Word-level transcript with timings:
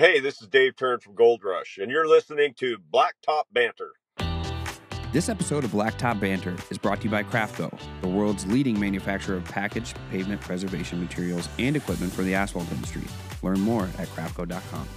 Hey, 0.00 0.18
this 0.18 0.40
is 0.40 0.48
Dave 0.48 0.76
Turin 0.76 0.98
from 0.98 1.14
Gold 1.14 1.44
Rush, 1.44 1.76
and 1.76 1.90
you're 1.90 2.08
listening 2.08 2.54
to 2.54 2.78
Blacktop 2.90 3.42
Banter. 3.52 3.92
This 5.12 5.28
episode 5.28 5.62
of 5.62 5.72
Blacktop 5.72 6.18
Banter 6.18 6.56
is 6.70 6.78
brought 6.78 7.02
to 7.02 7.04
you 7.04 7.10
by 7.10 7.22
Crafco, 7.22 7.70
the 8.00 8.08
world's 8.08 8.46
leading 8.46 8.80
manufacturer 8.80 9.36
of 9.36 9.44
packaged 9.44 9.98
pavement 10.10 10.40
preservation 10.40 11.00
materials 11.00 11.50
and 11.58 11.76
equipment 11.76 12.14
for 12.14 12.22
the 12.22 12.34
asphalt 12.34 12.72
industry. 12.72 13.02
Learn 13.42 13.60
more 13.60 13.90
at 13.98 14.08
crafco.com. 14.08 14.88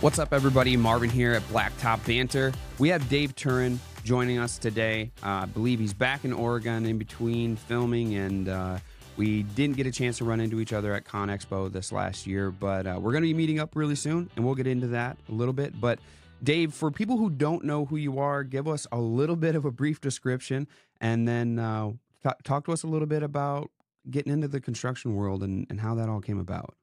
What's 0.00 0.18
up, 0.18 0.32
everybody? 0.32 0.76
Marvin 0.76 1.08
here 1.08 1.32
at 1.32 1.42
Blacktop 1.42 2.04
Banter. 2.04 2.52
We 2.80 2.88
have 2.88 3.08
Dave 3.08 3.36
Turin 3.36 3.78
joining 4.02 4.38
us 4.38 4.58
today. 4.58 5.12
Uh, 5.22 5.42
I 5.42 5.44
believe 5.44 5.78
he's 5.78 5.94
back 5.94 6.24
in 6.24 6.32
Oregon 6.32 6.84
in 6.84 6.98
between 6.98 7.54
filming, 7.54 8.16
and 8.16 8.48
uh, 8.48 8.78
we 9.16 9.42
didn't 9.42 9.76
get 9.76 9.86
a 9.86 9.92
chance 9.92 10.18
to 10.18 10.24
run 10.24 10.40
into 10.40 10.60
each 10.60 10.72
other 10.72 10.92
at 10.94 11.04
Con 11.04 11.28
Expo 11.28 11.70
this 11.70 11.92
last 11.92 12.26
year, 12.26 12.50
but 12.50 12.86
uh, 12.86 12.98
we're 13.00 13.12
going 13.12 13.22
to 13.22 13.28
be 13.28 13.34
meeting 13.34 13.60
up 13.60 13.76
really 13.76 13.94
soon, 13.94 14.30
and 14.36 14.44
we'll 14.44 14.54
get 14.54 14.66
into 14.66 14.88
that 14.88 15.16
a 15.28 15.32
little 15.32 15.54
bit. 15.54 15.80
But 15.80 15.98
Dave, 16.42 16.74
for 16.74 16.90
people 16.90 17.16
who 17.16 17.30
don't 17.30 17.64
know 17.64 17.84
who 17.84 17.96
you 17.96 18.18
are, 18.18 18.42
give 18.42 18.68
us 18.68 18.86
a 18.92 18.98
little 18.98 19.36
bit 19.36 19.54
of 19.54 19.64
a 19.64 19.70
brief 19.70 20.00
description, 20.00 20.66
and 21.00 21.26
then 21.26 21.58
uh, 21.58 21.92
t- 22.22 22.30
talk 22.42 22.64
to 22.66 22.72
us 22.72 22.82
a 22.82 22.86
little 22.86 23.06
bit 23.06 23.22
about 23.22 23.70
getting 24.10 24.32
into 24.32 24.48
the 24.48 24.60
construction 24.60 25.14
world 25.14 25.42
and, 25.42 25.66
and 25.70 25.80
how 25.80 25.94
that 25.94 26.08
all 26.08 26.20
came 26.20 26.38
about. 26.38 26.74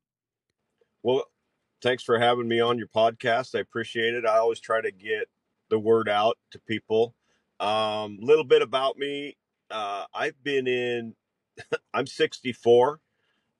Well, 1.03 1.25
thanks 1.81 2.03
for 2.03 2.19
having 2.19 2.47
me 2.47 2.59
on 2.59 2.77
your 2.77 2.87
podcast. 2.87 3.55
I 3.55 3.59
appreciate 3.59 4.13
it. 4.13 4.25
I 4.25 4.37
always 4.37 4.59
try 4.59 4.81
to 4.81 4.91
get 4.91 5.27
the 5.69 5.79
word 5.79 6.09
out 6.09 6.37
to 6.51 6.59
people. 6.59 7.15
A 7.59 7.65
um, 7.65 8.17
little 8.21 8.43
bit 8.43 8.61
about 8.61 8.97
me. 8.97 9.37
Uh, 9.69 10.05
I've 10.13 10.41
been 10.43 10.67
in, 10.67 11.15
I'm 11.93 12.07
64. 12.07 12.99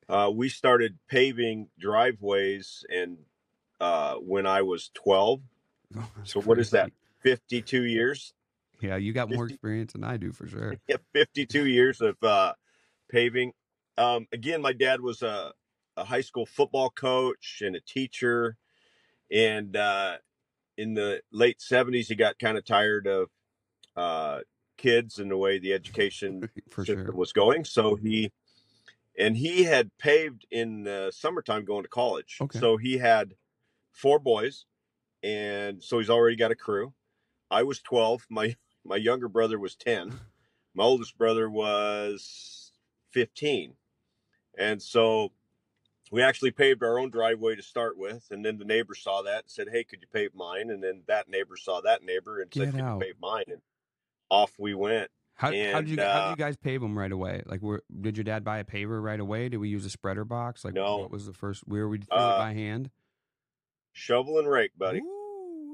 Uh, 0.10 0.32
we 0.34 0.50
started 0.50 0.98
paving 1.08 1.70
driveways 1.80 2.86
and 2.90 3.18
uh, 3.80 4.16
when 4.16 4.46
I 4.46 4.62
was 4.62 4.90
12. 4.94 5.41
Oh, 5.94 6.10
so 6.24 6.40
what 6.40 6.58
is 6.58 6.70
that? 6.70 6.90
52 7.22 7.84
years? 7.84 8.34
Yeah, 8.80 8.96
you 8.96 9.12
got 9.12 9.30
more 9.30 9.46
experience 9.46 9.91
than 9.91 10.05
I 10.05 10.16
do 10.16 10.32
for 10.32 10.48
sure. 10.48 10.76
Yeah, 10.88 10.96
52 11.12 11.68
years 11.68 11.99
of 11.99 12.16
uh, 12.24 12.54
paving. 13.10 13.52
Um, 13.98 14.26
again, 14.32 14.62
my 14.62 14.71
dad 14.71 15.02
was 15.02 15.21
a, 15.21 15.52
a 15.98 16.05
high 16.05 16.21
school 16.21 16.46
football 16.46 16.90
coach 16.90 17.62
and 17.62 17.76
a 17.76 17.82
teacher. 17.82 18.55
And 19.30 19.76
uh, 19.76 20.20
in 20.77 20.93
the 20.93 21.21
late 21.32 21.60
70s, 21.60 22.08
he 22.08 22.15
got 22.15 22.40
kind 22.40 22.58
of 22.58 22.63
tired 22.63 23.05
of 23.05 23.30
uh, 23.98 24.40
kids 24.82 25.20
and 25.20 25.29
the 25.29 25.37
way 25.37 25.60
the 25.60 25.74
education 25.74 26.49
system 26.76 27.05
sure. 27.05 27.12
was 27.13 27.32
going. 27.32 27.63
So 27.65 27.96
he, 27.96 28.32
and 29.18 29.37
he 29.37 29.63
had 29.63 29.91
paved 29.98 30.46
in 30.49 30.84
the 30.84 31.12
summertime 31.15 31.65
going 31.65 31.84
to 31.84 31.90
college. 31.90 32.37
Okay. 32.41 32.60
So 32.60 32.77
he 32.77 32.98
had 32.98 33.35
four 33.91 34.20
boys. 34.20 34.65
And 35.24 35.84
so 35.84 35.99
he's 35.99 36.09
already 36.09 36.35
got 36.35 36.52
a 36.52 36.55
crew. 36.55 36.93
I 37.52 37.63
was 37.63 37.79
12. 37.82 38.26
My, 38.29 38.55
my 38.85 38.96
younger 38.96 39.27
brother 39.27 39.59
was 39.59 39.76
10. 39.76 40.20
My 40.74 40.84
oldest 40.84 41.18
brother 41.18 41.49
was 41.49 42.71
15. 43.12 43.74
And 44.57 44.82
so 44.82 45.32
we 46.12 46.24
actually 46.24 46.52
paved 46.52 46.84
our 46.84 46.98
own 46.98 47.12
driveway 47.12 47.55
to 47.55 47.62
start 47.62 47.98
with. 47.98 48.26
And 48.32 48.43
then 48.43 48.57
the 48.57 48.65
neighbor 48.65 48.96
saw 48.96 49.21
that 49.21 49.43
and 49.43 49.52
said, 49.52 49.68
Hey, 49.71 49.84
could 49.84 50.02
you 50.02 50.07
pave 50.12 50.34
mine? 50.34 50.70
And 50.71 50.84
then 50.84 51.04
that 51.07 51.29
neighbor 51.29 51.55
saw 51.55 51.82
that 51.82 52.04
neighbor 52.04 52.41
and 52.41 52.49
Get 52.49 52.65
said, 52.65 52.74
Could 52.74 52.79
you 52.79 52.99
pave 52.99 53.15
mine? 53.21 53.46
And 53.48 53.62
off 54.32 54.54
we 54.57 54.74
went. 54.74 55.12
How, 55.35 55.48
how 55.48 55.51
did 55.51 55.57
you 55.57 55.65
And, 55.65 55.74
how 55.74 55.82
did 55.82 55.99
uh, 55.99 56.27
you 56.32 56.35
guys 56.37 56.55
pave 56.57 56.82
them 56.82 56.98
right 56.98 57.12
away? 57.12 57.41
Like, 57.46 57.62
were, 57.62 57.84
did 57.99 58.15
your 58.15 58.24
dad 58.24 58.43
buy 58.43 58.60
a 58.60 58.63
paver 58.63 59.01
right 59.01 59.20
away? 59.20 59.49
Did 59.49 59.57
we 59.57 59.70
use 59.70 59.85
a 59.85 59.90
spreader 59.90 60.24
box? 60.24 60.63
Like, 60.63 60.76
No. 60.76 60.98
what 60.98 61.12
was 61.12 61.26
the 61.26 61.34
first? 61.34 61.63
Where 61.68 61.87
we 61.87 61.99
Uh, 62.12 62.37
by 62.37 62.54
hand? 62.54 62.90
Shovel 63.91 64.40
and 64.40 64.47
rake, 64.47 64.72
buddy. 64.78 65.02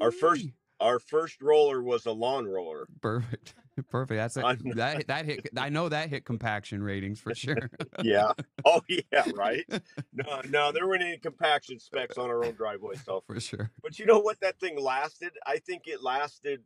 Our 0.02 0.12
first-. 0.12 0.48
Our 0.80 1.00
first 1.00 1.42
roller 1.42 1.82
was 1.82 2.06
a 2.06 2.12
lawn 2.12 2.46
roller. 2.46 2.88
perfect, 3.02 3.56
perfect. 3.90 4.18
That's 4.18 4.38
a, 4.38 4.58
that 4.76 5.08
that 5.08 5.26
hit. 5.26 5.50
I 5.58 5.70
know 5.70 5.90
that 5.90 6.10
hit 6.10 6.24
compaction 6.24 6.84
ratings 6.84 7.20
for 7.20 7.34
sure. 7.34 7.72
Yeah. 8.04 8.34
oh, 8.64 8.82
yeah, 8.88 9.26
right? 9.34 9.66
No, 10.14 10.42
no, 10.48 10.72
there 10.72 10.88
weren't 10.88 11.02
any 11.02 11.18
compaction 11.18 11.80
specs 11.80 12.20
on 12.20 12.30
our 12.30 12.46
own 12.46 12.54
driveway. 12.54 12.96
So, 13.04 13.24
for 13.26 13.40
sure. 13.40 13.72
but 13.82 13.98
you 13.98 14.06
know 14.06 14.20
what? 14.20 14.40
That 14.42 14.60
thing 14.60 14.80
lasted. 14.80 15.32
I 15.48 15.58
think 15.58 15.88
it 15.88 16.04
lasted. 16.04 16.62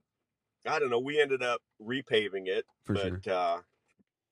I 0.67 0.79
don't 0.79 0.89
know. 0.89 0.99
We 0.99 1.19
ended 1.21 1.41
up 1.43 1.61
repaving 1.81 2.47
it. 2.47 2.65
For 2.85 2.93
but 2.93 3.23
sure. 3.25 3.33
uh 3.33 3.59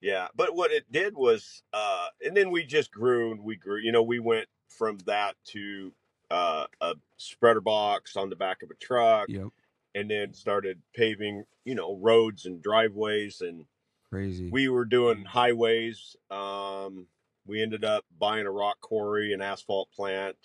yeah 0.01 0.27
but 0.35 0.55
what 0.55 0.71
it 0.71 0.89
did 0.91 1.13
was 1.15 1.61
uh 1.73 2.07
and 2.25 2.35
then 2.35 2.51
we 2.51 2.63
just 2.63 2.89
grew 2.91 3.31
and 3.31 3.43
we 3.43 3.55
grew 3.57 3.77
you 3.79 3.91
know 3.91 4.01
we 4.01 4.19
went 4.19 4.47
from 4.69 4.97
that 5.05 5.35
to 5.43 5.91
uh 6.31 6.65
a 6.81 6.95
spreader 7.17 7.59
box 7.61 8.15
on 8.15 8.29
the 8.29 8.35
back 8.35 8.63
of 8.63 8.71
a 8.71 8.75
truck 8.75 9.27
Yep. 9.29 9.49
and 9.95 10.09
then 10.09 10.33
started 10.33 10.81
paving 10.95 11.43
you 11.65 11.75
know 11.75 11.97
roads 11.97 12.45
and 12.45 12.61
driveways 12.63 13.41
and 13.41 13.65
Crazy. 14.09 14.49
we 14.49 14.69
were 14.69 14.85
doing 14.85 15.25
highways 15.25 16.15
um 16.31 17.07
we 17.45 17.61
ended 17.61 17.83
up 17.83 18.05
buying 18.17 18.45
a 18.47 18.51
rock 18.51 18.79
quarry 18.79 19.33
an 19.33 19.41
asphalt 19.41 19.91
plant 19.91 20.37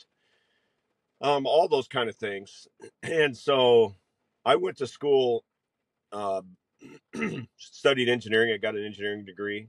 um 1.20 1.46
all 1.46 1.68
those 1.68 1.88
kind 1.88 2.08
of 2.08 2.16
things 2.16 2.66
and 3.04 3.36
so 3.36 3.94
i 4.44 4.56
went 4.56 4.76
to 4.78 4.86
school 4.86 5.44
uh 6.14 6.40
studied 7.58 8.08
engineering 8.08 8.52
i 8.52 8.56
got 8.56 8.74
an 8.76 8.84
engineering 8.84 9.24
degree 9.24 9.68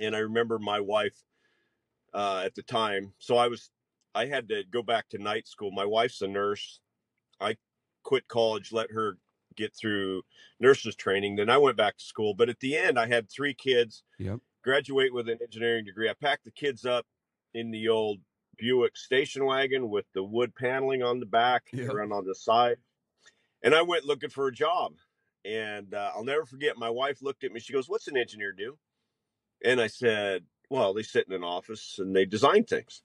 and 0.00 0.14
i 0.14 0.18
remember 0.18 0.58
my 0.58 0.78
wife 0.78 1.16
uh 2.12 2.42
at 2.44 2.54
the 2.54 2.62
time 2.62 3.12
so 3.18 3.36
i 3.36 3.48
was 3.48 3.70
i 4.14 4.26
had 4.26 4.48
to 4.48 4.62
go 4.70 4.82
back 4.82 5.08
to 5.08 5.18
night 5.18 5.48
school 5.48 5.70
my 5.72 5.84
wife's 5.84 6.22
a 6.22 6.28
nurse 6.28 6.80
i 7.40 7.56
quit 8.02 8.28
college 8.28 8.72
let 8.72 8.90
her 8.90 9.16
get 9.56 9.74
through 9.74 10.22
nurses 10.60 10.94
training 10.96 11.36
then 11.36 11.48
i 11.50 11.56
went 11.56 11.76
back 11.76 11.96
to 11.96 12.04
school 12.04 12.34
but 12.34 12.48
at 12.48 12.60
the 12.60 12.76
end 12.76 12.98
i 12.98 13.06
had 13.06 13.28
three 13.30 13.54
kids 13.54 14.02
Yep. 14.18 14.40
graduate 14.62 15.12
with 15.14 15.28
an 15.28 15.38
engineering 15.42 15.84
degree. 15.84 16.08
I 16.08 16.14
packed 16.14 16.44
the 16.44 16.50
kids 16.50 16.84
up 16.86 17.06
in 17.52 17.70
the 17.70 17.88
old 17.88 18.18
Buick 18.56 18.96
station 18.96 19.44
wagon 19.44 19.90
with 19.90 20.06
the 20.14 20.22
wood 20.24 20.54
paneling 20.54 21.02
on 21.02 21.20
the 21.20 21.26
back 21.26 21.64
around 21.90 22.12
on 22.12 22.24
the 22.24 22.34
side. 22.34 22.76
And 23.62 23.74
I 23.74 23.82
went 23.82 24.04
looking 24.06 24.30
for 24.30 24.46
a 24.48 24.52
job. 24.52 24.94
And 25.44 25.92
uh, 25.92 26.12
I'll 26.14 26.24
never 26.24 26.46
forget, 26.46 26.78
my 26.78 26.90
wife 26.90 27.20
looked 27.20 27.44
at 27.44 27.52
me. 27.52 27.60
She 27.60 27.72
goes, 27.72 27.88
What's 27.88 28.08
an 28.08 28.16
engineer 28.16 28.52
do? 28.52 28.78
And 29.64 29.80
I 29.80 29.88
said, 29.88 30.44
Well, 30.70 30.94
they 30.94 31.02
sit 31.02 31.26
in 31.28 31.34
an 31.34 31.44
office 31.44 31.96
and 31.98 32.14
they 32.14 32.24
design 32.24 32.64
things. 32.64 33.02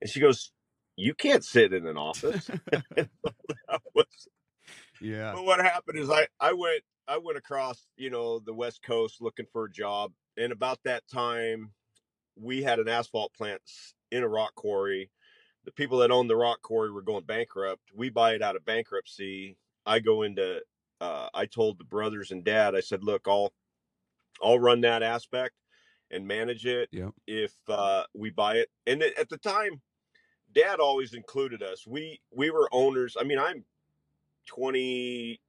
And 0.00 0.10
she 0.10 0.20
goes, 0.20 0.52
You 0.96 1.14
can't 1.14 1.44
sit 1.44 1.72
in 1.72 1.86
an 1.86 1.96
office. 1.96 2.50
And 2.96 3.08
so 3.24 3.32
that 3.68 3.82
was 3.94 4.28
yeah. 5.00 5.32
but 5.34 5.44
what 5.44 5.60
happened 5.60 5.98
is 5.98 6.10
I 6.10 6.26
I 6.40 6.52
went 6.52 6.82
I 7.08 7.18
went 7.18 7.38
across 7.38 7.86
you 7.96 8.10
know 8.10 8.38
the 8.38 8.54
West 8.54 8.82
Coast 8.82 9.20
looking 9.20 9.46
for 9.52 9.64
a 9.64 9.70
job, 9.70 10.12
and 10.36 10.52
about 10.52 10.78
that 10.84 11.02
time, 11.12 11.72
we 12.36 12.62
had 12.62 12.78
an 12.78 12.88
asphalt 12.88 13.32
plant 13.34 13.60
in 14.10 14.22
a 14.22 14.28
rock 14.28 14.54
quarry. 14.54 15.10
The 15.64 15.72
people 15.72 15.98
that 15.98 16.10
owned 16.10 16.30
the 16.30 16.36
rock 16.36 16.62
quarry 16.62 16.90
were 16.90 17.02
going 17.02 17.24
bankrupt. 17.24 17.82
We 17.94 18.10
buy 18.10 18.34
it 18.34 18.42
out 18.42 18.56
of 18.56 18.64
bankruptcy. 18.64 19.56
I 19.84 19.98
go 19.98 20.22
into 20.22 20.60
uh, 21.02 21.28
I 21.34 21.46
told 21.46 21.78
the 21.78 21.84
brothers 21.84 22.30
and 22.30 22.44
dad 22.44 22.74
I 22.74 22.80
said, 22.80 23.02
look, 23.04 23.22
I'll 23.26 23.52
I'll 24.42 24.58
run 24.58 24.80
that 24.82 25.02
aspect 25.02 25.54
and 26.10 26.26
manage 26.26 26.64
it 26.66 26.88
if 27.26 27.52
uh, 27.68 28.04
we 28.14 28.30
buy 28.30 28.56
it. 28.56 28.68
And 28.86 29.02
at 29.02 29.28
the 29.28 29.38
time, 29.38 29.80
dad 30.54 30.78
always 30.80 31.12
included 31.14 31.62
us. 31.62 31.86
We 31.86 32.20
we 32.30 32.50
were 32.50 32.68
owners. 32.72 33.16
I 33.20 33.24
mean, 33.24 33.38
I'm 33.38 33.64
20 34.46 35.40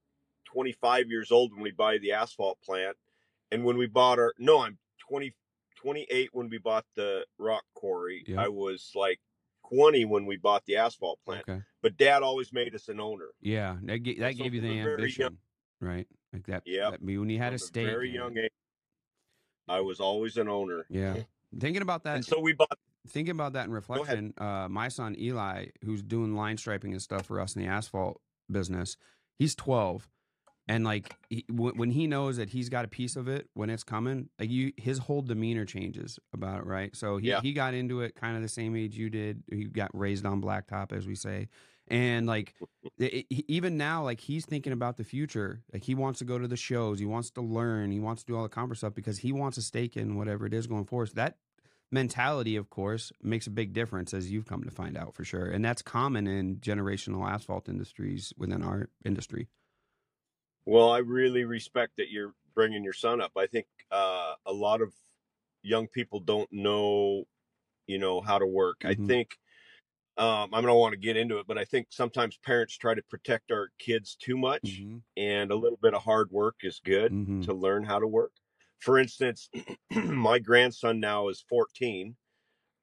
25 0.46 1.10
years 1.10 1.32
old 1.32 1.52
when 1.54 1.62
we 1.62 1.72
buy 1.72 1.98
the 1.98 2.12
asphalt 2.12 2.60
plant 2.64 2.96
and 3.52 3.64
when 3.64 3.78
we 3.78 3.88
bought 3.88 4.20
our 4.20 4.34
no 4.38 4.62
i'm 4.62 4.78
20 5.10 5.34
28 5.76 6.30
when 6.34 6.48
we 6.50 6.60
bought 6.60 6.86
the 6.96 7.26
rock 7.40 7.64
quarry 7.74 8.24
Yeah. 8.28 8.42
i 8.42 8.48
was 8.48 8.92
like 8.94 9.20
20 9.70 10.06
when 10.06 10.26
we 10.28 10.38
bought 10.38 10.64
the 10.66 10.76
asphalt 10.78 11.20
plant 11.26 11.44
Okay. 11.50 11.62
But 11.84 11.96
dad 11.98 12.24
always 12.24 12.52
made 12.52 12.74
us 12.74 12.88
an 12.90 13.00
owner 13.00 13.28
Yeah. 13.42 13.76
That, 13.84 14.00
ga- 14.00 14.18
that 14.20 14.36
So 14.38 14.44
gave 14.44 14.54
you 14.56 14.62
the 14.62 14.80
ambition, 14.80 15.22
young- 15.22 15.38
right? 15.80 16.08
Like 16.34 16.48
that. 16.48 16.64
Yeah. 16.66 16.92
when 17.00 17.30
you 17.30 17.38
had 17.38 17.54
a 17.54 17.60
stake. 17.60 17.86
very 17.86 18.10
it. 18.10 18.14
young 18.16 18.36
age 18.38 18.50
i 19.70 19.80
was 19.80 20.00
always 20.00 20.38
an 20.38 20.50
owner 20.50 20.86
Yeah. 20.90 21.18
Thinking 21.60 21.84
about 21.84 22.04
that. 22.06 22.16
and 22.16 22.26
so 22.26 22.40
we 22.40 22.54
bought 22.54 22.78
thinking 23.08 23.32
about 23.36 23.54
that 23.54 23.66
in 23.66 23.72
reflection, 23.72 24.34
uh, 24.40 24.68
my 24.70 24.88
son 24.88 25.16
Eli, 25.20 25.66
who's 25.86 26.02
doing 26.02 26.34
line 26.36 26.58
striping 26.58 26.94
and 26.94 27.02
stuff 27.02 27.26
for 27.28 27.40
us 27.40 27.56
in 27.56 27.62
the 27.62 27.68
asphalt 27.68 28.20
business, 28.50 28.98
he's 29.38 29.54
12. 29.56 30.10
And 30.70 30.86
like 30.86 31.14
he, 31.30 31.44
w- 31.50 31.74
when 31.76 31.92
he 31.92 32.08
knows 32.08 32.38
that 32.38 32.50
he's 32.50 32.70
got 32.70 32.86
a 32.86 32.88
piece 32.88 33.16
of 33.18 33.28
it 33.28 33.50
when 33.54 33.70
it's 33.70 33.84
coming, 33.84 34.30
like 34.40 34.50
you, 34.50 34.72
his 34.78 34.98
whole 35.00 35.22
demeanor 35.22 35.66
changes 35.66 36.18
about 36.34 36.60
it, 36.62 36.66
right? 36.66 36.96
So 36.96 37.18
he, 37.18 37.28
Yeah. 37.28 37.42
he 37.42 37.52
got 37.54 37.74
into 37.74 38.00
it 38.02 38.16
kind 38.16 38.36
of 38.38 38.42
the 38.42 38.48
same 38.48 38.74
age 38.76 38.96
you 38.98 39.10
did. 39.10 39.44
He 39.52 39.66
got 39.66 39.92
raised 39.94 40.26
on 40.26 40.42
blacktop, 40.42 40.92
as 40.94 41.06
we 41.06 41.16
say, 41.16 41.50
and 41.88 42.26
like 42.28 42.56
it, 42.98 43.26
even 43.30 43.78
now, 43.78 44.04
like 44.04 44.20
he's 44.20 44.46
thinking 44.46 44.74
about 44.74 44.98
the 44.98 45.04
future. 45.04 45.64
Like 45.72 45.84
he 45.84 45.96
wants 45.96 46.20
to 46.20 46.26
go 46.26 46.38
to 46.38 46.48
the 46.48 46.58
shows, 46.58 47.00
he 47.00 47.06
wants 47.06 47.32
to 47.32 47.42
learn, 47.42 47.92
he 47.92 48.00
wants 48.00 48.24
to 48.24 48.28
do 48.28 48.36
all 48.38 48.44
the 48.44 48.50
conference 48.50 48.80
stuff 48.80 48.94
because 48.94 49.20
he 49.20 49.32
wants 49.32 49.58
a 49.58 49.62
stake 49.62 49.98
in 49.98 50.16
whatever 50.16 50.46
it 50.46 50.54
is 50.54 50.68
going 50.68 50.86
forward. 50.86 51.10
So 51.10 51.16
that 51.16 51.38
mentality, 51.92 52.56
of 52.56 52.70
course, 52.70 53.12
makes 53.22 53.48
a 53.48 53.52
big 53.52 53.74
difference, 53.74 54.14
as 54.14 54.32
you've 54.32 54.48
come 54.48 54.64
to 54.64 54.72
find 54.72 54.98
out 54.98 55.14
for 55.14 55.24
sure, 55.24 55.46
and 55.46 55.64
that's 55.64 55.82
common 55.82 56.28
in 56.28 56.58
generational 56.58 57.28
asphalt 57.30 57.70
industries 57.70 58.34
within 58.38 58.64
our 58.64 58.90
industry. 59.06 59.48
Well, 60.66 60.92
I 60.92 61.00
really 61.00 61.44
respect 61.44 61.98
that 61.98 62.10
you're 62.10 62.34
bringing 62.56 62.84
your 62.84 62.94
son 62.94 63.22
up. 63.22 63.32
I 63.36 63.48
think 63.48 63.68
uh, 63.92 64.36
a 64.46 64.54
lot 64.54 64.82
of 64.82 64.94
young 65.62 65.88
people 65.88 66.20
don't 66.20 66.52
know, 66.52 67.26
you 67.88 67.98
know, 68.00 68.22
how 68.22 68.40
to 68.40 68.48
work. 68.48 68.82
Mhm. 68.82 68.90
I 68.90 68.96
think 68.96 69.40
um, 70.18 70.54
I 70.54 70.62
don't 70.62 70.80
want 70.80 70.94
to 70.94 71.00
get 71.00 71.18
into 71.18 71.40
it, 71.40 71.48
but 71.48 71.58
I 71.58 71.66
think 71.66 71.88
sometimes 71.92 72.38
parents 72.38 72.78
try 72.78 72.94
to 72.94 73.02
protect 73.04 73.52
our 73.52 73.70
kids 73.80 74.16
too 74.16 74.38
much, 74.38 74.84
Mhm. 74.84 75.04
and 75.18 75.52
a 75.52 75.56
little 75.56 75.78
bit 75.82 75.94
of 75.94 76.04
hard 76.04 76.32
work 76.32 76.58
is 76.64 76.80
good 76.84 77.16
Mhm. 77.16 77.44
to 77.44 77.54
learn 77.54 77.84
how 77.86 78.00
to 78.00 78.08
work. 78.08 78.34
For 78.80 79.00
instance, 79.00 79.50
my 79.96 80.40
grandson 80.40 81.00
now 81.00 81.30
is 81.30 81.42
14. 81.50 82.18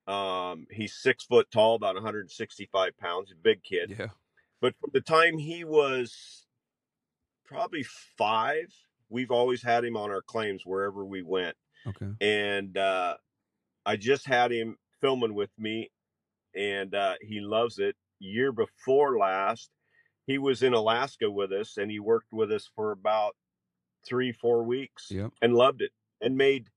Um, 0.06 0.67
he's 0.71 0.94
six 0.94 1.25
foot 1.25 1.50
tall, 1.53 1.77
about 1.77 1.94
165 1.97 2.97
pounds, 2.99 3.31
a 3.32 3.37
big 3.37 3.62
kid. 3.62 3.91
Yeah. 3.91 4.11
But 4.61 4.77
from 4.81 4.91
the 4.93 5.00
time 5.03 5.38
he 5.38 5.65
was 5.65 6.47
probably 7.44 7.82
five, 7.82 8.73
we've 9.09 9.31
always 9.31 9.62
had 9.62 9.85
him 9.85 9.97
on 9.97 10.11
our 10.11 10.23
claims 10.23 10.65
wherever 10.65 11.05
we 11.05 11.23
went. 11.23 11.56
Okay. 11.87 12.11
And 12.21 12.77
uh, 12.79 13.17
I 13.87 13.97
just 13.97 14.27
had 14.27 14.53
him 14.53 14.79
filming 15.00 15.35
with 15.35 15.50
me, 15.59 15.91
and 16.55 16.94
uh, 16.94 17.14
he 17.20 17.41
loves 17.41 17.79
it. 17.79 17.97
Year 18.19 18.52
before 18.52 19.19
last, 19.19 19.70
he 20.26 20.38
was 20.38 20.62
in 20.62 20.75
Alaska 20.75 21.31
with 21.31 21.52
us, 21.52 21.76
and 21.76 21.91
he 21.91 21.99
worked 22.00 22.32
with 22.32 22.52
us 22.52 22.69
for 22.76 22.93
about 22.93 23.35
three, 24.06 24.32
four 24.32 24.62
weeks, 24.62 25.08
Yep. 25.11 25.32
and 25.43 25.55
loved 25.55 25.82
it, 25.82 25.93
and 26.20 26.37
made 26.37 26.69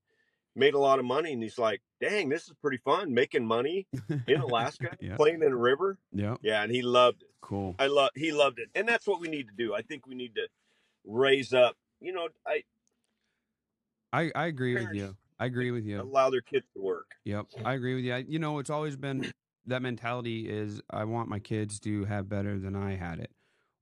made 0.56 0.74
a 0.74 0.78
lot 0.78 0.98
of 0.98 1.04
money. 1.04 1.32
And 1.32 1.42
he's 1.42 1.58
like, 1.58 1.82
"Dang, 2.00 2.28
this 2.28 2.44
is 2.48 2.54
pretty 2.62 2.78
fun, 2.78 3.12
making 3.12 3.44
money 3.46 3.86
in 4.26 4.40
Alaska, 4.40 4.96
Yeah. 5.00 5.16
playing 5.16 5.42
in 5.42 5.52
a 5.52 5.56
river." 5.56 5.98
Yeah, 6.12 6.36
Yeah, 6.42 6.62
and 6.62 6.72
he 6.72 6.80
loved 6.82 7.22
it. 7.22 7.28
Cool. 7.40 7.74
I 7.78 7.88
love 7.88 8.10
he 8.14 8.32
loved 8.32 8.58
it, 8.58 8.68
and 8.74 8.88
that's 8.88 9.06
what 9.06 9.20
we 9.20 9.28
need 9.28 9.48
to 9.48 9.54
do. 9.56 9.74
I 9.74 9.82
think 9.82 10.06
we 10.06 10.14
need 10.14 10.34
to 10.36 10.48
raise 11.04 11.52
up. 11.52 11.76
You 12.00 12.12
know, 12.12 12.28
I 12.46 12.62
I, 14.12 14.30
I 14.34 14.46
agree 14.46 14.74
with 14.74 14.94
you. 14.94 15.16
I 15.38 15.46
agree 15.46 15.72
with 15.72 15.84
you. 15.84 16.00
allow 16.00 16.30
their 16.30 16.40
kids 16.40 16.66
to 16.74 16.80
work. 16.82 17.06
Yep, 17.24 17.46
I 17.64 17.74
agree 17.74 17.94
with 17.96 18.04
you. 18.04 18.14
I, 18.14 18.18
you 18.18 18.38
know, 18.38 18.58
it's 18.60 18.70
always 18.70 18.96
been 18.96 19.32
that 19.66 19.82
mentality 19.82 20.48
is 20.48 20.80
I 20.90 21.04
want 21.04 21.28
my 21.28 21.38
kids 21.38 21.80
to 21.80 22.04
have 22.04 22.28
better 22.28 22.58
than 22.58 22.76
I 22.76 22.96
had 22.96 23.18
it. 23.18 23.30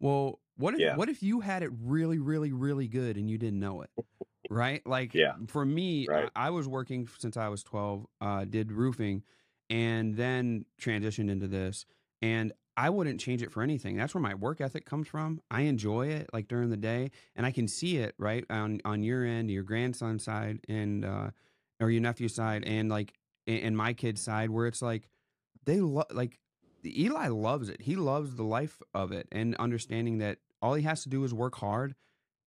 Well, 0.01 0.41
what 0.57 0.75
if 0.75 0.81
Yeah. 0.81 0.97
what 0.97 1.09
if 1.09 1.23
you 1.23 1.41
had 1.41 1.63
it 1.63 1.71
really, 1.81 2.19
really, 2.19 2.53
really 2.53 2.89
good 2.89 3.17
and 3.17 3.29
you 3.31 3.39
didn't 3.39 3.61
know 3.61 3.83
it? 3.83 3.91
Right? 4.51 4.87
Like 4.87 5.15
Yeah. 5.15 5.35
for 5.47 5.65
me, 5.65 6.09
Right. 6.09 6.31
I, 6.37 6.49
I 6.49 6.51
was 6.51 6.69
working 6.69 7.09
since 7.19 7.37
I 7.37 7.49
was 7.49 7.63
12, 7.63 8.07
uh, 8.21 8.45
did 8.45 8.71
roofing 8.73 9.23
and 9.71 10.15
then 10.17 10.67
transitioned 10.81 11.31
into 11.31 11.49
this 11.49 11.87
and 12.21 12.53
I 12.77 12.89
wouldn't 12.91 13.21
change 13.21 13.43
it 13.43 13.51
for 13.53 13.63
anything. 13.63 13.97
That's 13.97 14.15
where 14.15 14.23
my 14.23 14.35
work 14.35 14.61
ethic 14.61 14.87
comes 14.87 15.07
from. 15.07 15.41
I 15.51 15.63
enjoy 15.63 16.09
it 16.09 16.31
like 16.33 16.49
during 16.49 16.71
the 16.71 16.77
day 16.77 17.11
and 17.37 17.45
I 17.45 17.51
can 17.51 17.69
see 17.69 17.99
it 17.99 18.15
right 18.19 18.45
on 18.51 18.81
on 18.85 19.03
your 19.03 19.25
end, 19.25 19.51
your 19.51 19.63
grandson's 19.63 20.25
side 20.25 20.61
and 20.69 21.05
uh 21.05 21.31
or 21.81 21.91
your 21.91 22.01
nephew's 22.03 22.35
side 22.35 22.65
and 22.65 22.89
like 22.91 23.15
in, 23.47 23.59
in 23.59 23.77
my 23.77 23.93
kid's 23.93 24.21
side 24.23 24.51
where 24.51 24.67
it's 24.67 24.83
like 24.83 25.09
they 25.65 25.81
love 25.81 26.07
like 26.13 26.39
Eli 26.85 27.29
loves 27.29 27.69
it. 27.69 27.81
He 27.83 27.97
loves 27.97 28.35
the 28.35 28.43
life 28.45 28.81
of 28.95 29.13
it 29.13 29.29
and 29.31 29.55
understanding 29.57 30.19
that 30.19 30.39
all 30.61 30.75
he 30.75 30.83
has 30.83 31.03
to 31.05 31.09
do 31.09 31.23
is 31.25 31.33
work 31.33 31.57
hard 31.57 31.95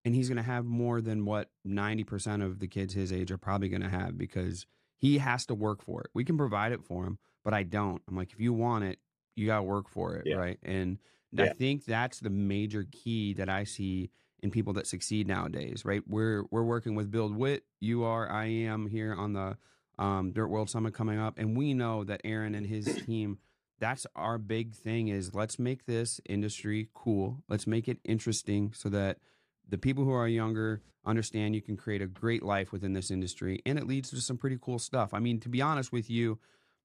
and 0.03 0.13
he's 0.13 0.27
going 0.29 0.37
to 0.37 0.43
have 0.43 0.65
more 0.65 1.01
than 1.01 1.25
what 1.25 1.49
90% 1.67 2.43
of 2.43 2.59
the 2.59 2.67
kids 2.67 2.93
his 2.93 3.11
age 3.11 3.31
are 3.31 3.37
probably 3.37 3.69
going 3.69 3.81
to 3.81 3.89
have 3.89 4.17
because 4.17 4.65
he 4.97 5.17
has 5.17 5.45
to 5.47 5.55
work 5.55 5.81
for 5.81 6.01
it. 6.01 6.07
We 6.13 6.23
can 6.23 6.37
provide 6.37 6.71
it 6.71 6.83
for 6.83 7.05
him, 7.05 7.17
but 7.43 7.53
I 7.53 7.63
don't. 7.63 8.01
I'm 8.07 8.15
like 8.15 8.31
if 8.31 8.39
you 8.39 8.53
want 8.53 8.83
it, 8.83 8.99
you 9.35 9.47
got 9.47 9.57
to 9.57 9.63
work 9.63 9.89
for 9.89 10.15
it, 10.15 10.25
Yeah. 10.25 10.35
right? 10.35 10.59
And 10.63 10.99
I 11.37 11.49
think 11.49 11.83
that's 11.85 12.19
the 12.21 12.29
major 12.29 12.85
key 12.91 13.33
that 13.33 13.49
I 13.49 13.65
see 13.65 14.09
in 14.41 14.51
people 14.51 14.73
that 14.73 14.87
succeed 14.87 15.27
nowadays, 15.27 15.83
right? 15.83 16.01
We're 16.07 16.43
we're 16.51 16.63
working 16.63 16.95
with 16.95 17.11
BuildWitt. 17.11 17.61
You 17.81 18.03
are, 18.03 18.29
I 18.29 18.45
am 18.45 18.87
here 18.87 19.13
on 19.13 19.33
the 19.33 19.57
um, 19.97 20.31
Dirt 20.31 20.47
World 20.47 20.69
Summit 20.69 20.93
coming 20.93 21.19
up, 21.19 21.37
and 21.37 21.57
we 21.57 21.73
know 21.73 22.03
that 22.03 22.21
Aaron 22.23 22.55
and 22.55 22.65
his 22.65 22.85
team. 23.05 23.39
That's 23.77 24.07
our 24.15 24.37
big 24.37 24.73
thing 24.73 25.09
is 25.09 25.35
let's 25.35 25.59
make 25.59 25.85
this 25.85 26.21
industry 26.29 26.87
cool. 26.93 27.43
Let's 27.49 27.67
make 27.67 27.89
it 27.89 27.99
interesting 28.05 28.71
so 28.73 28.87
that 28.89 29.17
the 29.67 29.77
people 29.77 30.05
who 30.05 30.13
are 30.13 30.27
younger 30.29 30.81
understand 31.05 31.55
you 31.55 31.61
can 31.61 31.77
create 31.77 32.01
a 32.01 32.07
great 32.07 32.41
life 32.41 32.71
within 32.71 32.93
this 32.93 33.11
industry, 33.11 33.61
and 33.65 33.77
it 33.77 33.85
leads 33.85 34.09
to 34.11 34.21
some 34.21 34.37
pretty 34.37 34.57
cool 34.61 34.79
stuff. 34.79 35.13
I 35.13 35.19
mean, 35.19 35.39
to 35.41 35.49
be 35.49 35.61
honest 35.61 35.91
with 35.91 36.09
you, 36.09 36.39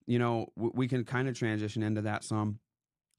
you 0.06 0.18
know, 0.18 0.48
we 0.56 0.88
can 0.88 1.04
kind 1.04 1.28
of 1.28 1.38
transition 1.38 1.82
into 1.82 2.02
that 2.02 2.24
some. 2.24 2.58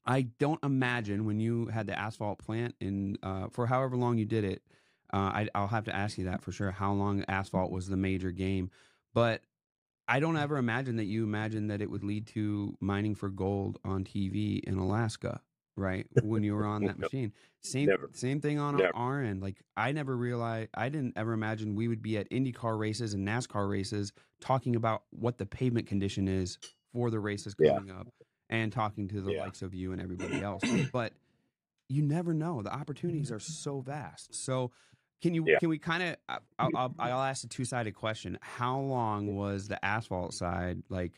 I 0.04 0.22
don't 0.38 0.62
imagine 0.64 1.24
when 1.24 1.38
you 1.40 1.66
had 1.66 1.86
the 1.86 1.98
asphalt 1.98 2.38
plant 2.38 2.74
in 2.80 3.16
uh, 3.22 3.48
for 3.50 3.66
however 3.66 3.96
long 3.96 4.18
you 4.18 4.24
did 4.24 4.44
it. 4.44 4.62
Uh, 5.12 5.16
I, 5.16 5.48
I'll 5.54 5.68
have 5.68 5.84
to 5.84 5.94
ask 5.94 6.18
you 6.18 6.24
that 6.24 6.42
for 6.42 6.52
sure. 6.52 6.70
How 6.70 6.92
long 6.92 7.24
asphalt 7.28 7.70
was 7.70 7.86
the 7.88 7.96
major 7.96 8.30
game? 8.30 8.70
But 9.14 9.42
I 10.12 10.20
don't 10.20 10.36
ever 10.36 10.58
imagine 10.58 10.96
that 10.96 11.06
you 11.06 11.24
imagine 11.24 11.68
that 11.68 11.80
it 11.80 11.90
would 11.90 12.04
lead 12.04 12.26
to 12.28 12.76
mining 12.80 13.14
for 13.14 13.30
gold 13.30 13.78
on 13.82 14.04
TV 14.04 14.60
in 14.62 14.76
Alaska, 14.76 15.40
right? 15.74 16.06
When 16.22 16.42
you 16.42 16.54
were 16.54 16.66
on 16.66 16.84
that 16.84 16.98
No. 16.98 17.04
machine. 17.06 17.32
Same 17.62 17.86
Never. 17.88 18.10
same 18.12 18.38
thing 18.38 18.58
on 18.58 18.76
Never. 18.76 18.94
our 18.94 19.22
end. 19.22 19.40
Like 19.40 19.62
I 19.74 19.92
never 19.92 20.14
realized 20.14 20.68
I 20.74 20.90
didn't 20.90 21.14
ever 21.16 21.32
imagine 21.32 21.74
we 21.74 21.88
would 21.88 22.02
be 22.02 22.18
at 22.18 22.28
IndyCar 22.30 22.78
races 22.78 23.14
and 23.14 23.26
NASCAR 23.26 23.70
races 23.70 24.12
talking 24.38 24.76
about 24.76 25.04
what 25.10 25.38
the 25.38 25.46
pavement 25.46 25.86
condition 25.86 26.28
is 26.28 26.58
for 26.92 27.08
the 27.08 27.18
races 27.18 27.54
Yeah. 27.58 27.76
coming 27.76 27.90
up 27.90 28.08
and 28.50 28.70
talking 28.70 29.08
to 29.08 29.22
the 29.22 29.32
Yeah. 29.32 29.40
likes 29.44 29.62
of 29.62 29.72
you 29.72 29.92
and 29.92 30.02
everybody 30.02 30.42
else. 30.42 30.62
but 30.92 31.14
you 31.88 32.02
never 32.02 32.34
know. 32.34 32.60
The 32.60 32.74
opportunities 32.74 33.28
mm-hmm. 33.28 33.36
are 33.36 33.40
so 33.40 33.80
vast. 33.80 34.34
So 34.34 34.72
can 35.22 35.34
you 35.34 35.44
Yeah. 35.46 35.58
can 35.58 35.68
we 35.68 35.78
kind 35.78 36.02
of 36.02 36.16
uh, 36.28 36.38
I'll, 36.58 36.66
mm-hmm. 36.68 36.76
I'll, 36.76 36.94
I'll 36.98 37.22
ask 37.22 37.44
a 37.44 37.48
two 37.48 37.64
sided 37.64 37.94
question. 37.94 38.38
How 38.42 38.78
long 38.78 39.26
mm-hmm. 39.26 39.36
was 39.36 39.68
the 39.68 39.82
asphalt 39.84 40.34
side 40.34 40.82
like 40.88 41.12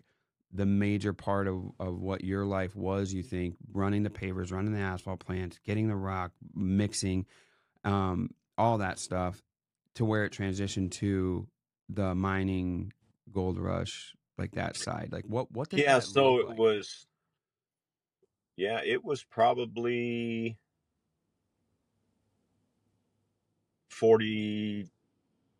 the 0.52 0.66
major 0.66 1.12
part 1.12 1.48
of, 1.48 1.72
of 1.80 2.00
what 2.00 2.22
your 2.22 2.44
life 2.44 2.76
was? 2.76 3.12
You 3.12 3.22
think 3.22 3.56
running 3.72 4.02
the 4.02 4.10
pavers, 4.10 4.52
running 4.52 4.72
the 4.72 4.80
asphalt 4.80 5.20
plants, 5.20 5.58
getting 5.64 5.88
the 5.88 5.96
rock, 5.96 6.32
mixing, 6.54 7.26
um, 7.82 8.30
all 8.56 8.78
that 8.78 8.98
stuff, 8.98 9.42
to 9.96 10.04
where 10.04 10.24
it 10.24 10.32
transitioned 10.32 10.92
to 10.92 11.48
the 11.88 12.14
mining 12.14 12.92
gold 13.32 13.58
rush 13.58 14.14
like 14.38 14.52
that 14.52 14.76
side. 14.76 15.08
Like 15.12 15.24
what 15.26 15.50
what 15.52 15.70
did 15.70 15.80
yeah 15.80 15.98
so 15.98 16.40
it 16.40 16.48
like? 16.48 16.58
was 16.58 17.06
yeah 18.56 18.80
it 18.84 19.04
was 19.04 19.24
probably 19.24 20.56
40 23.94 24.88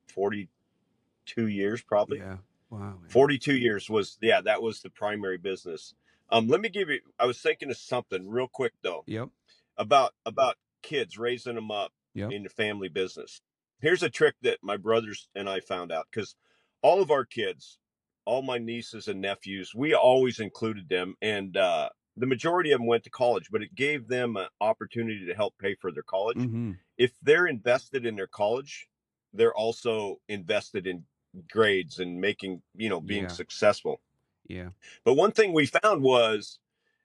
42 0.08 1.48
years 1.48 1.82
probably. 1.82 2.18
Yeah. 2.18 2.36
Wow 2.70 2.78
man. 3.00 3.08
42 3.08 3.54
years 3.56 3.88
was 3.88 4.18
yeah 4.20 4.40
that 4.40 4.62
was 4.62 4.80
the 4.80 4.90
primary 4.90 5.38
business. 5.38 5.94
Um 6.30 6.48
let 6.48 6.60
me 6.60 6.68
give 6.68 6.88
you 6.88 7.00
i 7.18 7.26
was 7.26 7.38
thinking 7.40 7.70
of 7.70 7.76
something 7.76 8.28
real 8.28 8.48
quick 8.48 8.72
though. 8.82 9.04
Yep. 9.06 9.28
About 9.76 10.12
about 10.26 10.56
kids 10.82 11.18
raising 11.18 11.54
them 11.54 11.70
up 11.70 11.92
Yep. 12.16 12.30
in 12.30 12.44
the 12.44 12.48
family 12.48 12.88
business. 12.88 13.40
Here's 13.80 14.04
a 14.04 14.08
trick 14.10 14.36
that 14.42 14.58
my 14.62 14.76
brothers 14.76 15.28
and 15.34 15.48
i 15.48 15.60
found 15.60 15.90
out 15.92 16.06
because 16.10 16.36
all 16.82 17.00
of 17.02 17.10
our 17.10 17.24
kids 17.24 17.78
all 18.24 18.40
my 18.42 18.56
nieces 18.58 19.08
and 19.08 19.20
nephews 19.20 19.74
we 19.74 19.94
always 19.94 20.38
included 20.40 20.88
them 20.88 21.14
and 21.20 21.56
uh 21.56 21.88
the 22.16 22.26
majority 22.26 22.70
of 22.70 22.78
them 22.78 22.86
went 22.86 23.02
to 23.04 23.10
college 23.10 23.48
but 23.50 23.62
it 23.62 23.74
gave 23.74 24.06
them 24.06 24.36
an 24.36 24.46
opportunity 24.60 25.26
to 25.26 25.34
help 25.34 25.54
pay 25.58 25.74
for 25.74 25.90
their 25.92 26.02
college. 26.04 26.38
Hmm 26.38 26.72
if 26.98 27.12
they're 27.22 27.46
invested 27.46 28.06
in 28.06 28.16
their 28.16 28.26
college 28.26 28.88
they're 29.32 29.54
also 29.54 30.20
invested 30.28 30.86
in 30.86 31.04
grades 31.50 31.98
and 31.98 32.20
making 32.20 32.62
you 32.76 32.88
know 32.88 33.00
being 33.00 33.24
Yeah. 33.24 33.28
successful 33.28 34.00
yeah 34.46 34.70
but 35.04 35.14
one 35.14 35.32
thing 35.32 35.52
we 35.52 35.66
found 35.66 36.02
was, 36.02 36.58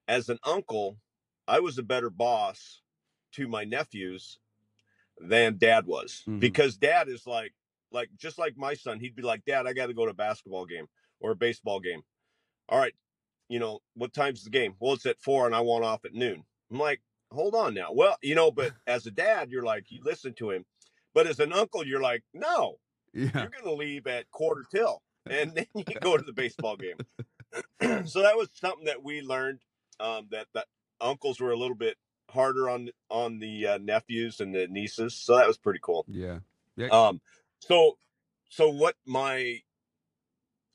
as 0.08 0.29
an 0.29 0.39
uncle, 0.43 0.98
I 1.48 1.60
was 1.60 1.77
a 1.77 1.84
better 1.84 2.10
boss 2.10 2.81
to 3.34 3.48
my 3.48 3.63
nephews 3.63 4.39
than 5.17 5.58
dad 5.58 5.86
was 5.86 6.24
Mhm. 6.27 6.39
because 6.39 6.77
dad 6.77 7.10
is 7.10 7.27
like, 7.27 7.53
like 7.91 8.10
just 8.15 8.38
like 8.38 8.55
my 8.58 8.74
son, 8.74 9.00
he'd 9.00 9.15
be 9.15 9.22
like, 9.22 9.43
Dad, 9.46 9.67
I 9.67 9.74
got 9.74 9.88
to 9.88 9.93
go 9.93 10.05
to 10.05 10.12
a 10.12 10.15
basketball 10.15 10.65
game 10.65 10.88
or 11.19 11.31
a 11.31 11.36
baseball 11.36 11.79
game. 11.79 12.03
All 12.69 12.79
right, 12.79 12.93
you 13.50 13.60
know 13.60 13.81
what 13.96 14.13
time's 14.13 14.43
the 14.43 14.50
game? 14.50 14.75
Well, 14.79 14.93
it's 14.93 15.05
at 15.05 15.19
four, 15.19 15.46
and 15.46 15.55
I 15.55 15.62
want 15.62 15.84
off 15.84 16.05
at 16.05 16.13
noon. 16.13 16.46
I'm 16.72 16.79
like, 16.79 17.01
hold 17.31 17.55
on 17.55 17.74
now. 17.74 17.91
Well, 17.91 18.17
you 18.21 18.36
know, 18.36 18.51
but 18.51 18.74
as 18.88 19.05
a 19.05 19.12
dad, 19.12 19.51
you're 19.51 19.63
like, 19.63 19.91
you 19.91 20.01
listen 20.03 20.33
to 20.36 20.51
him, 20.51 20.65
but 21.13 21.27
as 21.27 21.39
an 21.39 21.53
uncle, 21.53 21.86
you're 21.86 22.01
like, 22.01 22.24
no, 22.33 22.77
yeah 23.12 23.29
you're 23.33 23.50
going 23.50 23.63
to 23.63 23.74
leave 23.74 24.05
at 24.05 24.29
quarter 24.29 24.63
till 24.71 25.01
and 25.27 25.51
then 25.55 25.65
you 25.74 25.83
go 26.00 26.15
to 26.15 26.24
the 26.24 26.31
baseball 26.31 26.77
game 26.77 26.95
so 28.05 28.21
that 28.21 28.38
was 28.38 28.50
something 28.53 28.86
that 28.86 29.03
we 29.03 29.19
learned 29.21 29.57
um, 30.00 30.27
that 30.29 30.45
that 30.53 30.67
uncles 31.01 31.39
were 31.39 31.51
a 31.51 31.57
little 31.57 31.75
bit 31.75 31.98
harder 32.29 32.69
on 32.69 32.91
on 33.09 33.39
the 33.39 33.65
uh, 33.65 33.77
nephews 33.79 34.39
and 34.41 34.53
the 34.53 34.67
nieces 34.67 35.15
so 35.15 35.36
that 35.36 35.48
was 35.48 35.57
pretty 35.57 35.79
cool 35.81 36.05
yeah 36.07 36.38
yeah 36.75 36.89
um 36.89 37.19
so 37.62 37.98
so 38.50 38.69
what 38.69 38.93
my 39.07 39.59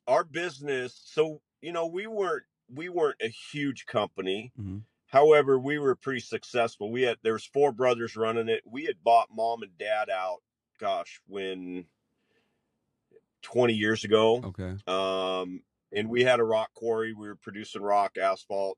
our 0.06 0.24
business. 0.24 1.00
So 1.04 1.40
you 1.60 1.72
know, 1.72 1.86
we 1.86 2.06
weren't 2.06 2.44
we 2.72 2.88
weren't 2.88 3.20
a 3.22 3.28
huge 3.28 3.86
company. 3.86 4.52
Mhm. 4.58 4.82
However, 5.14 5.60
we 5.60 5.78
were 5.78 5.94
pretty 5.94 6.18
successful. 6.18 6.90
We 6.90 7.02
had 7.02 7.18
there 7.22 7.34
was 7.34 7.44
four 7.44 7.70
brothers 7.70 8.16
running 8.16 8.48
it. 8.48 8.62
We 8.66 8.84
had 8.86 9.04
bought 9.04 9.28
mom 9.32 9.62
and 9.62 9.70
dad 9.78 10.10
out. 10.10 10.42
Gosh, 10.80 11.20
when 11.28 11.84
twenty 13.40 13.74
years 13.74 14.02
ago, 14.02 14.42
Okay. 14.42 14.76
um, 14.88 15.62
and 15.92 16.10
we 16.10 16.24
had 16.24 16.40
a 16.40 16.44
rock 16.44 16.74
quarry. 16.74 17.12
We 17.12 17.28
were 17.28 17.36
producing 17.36 17.80
rock, 17.82 18.18
asphalt, 18.18 18.76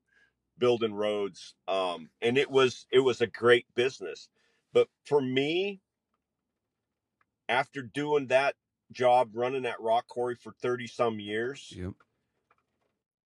building 0.59 0.93
roads, 0.93 1.55
um, 1.67 2.11
and 2.21 2.37
it 2.37 2.51
was 2.51 2.85
it 2.91 2.99
was 2.99 3.19
a 3.21 3.27
great 3.27 3.65
business. 3.73 4.29
But 4.73 4.89
for 5.05 5.19
me, 5.19 5.81
after 7.49 7.81
doing 7.81 8.27
that 8.27 8.53
job, 8.91 9.31
running 9.33 9.63
that 9.63 9.81
rock 9.81 10.07
quarry 10.07 10.35
for 10.35 10.53
thirty 10.61 10.85
some 10.85 11.19
years, 11.19 11.73
Yep. 11.75 11.93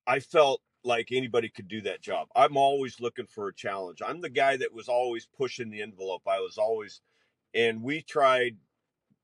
I 0.08 0.22
felt 0.22 0.62
like 0.84 1.10
anybody 1.12 1.50
could 1.50 1.68
do 1.68 1.82
that 1.82 2.02
job. 2.02 2.28
I'm 2.36 2.58
always 2.58 3.00
looking 3.00 3.28
for 3.28 3.48
a 3.48 3.54
challenge. 3.54 4.02
I'm 4.06 4.22
the 4.22 4.30
guy 4.30 4.58
that 4.58 4.74
was 4.74 4.88
always 4.90 5.28
pushing 5.38 5.70
the 5.70 5.82
envelope. 5.82 6.24
I 6.28 6.40
was 6.40 6.58
always, 6.58 7.02
and 7.54 7.84
we 7.84 8.02
tried 8.02 8.58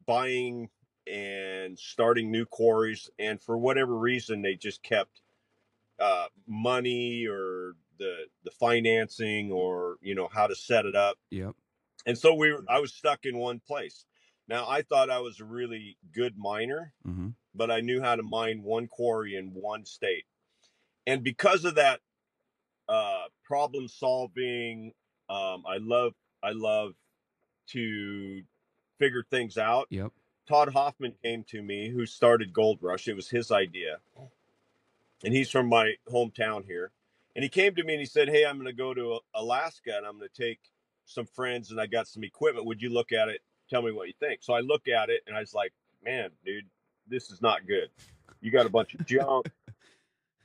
buying 0.05 0.69
and 1.05 1.77
starting 1.79 2.31
new 2.31 2.45
quarries, 2.45 3.09
and 3.17 3.41
for 3.41 3.57
whatever 3.57 3.95
reason, 3.97 4.41
they 4.41 4.55
just 4.55 4.83
kept 4.83 5.21
uh, 5.99 6.27
money 6.47 7.25
or 7.27 7.73
the 7.97 8.25
the 8.43 8.51
financing 8.51 9.51
or 9.51 9.97
you 10.01 10.13
know 10.13 10.29
how 10.31 10.45
to 10.45 10.55
set 10.55 10.85
it 10.85 10.95
up, 10.95 11.17
Yep. 11.31 11.55
and 12.05 12.17
so 12.17 12.33
we 12.35 12.51
were, 12.51 12.63
I 12.69 12.79
was 12.79 12.93
stuck 12.93 13.25
in 13.25 13.37
one 13.37 13.59
place. 13.65 14.05
Now 14.47 14.67
I 14.69 14.81
thought 14.83 15.09
I 15.09 15.19
was 15.19 15.39
a 15.39 15.45
really 15.45 15.97
good 16.13 16.37
miner, 16.37 16.93
Mm-hmm. 17.07 17.29
but 17.55 17.71
I 17.71 17.79
knew 17.81 18.01
how 18.01 18.15
to 18.15 18.21
mine 18.23 18.61
one 18.63 18.87
quarry 18.87 19.35
in 19.35 19.47
one 19.53 19.85
state. 19.85 20.25
And 21.07 21.23
because 21.23 21.63
of 21.63 21.75
that 21.75 22.01
uh, 22.89 23.23
problem 23.45 23.87
solving, 23.87 24.91
um, 25.29 25.63
I 25.65 25.77
love 25.79 26.13
I 26.43 26.51
love 26.51 26.93
to 27.69 28.43
figure 28.99 29.23
things 29.31 29.57
out. 29.57 29.87
Yep. 29.89 30.11
Todd 30.47 30.73
Hoffman 30.73 31.13
came 31.23 31.43
to 31.49 31.61
me, 31.61 31.89
who 31.89 32.05
started 32.05 32.53
Gold 32.53 32.79
Rush. 32.81 33.07
It 33.07 33.15
was 33.15 33.29
his 33.29 33.51
idea, 33.51 33.99
and 35.23 35.33
he's 35.33 35.49
from 35.49 35.67
my 35.67 35.93
hometown 36.11 36.65
here. 36.65 36.91
And 37.35 37.43
he 37.43 37.49
came 37.49 37.75
to 37.75 37.83
me 37.83 37.93
and 37.93 37.99
he 38.01 38.05
said, 38.05 38.27
"Hey, 38.27 38.45
I'm 38.45 38.55
going 38.55 38.67
to 38.67 38.73
go 38.73 38.93
to 38.93 39.19
Alaska 39.33 39.95
and 39.95 40.05
I'm 40.05 40.17
going 40.17 40.29
to 40.33 40.43
take 40.43 40.59
some 41.05 41.25
friends 41.25 41.71
and 41.71 41.79
I 41.79 41.87
got 41.87 42.07
some 42.07 42.23
equipment. 42.25 42.65
Would 42.65 42.81
you 42.81 42.89
look 42.89 43.13
at 43.13 43.29
it? 43.29 43.41
Tell 43.69 43.81
me 43.81 43.93
what 43.93 44.07
you 44.07 44.13
think." 44.19 44.43
So 44.43 44.53
I 44.53 44.59
look 44.59 44.89
at 44.89 45.09
it 45.09 45.21
and 45.25 45.37
I 45.37 45.39
was 45.39 45.53
like, 45.53 45.71
"Man, 46.03 46.31
dude, 46.45 46.65
this 47.07 47.31
is 47.31 47.41
not 47.41 47.65
good. 47.65 47.89
You 48.41 48.51
got 48.51 48.65
a 48.65 48.69
bunch 48.69 48.93
of 48.93 49.05
junk." 49.05 49.49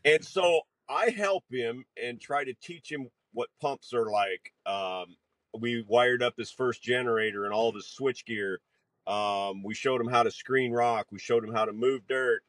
And 0.05 0.25
so 0.25 0.61
I 0.89 1.11
help 1.11 1.45
him 1.51 1.85
and 2.03 2.21
try 2.21 2.45
to 2.45 2.55
teach 2.55 2.91
him 2.91 3.09
what 3.33 3.49
pumps 3.61 3.93
are 3.95 4.11
like. 4.11 4.53
Um, 4.67 5.17
we 5.59 5.85
wired 5.87 6.23
up 6.23 6.35
his 6.37 6.51
first 6.51 6.83
generator 6.83 7.45
and 7.45 7.53
all 7.55 7.69
of 7.69 7.75
his 7.75 7.87
switch 7.87 8.25
gear. 8.25 8.61
Um, 9.07 9.63
we 9.63 9.75
showed 9.75 10.01
him 10.01 10.07
how 10.09 10.23
to 10.23 10.31
screen 10.31 10.73
rock. 10.73 11.07
We 11.11 11.19
showed 11.19 11.45
him 11.45 11.53
how 11.53 11.65
to 11.65 11.73
move 11.73 12.07
dirt. 12.09 12.43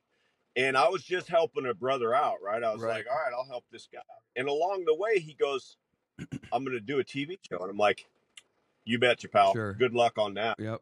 And 0.55 0.77
I 0.77 0.87
was 0.89 1.03
just 1.03 1.27
helping 1.27 1.65
a 1.65 1.73
brother 1.73 2.13
out, 2.13 2.37
right? 2.43 2.63
I 2.63 2.71
was 2.71 2.81
Right. 2.81 2.97
like, 2.97 3.05
all 3.09 3.17
right, 3.17 3.33
I'll 3.35 3.47
help 3.47 3.65
this 3.71 3.87
guy. 3.91 3.99
And 4.35 4.47
along 4.47 4.83
the 4.85 4.93
way, 4.95 5.19
he 5.19 5.33
goes, 5.33 5.77
I'm 6.51 6.63
going 6.63 6.77
to 6.77 6.79
do 6.79 6.99
a 6.99 7.03
TV 7.03 7.37
show. 7.49 7.57
And 7.59 7.71
I'm 7.71 7.77
like, 7.77 8.05
you 8.85 8.99
betcha, 8.99 9.29
pal. 9.29 9.53
Sure. 9.53 9.73
Good 9.73 9.93
luck 9.95 10.17
on 10.17 10.35
that. 10.35 10.59
Yep. 10.59 10.81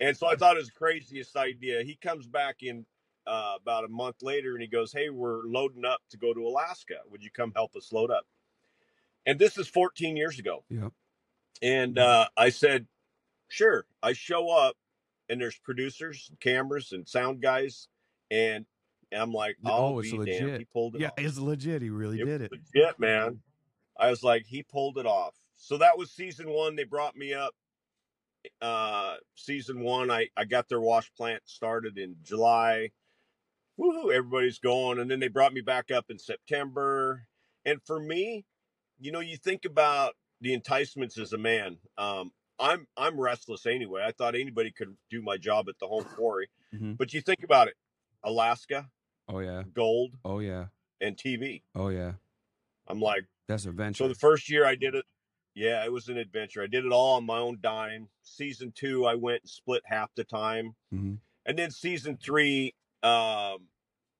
And 0.00 0.16
so 0.16 0.26
I 0.26 0.36
thought 0.36 0.56
it 0.56 0.60
was 0.60 0.66
the 0.68 0.72
craziest 0.74 1.36
idea. 1.36 1.82
He 1.82 1.96
comes 1.96 2.26
back 2.26 2.62
in 2.62 2.84
uh, 3.28 3.54
about 3.60 3.84
a 3.84 3.88
month 3.88 4.16
later 4.22 4.52
and 4.54 4.62
he 4.62 4.68
goes, 4.68 4.92
Hey, 4.92 5.10
we're 5.10 5.42
loading 5.44 5.84
up 5.84 6.00
to 6.10 6.16
go 6.16 6.32
to 6.32 6.46
Alaska. 6.46 6.94
Would 7.10 7.22
you 7.22 7.30
come 7.30 7.52
help 7.54 7.76
us 7.76 7.92
load 7.92 8.10
up? 8.10 8.24
And 9.26 9.38
this 9.38 9.58
is 9.58 9.68
14 9.68 10.16
years 10.16 10.38
ago. 10.38 10.64
Yep. 10.70 10.92
And 11.62 11.98
uh, 11.98 12.28
I 12.36 12.48
said, 12.50 12.86
Sure. 13.48 13.84
I 14.02 14.12
show 14.14 14.50
up 14.50 14.76
and 15.28 15.40
there's 15.40 15.58
producers, 15.58 16.30
cameras, 16.40 16.92
and 16.92 17.06
sound 17.08 17.42
guys. 17.42 17.88
And 18.30 18.64
I'm 19.12 19.32
like, 19.32 19.56
Yeah, 19.62 19.70
Oh, 19.72 19.98
it's 19.98 20.10
be 20.10 20.16
damned. 20.24 20.28
legit. 20.46 20.58
He 20.60 20.64
pulled 20.64 20.94
it 20.94 21.00
Yeah, 21.02 21.08
off. 21.08 21.14
it's 21.18 21.38
legit. 21.38 21.82
He 21.82 21.90
really 21.90 22.20
It 22.20 22.24
did 22.24 22.42
it. 22.42 22.52
legit, 22.52 22.98
man. 22.98 23.40
I 23.98 24.10
was 24.10 24.22
like, 24.22 24.46
he 24.46 24.62
pulled 24.62 24.96
it 24.98 25.06
off. 25.06 25.34
So 25.56 25.76
that 25.78 25.98
was 25.98 26.10
season 26.12 26.48
one. 26.50 26.76
They 26.76 26.84
brought 26.84 27.16
me 27.16 27.34
up. 27.34 27.52
Uh, 28.62 29.16
season 29.34 29.80
one, 29.80 30.10
I, 30.10 30.28
I 30.36 30.44
got 30.44 30.68
their 30.68 30.80
wash 30.80 31.12
plant 31.14 31.42
started 31.46 31.98
in 31.98 32.14
July. 32.22 32.90
Woohoo, 33.78 34.12
everybody's 34.12 34.58
going. 34.58 34.98
And 34.98 35.10
then 35.10 35.20
they 35.20 35.28
brought 35.28 35.52
me 35.52 35.60
back 35.60 35.90
up 35.90 36.06
in 36.10 36.18
September. 36.18 37.26
And 37.64 37.80
for 37.84 38.00
me, 38.00 38.44
you 38.98 39.12
know, 39.12 39.20
you 39.20 39.36
think 39.36 39.64
about 39.64 40.14
the 40.40 40.52
enticements 40.54 41.18
as 41.18 41.32
a 41.32 41.38
man. 41.38 41.78
Um, 41.96 42.32
I'm 42.58 42.86
I'm 42.96 43.20
restless 43.20 43.66
anyway. 43.66 44.02
I 44.04 44.12
thought 44.12 44.34
anybody 44.34 44.72
could 44.72 44.96
do 45.10 45.22
my 45.22 45.36
job 45.36 45.68
at 45.68 45.78
the 45.78 45.86
home 45.86 46.04
quarry. 46.16 46.48
Mhm. 46.74 46.98
But 46.98 47.12
you 47.14 47.20
think 47.20 47.44
about 47.44 47.68
it, 47.68 47.74
Alaska, 48.24 48.90
Oh 49.28 49.38
yeah. 49.38 49.62
gold, 49.72 50.18
Oh 50.24 50.40
yeah. 50.40 50.66
and 51.00 51.16
TV. 51.16 51.62
Oh 51.76 51.88
yeah. 51.88 52.14
I'm 52.88 53.00
like, 53.00 53.26
That's 53.46 53.66
adventure. 53.66 54.04
so 54.04 54.08
the 54.08 54.14
first 54.14 54.48
year 54.50 54.64
I 54.66 54.74
did 54.74 54.94
it, 54.96 55.04
yeah, 55.54 55.84
it 55.84 55.92
was 55.92 56.08
an 56.08 56.16
adventure. 56.18 56.62
I 56.62 56.66
did 56.66 56.84
it 56.84 56.92
all 56.92 57.16
on 57.16 57.24
my 57.26 57.38
own 57.38 57.58
dime. 57.60 58.08
Season 58.22 58.72
two, 58.74 59.04
I 59.06 59.14
went 59.14 59.42
and 59.42 59.50
split 59.50 59.82
half 59.86 60.10
the 60.16 60.24
time, 60.24 60.74
hmm 60.90 61.14
and 61.46 61.58
then 61.58 61.70
season 61.70 62.18
three, 62.18 62.74
um, 63.02 63.68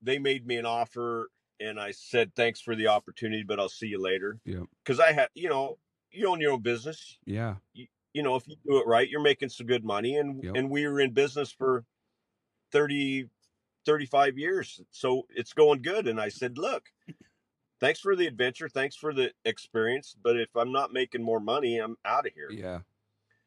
they 0.02 0.18
made 0.18 0.46
me 0.46 0.56
an 0.56 0.66
offer, 0.66 1.30
and 1.60 1.78
I 1.80 1.90
said 1.90 2.34
thanks 2.34 2.60
for 2.60 2.74
the 2.76 2.88
opportunity, 2.88 3.42
but 3.42 3.58
I'll 3.58 3.68
see 3.68 3.86
you 3.88 4.00
later. 4.00 4.38
Yeah, 4.44 4.62
Because 4.84 5.00
I 5.00 5.12
had, 5.12 5.28
you 5.34 5.48
know, 5.48 5.78
you 6.10 6.28
own 6.28 6.40
your 6.40 6.52
own 6.52 6.62
business. 6.62 7.18
Yeah. 7.24 7.56
You 7.74 8.22
know, 8.22 8.36
if 8.36 8.46
you 8.48 8.56
do 8.66 8.78
it 8.78 8.86
right, 8.86 9.08
you're 9.08 9.20
making 9.20 9.48
some 9.50 9.66
good 9.66 9.84
money, 9.84 10.16
and 10.16 10.42
Yep. 10.42 10.54
and 10.56 10.70
we 10.70 10.86
were 10.86 11.00
in 11.00 11.12
business 11.12 11.52
for 11.52 11.84
30, 12.72 13.28
35 13.86 14.38
years, 14.38 14.80
so 14.90 15.26
it's 15.30 15.52
going 15.52 15.82
good. 15.82 16.06
And 16.06 16.20
I 16.20 16.28
said, 16.28 16.58
look. 16.58 16.90
Thanks 17.80 18.00
for 18.00 18.16
the 18.16 18.26
adventure. 18.26 18.68
Thanks 18.68 18.96
for 18.96 19.14
the 19.14 19.30
experience. 19.44 20.16
But 20.20 20.36
if 20.36 20.48
I'm 20.56 20.72
not 20.72 20.92
making 20.92 21.22
more 21.22 21.38
money, 21.38 21.78
I'm 21.78 21.96
out 22.04 22.26
of 22.26 22.32
here. 22.32 22.50
Yeah. 22.50 22.80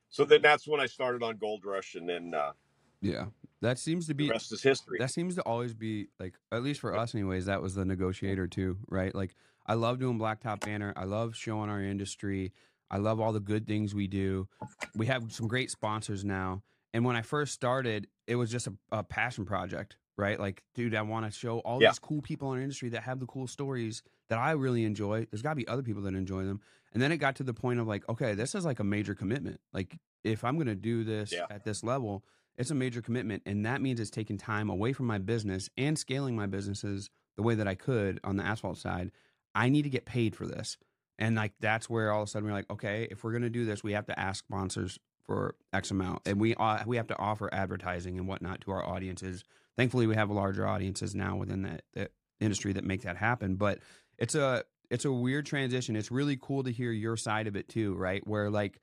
So 0.07 0.23
then 0.23 0.41
that's 0.41 0.65
when 0.65 0.79
I 0.79 0.85
started 0.85 1.21
on 1.21 1.35
Gold 1.35 1.65
Rush, 1.65 1.95
and 1.95 2.07
then 2.07 2.33
uh, 2.33 2.53
Yeah. 3.01 3.25
That 3.61 3.77
seems 3.79 4.05
to 4.05 4.09
the 4.09 4.15
be 4.15 4.29
rest 4.29 4.51
is 4.51 4.61
history. 4.63 4.97
that 4.99 5.11
seems 5.11 5.35
to 5.35 5.41
always 5.43 5.73
be 5.73 6.07
like 6.19 6.35
at 6.51 6.63
least 6.63 6.79
for 6.79 6.95
us 6.95 7.13
anyways 7.13 7.45
that 7.45 7.61
was 7.61 7.75
the 7.75 7.85
negotiator 7.85 8.47
too 8.47 8.77
right? 8.87 9.13
Like 9.13 9.35
i 9.67 9.73
love 9.75 9.99
doing 9.99 10.17
Blacktop 10.17 10.61
Banter. 10.61 10.93
I 10.95 11.03
love 11.05 11.35
showing 11.35 11.69
our 11.69 11.81
industry. 11.81 12.53
I 12.89 12.97
love 12.97 13.19
all 13.21 13.31
the 13.31 13.39
good 13.39 13.67
things 13.67 13.93
we 13.95 14.07
do. 14.07 14.47
We 14.95 15.05
have 15.05 15.31
some 15.31 15.47
great 15.47 15.69
sponsors 15.71 16.25
now. 16.25 16.63
And 16.93 17.05
when 17.05 17.15
i 17.15 17.21
first 17.21 17.53
started 17.53 18.07
it 18.27 18.35
was 18.35 18.49
just 18.51 18.67
a, 18.67 18.73
a 18.91 19.03
passion 19.03 19.45
project 19.45 19.97
right? 20.17 20.39
Like 20.39 20.61
dude 20.75 20.93
i 20.95 21.01
want 21.01 21.25
to 21.25 21.31
show 21.31 21.59
all 21.59 21.81
Yeah. 21.81 21.89
these 21.89 21.99
cool 21.99 22.21
people 22.21 22.51
in 22.53 22.57
our 22.59 22.63
industry 22.63 22.89
that 22.89 23.03
have 23.03 23.19
the 23.19 23.25
cool 23.27 23.47
stories 23.47 24.03
that 24.29 24.39
i 24.39 24.51
really 24.51 24.83
enjoy. 24.85 25.25
There's 25.29 25.41
got 25.43 25.51
to 25.51 25.55
be 25.55 25.67
other 25.67 25.83
people 25.83 26.01
that 26.03 26.15
enjoy 26.15 26.45
them. 26.45 26.61
And 26.93 27.01
then 27.01 27.11
it 27.11 27.17
got 27.17 27.35
to 27.37 27.43
the 27.43 27.53
point 27.53 27.79
of 27.79 27.87
like 27.87 28.07
okay 28.09 28.33
this 28.33 28.55
is 28.55 28.65
like 28.65 28.79
a 28.79 28.83
major 28.83 29.13
commitment. 29.13 29.59
Like 29.71 29.97
if 30.23 30.43
i'm 30.43 30.55
going 30.55 30.67
to 30.67 30.75
do 30.75 31.03
this 31.03 31.31
Yeah. 31.31 31.45
at 31.51 31.63
this 31.63 31.83
level 31.83 32.23
it's 32.61 32.71
a 32.71 32.75
major 32.75 33.01
commitment 33.01 33.41
and 33.47 33.65
that 33.65 33.81
means 33.81 33.99
it's 33.99 34.11
taking 34.11 34.37
time 34.37 34.69
away 34.69 34.93
from 34.93 35.07
my 35.07 35.17
business 35.17 35.67
and 35.77 35.97
scaling 35.97 36.35
my 36.35 36.45
businesses 36.45 37.09
the 37.35 37.41
way 37.41 37.55
that 37.55 37.67
i 37.67 37.73
could 37.73 38.19
on 38.23 38.37
the 38.37 38.45
asphalt 38.45 38.77
side. 38.77 39.11
I 39.55 39.67
need 39.69 39.81
to 39.81 39.89
get 39.89 40.05
paid 40.05 40.35
for 40.35 40.45
this. 40.45 40.77
And 41.19 41.35
like 41.35 41.53
that's 41.59 41.89
where 41.89 42.11
all 42.11 42.21
of 42.21 42.27
a 42.27 42.31
sudden 42.31 42.47
we're 42.47 42.53
like 42.53 42.69
okay 42.69 43.07
if 43.09 43.23
we're 43.23 43.31
going 43.31 43.41
to 43.41 43.49
do 43.49 43.65
this 43.65 43.83
we 43.83 43.93
have 43.93 44.05
to 44.05 44.17
ask 44.17 44.45
sponsors 44.45 44.99
for 45.23 45.55
x 45.73 45.89
amount. 45.89 46.21
And 46.27 46.39
we 46.39 46.53
uh, 46.55 46.83
we 46.85 46.97
have 46.97 47.07
to 47.07 47.17
offer 47.17 47.49
advertising 47.51 48.19
and 48.19 48.27
whatnot 48.27 48.61
to 48.61 48.71
our 48.71 48.87
audiences. 48.87 49.43
Thankfully 49.75 50.05
we 50.05 50.15
have 50.15 50.29
larger 50.29 50.67
audiences 50.67 51.15
now 51.15 51.35
within 51.35 51.63
that, 51.63 51.81
that 51.93 52.11
industry 52.39 52.73
that 52.73 52.83
make 52.83 53.01
that 53.01 53.17
happen. 53.17 53.55
But 53.55 53.79
it's 54.19 54.35
a 54.35 54.63
it's 54.91 55.05
a 55.05 55.11
weird 55.11 55.47
transition. 55.47 55.95
It's 55.95 56.11
really 56.11 56.37
cool 56.39 56.63
to 56.63 56.71
hear 56.71 56.91
your 56.91 57.17
side 57.17 57.47
of 57.47 57.55
it 57.55 57.69
too 57.69 57.95
right? 57.95 58.25
Where 58.27 58.51
like 58.51 58.79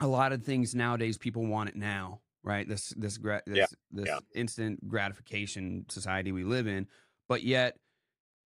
a 0.00 0.06
lot 0.06 0.32
of 0.32 0.42
things 0.42 0.74
nowadays 0.74 1.18
people 1.18 1.46
want 1.46 1.68
it 1.68 1.76
now 1.76 2.20
right 2.44 2.68
this 2.68 2.90
this 2.96 3.18
gra- 3.18 3.42
this, 3.46 3.56
Yeah, 3.58 3.66
this 3.90 4.06
yeah. 4.08 4.18
instant 4.34 4.86
gratification 4.88 5.84
society 5.88 6.32
we 6.32 6.44
live 6.44 6.66
in 6.66 6.86
but 7.28 7.42
yet 7.42 7.76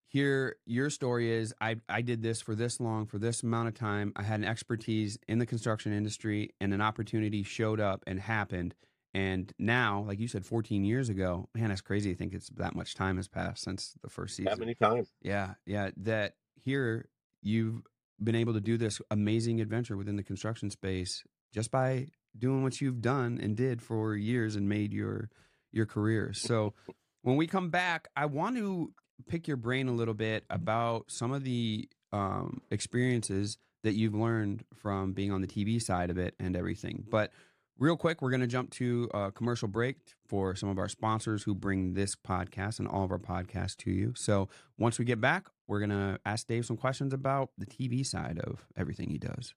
here 0.08 0.56
your 0.66 0.88
story 0.90 1.30
is 1.30 1.52
I, 1.60 1.76
I 1.88 2.00
did 2.02 2.22
this 2.22 2.40
for 2.40 2.54
this 2.54 2.80
long 2.80 3.06
for 3.06 3.18
this 3.18 3.42
amount 3.42 3.68
of 3.68 3.74
time 3.74 4.12
i 4.16 4.22
had 4.22 4.40
an 4.40 4.46
expertise 4.46 5.18
in 5.28 5.38
the 5.38 5.46
construction 5.46 5.92
industry 5.92 6.50
and 6.60 6.72
an 6.72 6.80
opportunity 6.80 7.42
showed 7.42 7.80
up 7.80 8.04
and 8.06 8.20
happened 8.20 8.74
and 9.14 9.52
now 9.58 10.04
like 10.06 10.20
you 10.20 10.28
said 10.28 10.44
14 10.46 10.84
years 10.84 11.08
ago 11.08 11.48
man 11.54 11.68
that's 11.68 11.80
crazy 11.80 12.12
to 12.12 12.18
think 12.18 12.34
it's 12.34 12.48
that 12.50 12.74
much 12.76 12.94
time 12.94 13.16
has 13.16 13.28
passed 13.28 13.64
since 13.64 13.94
the 14.02 14.10
first 14.10 14.36
season 14.36 14.50
that 14.50 14.58
many 14.60 14.74
times. 14.74 15.12
yeah, 15.22 15.54
yeah. 15.64 15.90
That 15.96 16.34
here 16.54 17.08
you've 17.42 17.82
been 18.22 18.34
able 18.34 18.52
to 18.54 18.60
do 18.60 18.76
this 18.76 19.00
amazing 19.10 19.60
adventure 19.60 19.96
within 19.96 20.16
the 20.16 20.22
construction 20.22 20.70
space 20.70 21.22
just 21.52 21.70
by 21.70 22.06
doing 22.38 22.62
what 22.62 22.80
you've 22.80 23.00
done 23.00 23.38
and 23.42 23.56
did 23.56 23.82
for 23.82 24.14
years 24.16 24.56
and 24.56 24.68
made 24.68 24.92
your 24.92 25.30
your 25.72 25.86
career. 25.86 26.32
So 26.32 26.74
When 27.22 27.36
we 27.36 27.46
come 27.48 27.70
back, 27.70 28.06
I 28.16 28.26
want 28.26 28.56
to 28.56 28.92
pick 29.28 29.48
your 29.48 29.56
brain 29.56 29.88
a 29.88 29.92
little 29.92 30.14
bit 30.14 30.44
about 30.48 31.10
some 31.10 31.32
of 31.32 31.42
the 31.42 31.88
um, 32.12 32.60
experiences 32.70 33.58
that 33.82 33.94
you've 33.94 34.14
learned 34.14 34.64
from 34.74 35.12
being 35.12 35.32
on 35.32 35.40
the 35.40 35.46
TV 35.48 35.82
side 35.82 36.08
of 36.10 36.18
it 36.18 36.34
and 36.38 36.56
everything. 36.56 37.04
But 37.10 37.32
real 37.78 37.96
quick, 37.96 38.22
we're 38.22 38.30
going 38.30 38.40
to 38.42 38.46
jump 38.46 38.70
to 38.72 39.10
a 39.12 39.32
commercial 39.32 39.66
break 39.68 39.96
for 40.28 40.54
some 40.54 40.68
of 40.68 40.78
our 40.78 40.88
sponsors 40.88 41.42
who 41.42 41.54
bring 41.54 41.94
this 41.94 42.14
podcast 42.14 42.78
and 42.78 42.86
all 42.88 43.04
of 43.04 43.10
our 43.10 43.18
podcasts 43.18 43.76
to 43.78 43.90
you. 43.90 44.12
So 44.16 44.48
once 44.78 44.98
we 44.98 45.04
get 45.04 45.20
back, 45.20 45.46
we're 45.66 45.80
going 45.80 45.90
to 45.90 46.20
ask 46.24 46.46
Dave 46.46 46.64
some 46.64 46.76
questions 46.76 47.12
about 47.12 47.50
the 47.58 47.66
TV 47.66 48.06
side 48.06 48.38
of 48.38 48.66
everything 48.76 49.10
he 49.10 49.18
does. 49.18 49.52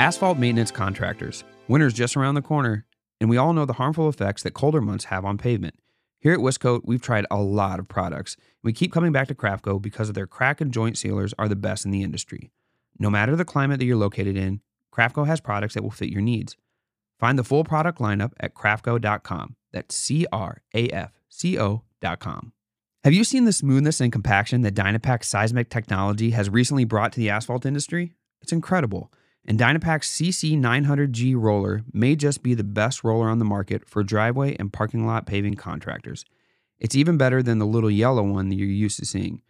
Asphalt 0.00 0.38
maintenance 0.38 0.70
contractors. 0.70 1.44
Winter's 1.68 1.92
just 1.92 2.16
around 2.16 2.34
the 2.34 2.40
corner, 2.40 2.86
and 3.20 3.28
we 3.28 3.36
all 3.36 3.52
know 3.52 3.66
the 3.66 3.74
harmful 3.74 4.08
effects 4.08 4.42
that 4.42 4.54
colder 4.54 4.80
months 4.80 5.04
have 5.04 5.26
on 5.26 5.36
pavement. 5.36 5.74
Here 6.18 6.32
at 6.32 6.38
Wiscoat, 6.38 6.86
we've 6.86 7.02
tried 7.02 7.26
a 7.30 7.36
lot 7.36 7.78
of 7.78 7.86
products. 7.86 8.38
We 8.62 8.72
keep 8.72 8.94
coming 8.94 9.12
back 9.12 9.28
to 9.28 9.34
Crafco 9.34 9.78
because 9.80 10.08
of 10.08 10.14
their 10.14 10.26
crack 10.26 10.62
and 10.62 10.72
joint 10.72 10.96
sealers 10.96 11.34
are 11.38 11.50
the 11.50 11.54
best 11.54 11.84
in 11.84 11.90
the 11.90 12.02
industry. 12.02 12.50
No 12.98 13.10
matter 13.10 13.36
the 13.36 13.44
climate 13.44 13.78
that 13.78 13.84
you're 13.84 13.94
located 13.98 14.38
in, 14.38 14.62
Crafco 14.90 15.26
has 15.26 15.38
products 15.38 15.74
that 15.74 15.82
will 15.82 15.90
fit 15.90 16.08
your 16.08 16.22
needs. 16.22 16.56
Find 17.18 17.38
the 17.38 17.44
full 17.44 17.64
product 17.64 17.98
lineup 17.98 18.32
at 18.40 18.54
crafco.com. 18.54 19.56
That's 19.70 19.94
C 19.94 20.26
R 20.32 20.62
A 20.72 20.88
F 20.88 21.12
C 21.28 21.58
O.com. 21.58 22.52
Have 23.04 23.12
you 23.12 23.22
seen 23.22 23.44
the 23.44 23.52
smoothness 23.52 24.00
and 24.00 24.10
compaction 24.10 24.62
that 24.62 24.74
Dynapac 24.74 25.24
seismic 25.24 25.68
technology 25.68 26.30
has 26.30 26.48
recently 26.48 26.86
brought 26.86 27.12
to 27.12 27.20
the 27.20 27.28
asphalt 27.28 27.66
industry? 27.66 28.14
It's 28.40 28.52
incredible. 28.52 29.12
And 29.46 29.58
Dynapac's 29.58 30.10
CC900G 30.10 31.34
roller 31.36 31.82
may 31.92 32.14
just 32.14 32.42
be 32.42 32.54
the 32.54 32.64
best 32.64 33.02
roller 33.02 33.28
on 33.28 33.38
the 33.38 33.44
market 33.44 33.88
for 33.88 34.02
driveway 34.02 34.56
and 34.58 34.72
parking 34.72 35.06
lot 35.06 35.26
paving 35.26 35.54
contractors. 35.54 36.24
It's 36.78 36.94
even 36.94 37.16
better 37.16 37.42
than 37.42 37.58
the 37.58 37.66
little 37.66 37.90
yellow 37.90 38.22
one 38.22 38.48
that 38.48 38.56
you're 38.56 38.68
used 38.68 38.98
to 38.98 39.06
seeing. 39.06 39.42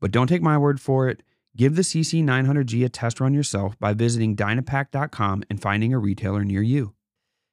But 0.00 0.10
don't 0.10 0.26
take 0.26 0.42
my 0.42 0.58
word 0.58 0.80
for 0.80 1.08
it. 1.08 1.22
Give 1.56 1.74
the 1.74 1.82
CC900G 1.82 2.84
a 2.84 2.88
test 2.88 3.20
run 3.20 3.34
yourself 3.34 3.78
by 3.78 3.92
visiting 3.94 4.36
Dynapac.com 4.36 5.44
and 5.50 5.60
finding 5.60 5.92
a 5.92 5.98
retailer 5.98 6.44
near 6.44 6.62
you. 6.62 6.94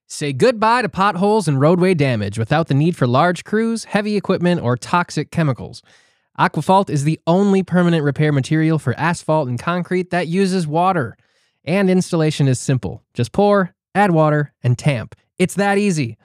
Say 0.07 0.33
goodbye 0.33 0.83
to 0.83 0.89
potholes 0.89 1.47
and 1.47 1.59
roadway 1.59 1.95
damage 1.95 2.37
without 2.37 2.67
the 2.67 2.75
need 2.75 2.95
for 2.95 3.07
large 3.07 3.43
crews, 3.43 3.85
heavy 3.85 4.15
equipment, 4.15 4.61
or 4.61 4.77
toxic 4.77 5.31
chemicals. 5.31 5.81
Aquaphalt 6.37 6.91
is 6.91 7.05
the 7.05 7.19
only 7.25 7.63
permanent 7.63 8.03
repair 8.03 8.31
material 8.31 8.77
for 8.77 8.93
asphalt 8.99 9.47
and 9.47 9.57
concrete 9.57 10.11
that 10.11 10.27
uses 10.27 10.67
water. 10.67 11.17
And 11.65 11.89
installation 11.89 12.47
is 12.47 12.59
simple. 12.59 13.03
Just 13.13 13.31
pour, 13.31 13.75
add 13.93 14.11
water, 14.11 14.53
and 14.63 14.77
tamp. 14.77 15.15
It's 15.37 15.55
that 15.55 15.77
easy. 15.77 16.17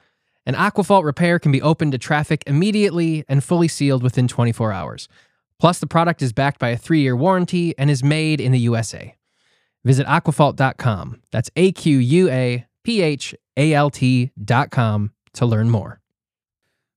An 0.46 0.54
Aquaphalt 0.54 1.04
repair 1.04 1.38
can 1.38 1.52
be 1.52 1.62
opened 1.62 1.92
to 1.92 1.98
traffic 1.98 2.42
immediately 2.46 3.24
and 3.28 3.42
fully 3.42 3.68
sealed 3.68 4.02
within 4.02 4.28
24 4.28 4.72
hours. 4.72 5.08
Plus, 5.58 5.78
the 5.78 5.86
product 5.86 6.22
is 6.22 6.32
backed 6.32 6.58
by 6.58 6.68
a 6.68 6.76
three 6.76 7.00
year 7.00 7.16
warranty 7.16 7.74
and 7.78 7.90
is 7.90 8.02
made 8.02 8.40
in 8.40 8.52
the 8.52 8.58
USA. 8.60 9.14
Visit 9.84 10.06
aquaphalt.com. 10.06 11.22
That's 11.30 11.50
A 11.56 11.72
Q 11.72 11.98
U 11.98 12.30
A 12.30 12.66
P 12.84 13.02
H 13.02 13.34
A 13.56 13.72
L 13.74 13.90
T.com 13.90 15.12
to 15.34 15.46
learn 15.46 15.70
more. 15.70 16.00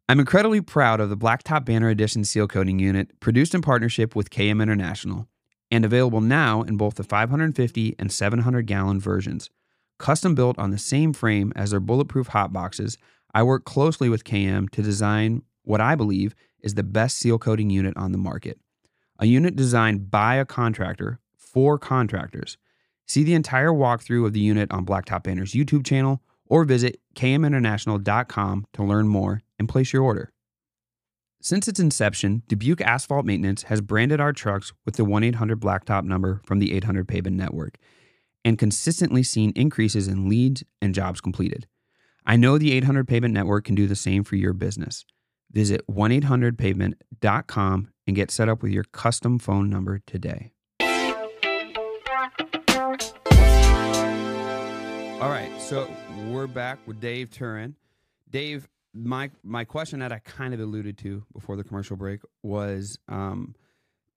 I'm 0.09 0.19
incredibly 0.19 0.61
proud 0.61 0.99
of 0.99 1.09
the 1.09 1.17
Blacktop 1.17 1.65
Banter 1.65 1.89
Edition 1.89 2.25
seal 2.25 2.47
coating 2.47 2.79
unit 2.79 3.19
produced 3.19 3.55
in 3.55 3.61
partnership 3.61 4.15
with 4.15 4.29
KM 4.29 4.61
International 4.61 5.27
and 5.73 5.83
available 5.83 6.21
now 6.21 6.61
in 6.61 6.77
both 6.77 6.95
the 6.95 7.03
550 7.03 7.95
and 7.97 8.11
700 8.11 8.67
gallon 8.67 8.99
versions. 8.99 9.49
Custom 9.97 10.35
built 10.35 10.57
on 10.59 10.69
the 10.69 10.77
same 10.77 11.13
frame 11.13 11.51
as 11.55 11.71
their 11.71 11.79
bulletproof 11.79 12.27
hot 12.27 12.53
boxes, 12.53 12.99
I 13.33 13.41
work 13.41 13.65
closely 13.65 14.07
with 14.07 14.23
KM 14.23 14.69
to 14.69 14.83
design 14.83 15.41
what 15.63 15.81
I 15.81 15.95
believe 15.95 16.35
is 16.61 16.75
the 16.75 16.83
best 16.83 17.17
seal 17.17 17.39
coating 17.39 17.71
unit 17.71 17.97
on 17.97 18.11
the 18.11 18.19
market. 18.19 18.59
A 19.17 19.25
unit 19.25 19.55
designed 19.55 20.11
by 20.11 20.35
a 20.35 20.45
contractor 20.45 21.19
for 21.35 21.79
contractors. 21.79 22.57
See 23.07 23.23
the 23.23 23.33
entire 23.33 23.71
walkthrough 23.71 24.27
of 24.27 24.33
the 24.33 24.39
unit 24.39 24.71
on 24.71 24.85
Blacktop 24.85 25.23
Banter's 25.23 25.53
YouTube 25.53 25.85
channel 25.85 26.21
or 26.45 26.65
visit 26.65 26.99
kminternational.com 27.15 28.67
to 28.73 28.83
learn 28.83 29.07
more 29.07 29.41
and 29.57 29.67
place 29.67 29.91
your 29.91 30.03
order. 30.03 30.32
Since 31.45 31.67
its 31.67 31.81
inception, 31.81 32.43
Dubuque 32.47 32.79
Asphalt 32.79 33.25
Maintenance 33.25 33.63
has 33.63 33.81
branded 33.81 34.21
our 34.21 34.31
trucks 34.31 34.71
with 34.85 34.95
the 34.95 35.03
1 35.03 35.25
800 35.25 35.59
Blacktop 35.59 36.05
number 36.05 36.39
from 36.45 36.59
the 36.59 36.71
800 36.73 37.05
Pavement 37.05 37.35
Network 37.35 37.77
and 38.45 38.57
consistently 38.57 39.23
seen 39.23 39.51
increases 39.53 40.07
in 40.07 40.29
leads 40.29 40.63
and 40.81 40.95
jobs 40.95 41.19
completed. 41.19 41.67
I 42.25 42.37
know 42.37 42.57
the 42.57 42.71
800 42.71 43.09
Pavement 43.09 43.33
Network 43.33 43.65
can 43.65 43.75
do 43.75 43.87
the 43.87 43.95
same 43.97 44.23
for 44.23 44.37
your 44.37 44.53
business. 44.53 45.03
Visit 45.51 45.81
1 45.87 46.11
800pavement.com 46.11 47.89
and 48.07 48.15
get 48.15 48.31
set 48.31 48.47
up 48.47 48.63
with 48.63 48.71
your 48.71 48.85
custom 48.85 49.37
phone 49.37 49.69
number 49.69 49.99
today. 50.07 50.53
All 55.19 55.29
right, 55.29 55.51
so 55.59 55.91
we're 56.29 56.47
back 56.47 56.79
with 56.85 57.01
Dave 57.01 57.31
Turin. 57.31 57.75
Dave, 58.29 58.69
my 58.93 59.31
my 59.43 59.63
question 59.63 59.99
that 59.99 60.11
I 60.11 60.19
kind 60.19 60.53
of 60.53 60.59
alluded 60.59 60.97
to 60.99 61.25
before 61.33 61.55
the 61.55 61.63
commercial 61.63 61.97
break 61.97 62.21
was 62.43 62.97
um, 63.07 63.55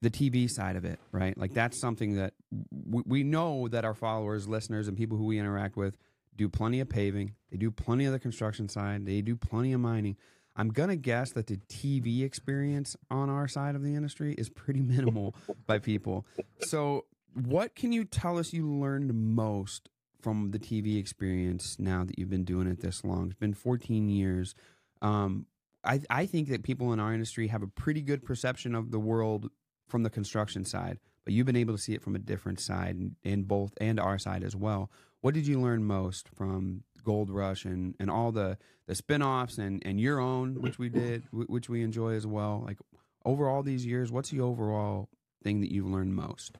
the 0.03 0.11
TV 0.11 0.49
side 0.51 0.77
of 0.77 0.85
it, 0.85 0.99
right? 1.12 1.37
Like 1.37 1.55
that's 1.55 1.81
something 1.81 2.17
that 2.17 2.35
we, 2.71 3.03
we 3.07 3.23
know 3.23 3.69
that 3.69 3.85
our 3.85 3.95
followers, 3.95 4.47
listeners, 4.47 4.89
and 4.89 4.97
people 4.97 5.17
who 5.17 5.25
we 5.25 5.39
interact 5.39 5.77
with 5.77 5.97
do 6.37 6.49
plenty 6.49 6.81
of 6.81 6.89
paving. 6.89 7.35
They 7.51 7.57
do 7.57 7.71
plenty 7.71 8.05
of 8.05 8.12
the 8.12 8.19
construction 8.19 8.69
side. 8.69 9.07
They 9.07 9.23
do 9.23 9.37
plenty 9.37 9.73
of 9.73 9.81
mining. 9.81 10.17
I'm 10.55 10.69
gonna 10.69 10.97
guess 10.97 11.33
that 11.33 11.47
the 11.47 11.59
TV 11.69 12.23
experience 12.23 12.97
on 13.11 13.31
our 13.31 13.49
side 13.49 13.75
of 13.75 13.83
the 13.83 13.95
industry 13.95 14.35
is 14.37 14.49
pretty 14.49 14.81
minimal 14.83 15.35
by 15.67 15.79
people. 15.79 16.27
So, 16.61 17.07
what 17.35 17.75
can 17.75 17.93
you 17.93 18.05
tell 18.05 18.39
us 18.39 18.53
you 18.53 18.71
learned 18.71 19.12
most 19.15 19.91
from 20.27 20.51
the 20.51 20.59
TV 20.59 20.99
experience 20.99 21.79
now 21.79 22.03
that 22.03 22.19
you've 22.19 22.29
been 22.29 22.43
doing 22.43 22.67
it 22.67 22.81
this 22.81 23.05
long? 23.05 23.27
It's 23.27 23.39
been 23.39 23.55
14 23.55 24.09
years. 24.09 24.57
Um, 25.01 25.47
I, 25.85 26.01
I 26.11 26.27
think 26.27 26.49
that 26.49 26.65
people 26.65 26.93
in 26.93 26.99
our 26.99 27.15
industry 27.15 27.47
have 27.47 27.62
a 27.62 27.69
pretty 27.69 28.03
good 28.03 28.25
perception 28.25 28.75
of 28.75 28.91
the 28.91 28.99
world 28.99 29.49
from 29.87 30.03
the 30.03 30.11
construction 30.11 30.65
side, 30.65 30.99
but 31.25 31.33
you've 31.33 31.47
been 31.47 31.55
able 31.55 31.77
to 31.77 31.81
see 31.81 31.95
it 31.95 32.03
from 32.03 32.17
a 32.17 32.19
different 32.19 32.59
side 32.59 32.99
in 33.23 33.45
both 33.45 33.73
and 33.81 34.01
our 34.01 34.19
side 34.19 34.43
as 34.43 34.57
well. 34.57 34.91
What 35.21 35.33
did 35.33 35.47
you 35.47 35.61
learn 35.61 35.85
most 35.85 36.29
from 36.35 36.83
Gold 37.05 37.31
Rush 37.31 37.65
and, 37.65 37.95
and 38.01 38.11
all 38.11 38.33
the, 38.33 38.59
the 38.89 38.95
spinoffs 38.95 39.59
and, 39.59 39.81
and 39.87 40.01
your 40.01 40.19
own, 40.19 40.61
which 40.61 40.77
we 40.77 40.89
did, 40.89 41.23
which 41.31 41.69
we 41.69 41.85
enjoy 41.85 42.15
as 42.15 42.27
well? 42.27 42.65
Like 42.67 42.79
over 43.25 43.49
all 43.49 43.62
these 43.62 43.87
years, 43.87 44.11
what's 44.11 44.31
the 44.31 44.41
overall 44.41 45.09
thing 45.45 45.61
that 45.61 45.71
you've 45.71 45.87
learned 45.87 46.17
most? 46.17 46.59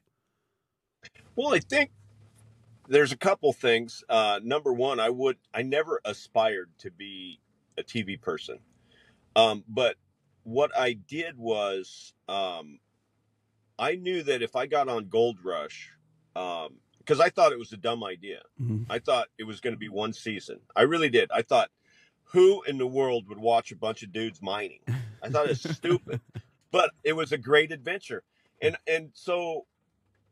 Well, 1.35 1.53
I 1.53 1.59
think 1.59 1.91
there's 2.89 3.13
a 3.13 3.17
couple 3.17 3.53
things. 3.53 4.05
Uh, 4.09 4.41
number 4.43 4.73
one, 4.73 5.01
I 5.01 5.11
would 5.11 5.37
I 5.53 5.63
never 5.63 6.01
aspired 6.05 6.71
to 6.79 6.91
be 6.91 7.41
a 7.79 7.83
TV 7.83 8.21
person, 8.21 8.59
um, 9.35 9.65
but 9.69 9.97
what 10.45 10.71
I 10.77 10.93
did 10.93 11.37
was 11.37 12.13
um, 12.29 12.79
I 13.79 13.97
knew 13.97 14.23
that 14.23 14.43
if 14.43 14.57
I 14.57 14.67
got 14.67 14.89
on 14.89 15.09
Gold 15.09 15.39
Rush, 15.45 15.91
because 16.33 17.21
um, 17.21 17.21
I 17.21 17.31
thought 17.31 17.53
it 17.53 17.59
was 17.59 17.73
a 17.73 17.77
dumb 17.77 18.05
idea. 18.05 18.43
Mm-hmm. 18.61 18.91
I 18.91 18.99
thought 18.99 19.29
it 19.39 19.45
was 19.45 19.61
going 19.61 19.75
to 19.75 19.79
be 19.79 19.89
one 19.89 20.13
season. 20.13 20.61
I 20.75 20.83
really 20.83 21.09
did. 21.09 21.31
I 21.33 21.43
thought, 21.43 21.71
who 22.25 22.63
in 22.63 22.79
the 22.79 22.87
world 22.87 23.29
would 23.29 23.39
watch 23.39 23.73
a 23.73 23.77
bunch 23.77 24.03
of 24.03 24.13
dudes 24.13 24.41
mining? 24.41 24.81
I 25.23 25.29
thought 25.29 25.51
it's 25.51 25.69
stupid, 25.69 26.21
but 26.71 26.91
it 27.05 27.15
was 27.15 27.33
a 27.33 27.39
great 27.39 27.73
adventure. 27.73 28.23
And 28.63 28.77
and 28.87 29.11
so 29.13 29.67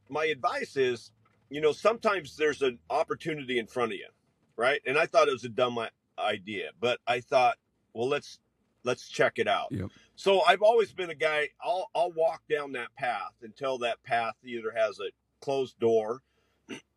my 0.09 0.27
advice 0.27 0.77
is 0.77 1.11
you 1.51 1.61
know, 1.61 1.73
sometimes 1.73 2.37
there's 2.37 2.63
an 2.63 2.79
opportunity 2.91 3.59
in 3.59 3.67
front 3.67 3.93
of 3.93 3.99
you, 3.99 4.09
right? 4.57 4.81
And 4.87 4.99
I 4.99 5.07
thought 5.07 5.29
it 5.29 5.33
was 5.33 5.45
a 5.45 5.49
dumb 5.49 5.79
idea, 6.19 6.71
but 6.81 7.01
I 7.07 7.21
thought, 7.21 7.57
well, 7.93 8.09
let's 8.09 8.39
let's 8.85 9.09
check 9.09 9.35
it 9.39 9.49
out. 9.49 9.69
Yep. 9.71 9.91
So 10.17 10.43
I've 10.43 10.63
always 10.63 10.93
been 10.93 11.11
a 11.11 11.15
guy. 11.15 11.49
I'll 11.63 11.89
I'll 11.95 12.13
walk 12.13 12.43
down 12.49 12.73
that 12.73 12.95
path 12.97 13.33
until 13.43 13.79
that 13.79 14.03
path 14.03 14.35
either 14.45 14.73
has 14.75 14.99
a 15.01 15.11
closed 15.41 15.79
door 15.79 16.21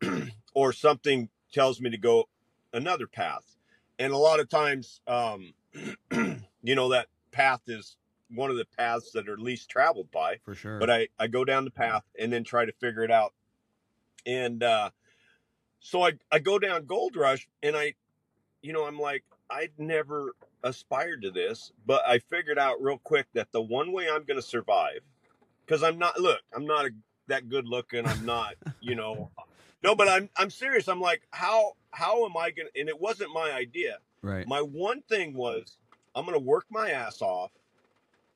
or 0.54 0.72
something 0.72 1.28
tells 1.52 1.80
me 1.80 1.90
to 1.90 1.98
go 1.98 2.28
another 2.72 3.06
path. 3.06 3.56
And 3.98 4.12
a 4.12 4.18
lot 4.18 4.40
of 4.40 4.48
times, 4.48 5.00
um, 5.06 5.52
you 6.12 6.74
know, 6.74 6.90
that 6.90 7.06
path 7.32 7.62
is 7.66 7.96
one 8.30 8.50
of 8.50 8.56
the 8.56 8.66
paths 8.76 9.10
that 9.12 9.28
are 9.28 9.36
least 9.36 9.68
traveled 9.68 10.10
by. 10.10 10.38
For 10.44 10.54
sure. 10.54 10.78
But 10.78 10.90
I, 10.90 11.08
I 11.18 11.26
go 11.26 11.44
down 11.44 11.64
the 11.64 11.70
path 11.70 12.04
and 12.18 12.32
then 12.32 12.44
try 12.44 12.64
to 12.64 12.72
figure 12.72 13.02
it 13.02 13.10
out 13.10 13.32
and 14.28 14.62
uh, 14.62 14.90
so 15.80 16.02
I, 16.02 16.12
I 16.30 16.38
go 16.38 16.58
down 16.58 16.86
Gold 16.86 17.16
Rush 17.16 17.48
and 17.62 17.76
I, 17.76 17.94
you 18.62 18.72
know, 18.72 18.84
I'm 18.84 19.00
like, 19.00 19.24
I'd 19.50 19.72
never 19.78 20.34
aspired 20.62 21.22
to 21.22 21.30
this, 21.30 21.72
but 21.86 22.06
I 22.06 22.18
figured 22.18 22.58
out 22.58 22.80
real 22.80 22.98
quick 22.98 23.26
that 23.32 23.50
the 23.50 23.62
one 23.62 23.90
way 23.90 24.08
I'm 24.08 24.24
going 24.24 24.36
to 24.36 24.46
survive, 24.46 25.00
because 25.64 25.82
I'm 25.82 25.98
not, 25.98 26.20
look, 26.20 26.40
I'm 26.54 26.66
not 26.66 26.86
a, 26.86 26.90
that 27.28 27.48
good 27.48 27.66
looking. 27.66 28.06
I'm 28.06 28.24
not, 28.24 28.54
you 28.80 28.94
know, 28.94 29.30
No, 29.82 29.94
but 29.94 30.08
I'm 30.08 30.28
I'm 30.36 30.50
serious. 30.50 30.88
I'm 30.88 31.00
like, 31.00 31.22
how 31.30 31.76
how 31.90 32.24
am 32.24 32.36
I 32.36 32.50
gonna? 32.50 32.70
And 32.76 32.88
it 32.88 33.00
wasn't 33.00 33.32
my 33.32 33.52
idea. 33.52 33.98
Right. 34.22 34.46
My 34.46 34.60
one 34.60 35.02
thing 35.02 35.34
was, 35.34 35.76
I'm 36.14 36.24
gonna 36.24 36.38
work 36.38 36.66
my 36.70 36.90
ass 36.90 37.22
off. 37.22 37.52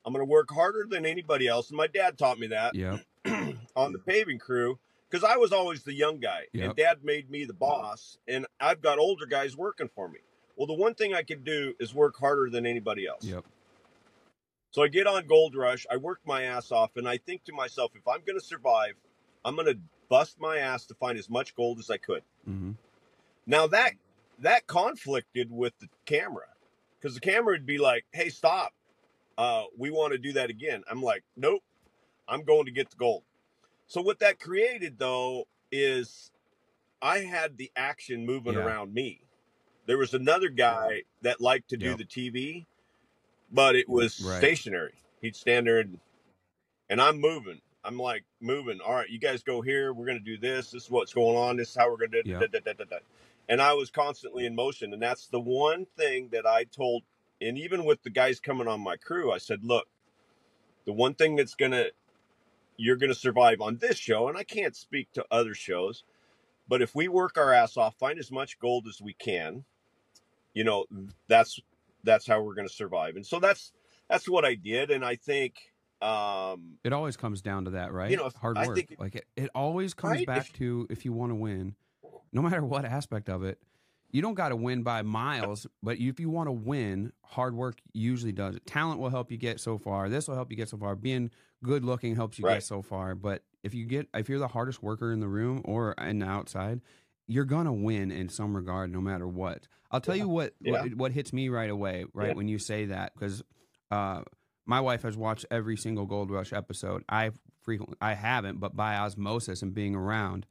I'm 0.05 0.13
gonna 0.13 0.25
work 0.25 0.49
harder 0.51 0.85
than 0.89 1.05
anybody 1.05 1.47
else, 1.47 1.69
and 1.69 1.77
my 1.77 1.87
dad 1.87 2.17
taught 2.17 2.39
me 2.39 2.47
that 2.47 2.75
Yep. 2.75 3.01
on 3.75 3.91
the 3.91 3.99
paving 3.99 4.39
crew 4.39 4.79
because 5.13 5.23
I 5.23 5.37
was 5.37 5.53
always 5.53 5.83
the 5.83 5.93
young 5.93 6.19
guy, 6.19 6.47
Yep. 6.53 6.65
and 6.65 6.75
Dad 6.75 7.03
made 7.03 7.29
me 7.29 7.45
the 7.45 7.53
boss, 7.53 8.17
and 8.27 8.47
I've 8.59 8.81
got 8.81 8.97
older 8.97 9.27
guys 9.27 9.55
working 9.55 9.87
for 9.87 10.09
me. 10.09 10.19
Well, 10.55 10.65
the 10.65 10.73
one 10.73 10.95
thing 10.95 11.13
I 11.13 11.21
could 11.21 11.43
do 11.43 11.75
is 11.79 11.93
work 11.93 12.17
harder 12.17 12.49
than 12.49 12.65
anybody 12.65 13.05
else. 13.05 13.23
Yep. 13.23 13.45
So 14.71 14.81
I 14.81 14.87
get 14.87 15.05
on 15.05 15.27
Gold 15.27 15.55
Rush, 15.55 15.85
I 15.91 15.97
work 15.97 16.21
my 16.25 16.43
ass 16.43 16.71
off, 16.71 16.97
and 16.97 17.07
I 17.07 17.17
think 17.17 17.43
to 17.43 17.53
myself, 17.53 17.91
if 17.93 18.07
I'm 18.07 18.21
going 18.25 18.39
to 18.39 18.43
survive, 18.43 18.95
I'm 19.45 19.53
going 19.53 19.67
to 19.67 19.77
bust 20.09 20.37
my 20.39 20.57
ass 20.57 20.87
to 20.87 20.95
find 20.95 21.19
as 21.19 21.29
much 21.29 21.55
gold 21.55 21.77
as 21.77 21.91
I 21.91 21.97
could. 21.97 22.23
hmm 22.43 22.71
Now 23.45 23.67
that 23.67 23.93
that 24.39 24.65
conflicted 24.65 25.51
with 25.51 25.77
the 25.77 25.89
camera 26.07 26.47
because 26.99 27.13
the 27.13 27.21
camera 27.21 27.53
would 27.53 27.67
be 27.67 27.77
like, 27.77 28.05
"Hey, 28.13 28.29
stop! 28.29 28.73
Uh, 29.37 29.65
we 29.77 29.91
want 29.91 30.13
to 30.13 30.17
do 30.17 30.33
that 30.33 30.49
again." 30.49 30.83
I'm 30.89 31.03
like, 31.03 31.23
"Nope, 31.37 31.61
I'm 32.27 32.43
going 32.43 32.65
to 32.65 32.71
get 32.71 32.89
the 32.89 32.95
gold." 32.95 33.23
So 33.87 34.01
what 34.01 34.19
that 34.19 34.39
created 34.39 34.97
though 34.99 35.47
is 35.71 36.31
I 37.01 37.19
had 37.19 37.57
the 37.57 37.71
action 37.75 38.25
moving 38.25 38.53
Yeah. 38.53 38.61
around 38.65 38.93
me. 38.93 39.21
There 39.85 39.97
was 39.97 40.13
another 40.13 40.49
guy 40.49 41.03
that 41.21 41.41
liked 41.41 41.69
to 41.69 41.77
do 41.77 41.89
Yep. 41.89 41.97
the 41.97 42.05
TV, 42.05 42.65
but 43.51 43.75
it 43.75 43.89
was 43.89 44.21
Right. 44.21 44.37
stationary. 44.37 44.95
He'd 45.21 45.35
stand 45.35 45.67
there 45.67 45.79
and 45.79 45.99
and 46.89 47.01
I'm 47.01 47.19
moving. 47.19 47.61
I'm 47.83 47.97
like 47.97 48.23
moving. 48.39 48.79
All 48.81 48.93
right, 48.93 49.09
you 49.09 49.17
guys 49.17 49.41
go 49.41 49.61
here. 49.61 49.93
We're 49.93 50.05
gonna 50.05 50.19
do 50.19 50.37
this. 50.37 50.71
This 50.71 50.83
is 50.83 50.91
what's 50.91 51.13
going 51.13 51.35
on. 51.35 51.57
This 51.57 51.69
is 51.69 51.75
how 51.75 51.89
we're 51.89 51.97
gonna 51.97 52.21
do. 52.23 52.29
Yeah. 52.29 52.39
da, 52.39 52.47
da, 52.47 52.59
da, 52.59 52.73
da, 52.73 52.83
da. 52.85 52.97
And 53.49 53.61
I 53.61 53.73
was 53.73 53.89
constantly 53.89 54.45
in 54.45 54.53
motion, 54.55 54.93
and 54.93 55.01
that's 55.01 55.27
the 55.27 55.39
one 55.39 55.85
thing 55.97 56.29
that 56.29 56.45
I 56.45 56.65
told. 56.65 57.03
And 57.41 57.57
even 57.57 57.83
with 57.83 58.03
the 58.03 58.09
guys 58.09 58.39
coming 58.39 58.67
on 58.67 58.79
my 58.81 58.95
crew, 58.95 59.31
I 59.31 59.37
said, 59.37 59.63
"Look, 59.65 59.87
the 60.85 60.93
one 60.93 61.13
thing 61.15 61.35
that's 61.35 61.55
gonna 61.55 61.89
you're 62.77 62.95
gonna 62.95 63.13
survive 63.15 63.61
on 63.61 63.77
this 63.77 63.97
show, 63.97 64.27
and 64.29 64.37
I 64.37 64.43
can't 64.43 64.75
speak 64.75 65.11
to 65.13 65.25
other 65.31 65.53
shows, 65.53 66.03
but 66.67 66.81
if 66.81 66.95
we 66.95 67.07
work 67.07 67.37
our 67.37 67.51
ass 67.53 67.77
off, 67.77 67.95
find 67.97 68.17
as 68.19 68.31
much 68.31 68.59
gold 68.59 68.87
as 68.87 69.01
we 69.01 69.13
can, 69.13 69.63
you 70.53 70.63
know, 70.63 70.85
that's 71.27 71.59
that's 72.03 72.27
how 72.27 72.41
we're 72.41 72.55
gonna 72.55 72.69
survive. 72.69 73.15
And 73.15 73.25
so 73.25 73.39
that's 73.39 73.71
that's 74.09 74.27
what 74.27 74.45
I 74.45 74.55
did, 74.55 74.91
and 74.91 75.03
I 75.05 75.15
think." 75.15 75.55
Um, 76.01 76.77
It 76.83 76.91
always 76.91 77.15
comes 77.15 77.41
down 77.41 77.63
to 77.63 77.71
that, 77.71 77.93
right? 77.93 78.11
You 78.11 78.17
know, 78.17 78.25
if- 78.25 78.35
hard 78.35 78.57
work. 78.57 78.77
like 78.99 79.15
it, 79.15 79.25
it 79.37 79.49
always 79.55 79.93
comes 79.93 80.17
Right? 80.17 80.27
back 80.27 80.47
If- 80.47 80.53
to 80.53 80.85
if 80.89 81.05
you 81.05 81.13
want 81.13 81.29
to 81.31 81.35
win, 81.35 81.75
no 82.33 82.41
matter 82.41 82.61
what 82.65 82.83
aspect 82.83 83.29
of 83.29 83.43
it. 83.45 83.57
You 84.13 84.21
don't 84.21 84.35
got 84.35 84.49
to 84.49 84.55
win 84.55 84.83
by 84.83 85.01
miles, 85.01 85.65
but 85.81 85.97
if 85.97 86.19
you 86.19 86.29
want 86.29 86.47
to 86.47 86.51
win, 86.51 87.11
hard 87.23 87.55
work 87.55 87.79
usually 87.93 88.31
does 88.31 88.55
it. 88.55 88.65
Talent 88.65 88.99
will 88.99 89.09
help 89.09 89.31
you 89.31 89.37
get 89.37 89.59
so 89.59 89.77
far. 89.79 90.07
This 90.07 90.27
will 90.27 90.35
help 90.35 90.51
you 90.51 90.55
get 90.55 90.69
so 90.69 90.77
far. 90.77 90.95
Being 90.95 91.31
good 91.63 91.83
looking 91.83 92.15
helps 92.15 92.37
you 92.37 92.45
Right. 92.45 92.55
get 92.55 92.63
so 92.63 92.83
far. 92.83 93.15
But 93.15 93.43
if 93.63 93.73
you 93.73 93.85
get 93.85 94.07
if 94.13 94.29
you're 94.29 94.37
the 94.39 94.47
hardest 94.47 94.83
worker 94.83 95.11
in 95.11 95.19
the 95.19 95.27
room 95.27 95.61
or 95.65 95.93
in 95.93 96.19
the 96.19 96.27
outside, 96.27 96.81
you're 97.27 97.43
gonna 97.45 97.73
win 97.73 98.11
in 98.11 98.29
some 98.29 98.55
regard, 98.55 98.91
no 98.91 99.01
matter 99.01 99.27
what. 99.27 99.67
I'll 99.89 100.01
tell 100.01 100.15
you 100.15 100.27
what 100.29 100.53
Yeah. 100.59 100.81
what, 100.83 100.95
what 100.95 101.11
hits 101.11 101.33
me 101.33 101.49
right 101.49 101.69
away, 101.71 102.05
right 102.13 102.27
Yeah. 102.29 102.33
when 102.35 102.47
you 102.47 102.59
say 102.59 102.85
that, 102.85 103.13
because 103.15 103.41
uh, 103.89 104.21
my 104.67 104.79
wife 104.79 105.01
has 105.01 105.17
watched 105.17 105.45
every 105.49 105.75
single 105.75 106.05
Gold 106.05 106.29
Rush 106.29 106.53
episode. 106.53 107.03
I 107.09 107.31
frequently 107.61 107.97
I 107.99 108.13
haven't, 108.13 108.59
but 108.59 108.75
by 108.75 108.95
osmosis 108.97 109.63
and 109.63 109.73
being 109.73 109.95
around, 109.95 110.45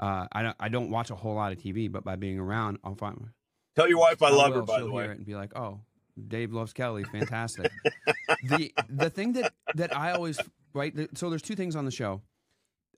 uh, 0.00 0.26
I 0.32 0.42
don't 0.42 0.56
I 0.60 0.68
don't 0.68 0.90
watch 0.90 1.10
a 1.10 1.14
whole 1.14 1.34
lot 1.34 1.52
of 1.52 1.58
TV, 1.58 1.90
but 1.90 2.04
by 2.04 2.16
being 2.16 2.38
around, 2.38 2.78
I'll 2.84 2.94
find 2.94 3.28
tell 3.76 3.88
your 3.88 3.98
wife 3.98 4.22
I 4.22 4.30
love 4.30 4.52
her, 4.52 4.60
will, 4.60 4.66
by 4.66 4.76
she'll 4.78 4.86
the 4.86 4.92
hear 4.92 5.00
way. 5.00 5.04
it 5.12 5.16
and 5.18 5.26
be 5.26 5.34
like, 5.34 5.56
"Oh, 5.56 5.80
Dave 6.28 6.52
loves 6.52 6.72
Kelly, 6.72 7.04
fantastic." 7.12 7.70
the 8.48 8.72
the 8.88 9.10
thing 9.10 9.32
that 9.34 9.52
that 9.74 9.96
I 9.96 10.12
always 10.12 10.38
right. 10.72 10.92
So 11.16 11.30
there's 11.30 11.42
two 11.42 11.56
things 11.56 11.76
on 11.76 11.84
the 11.84 11.90
show. 11.90 12.22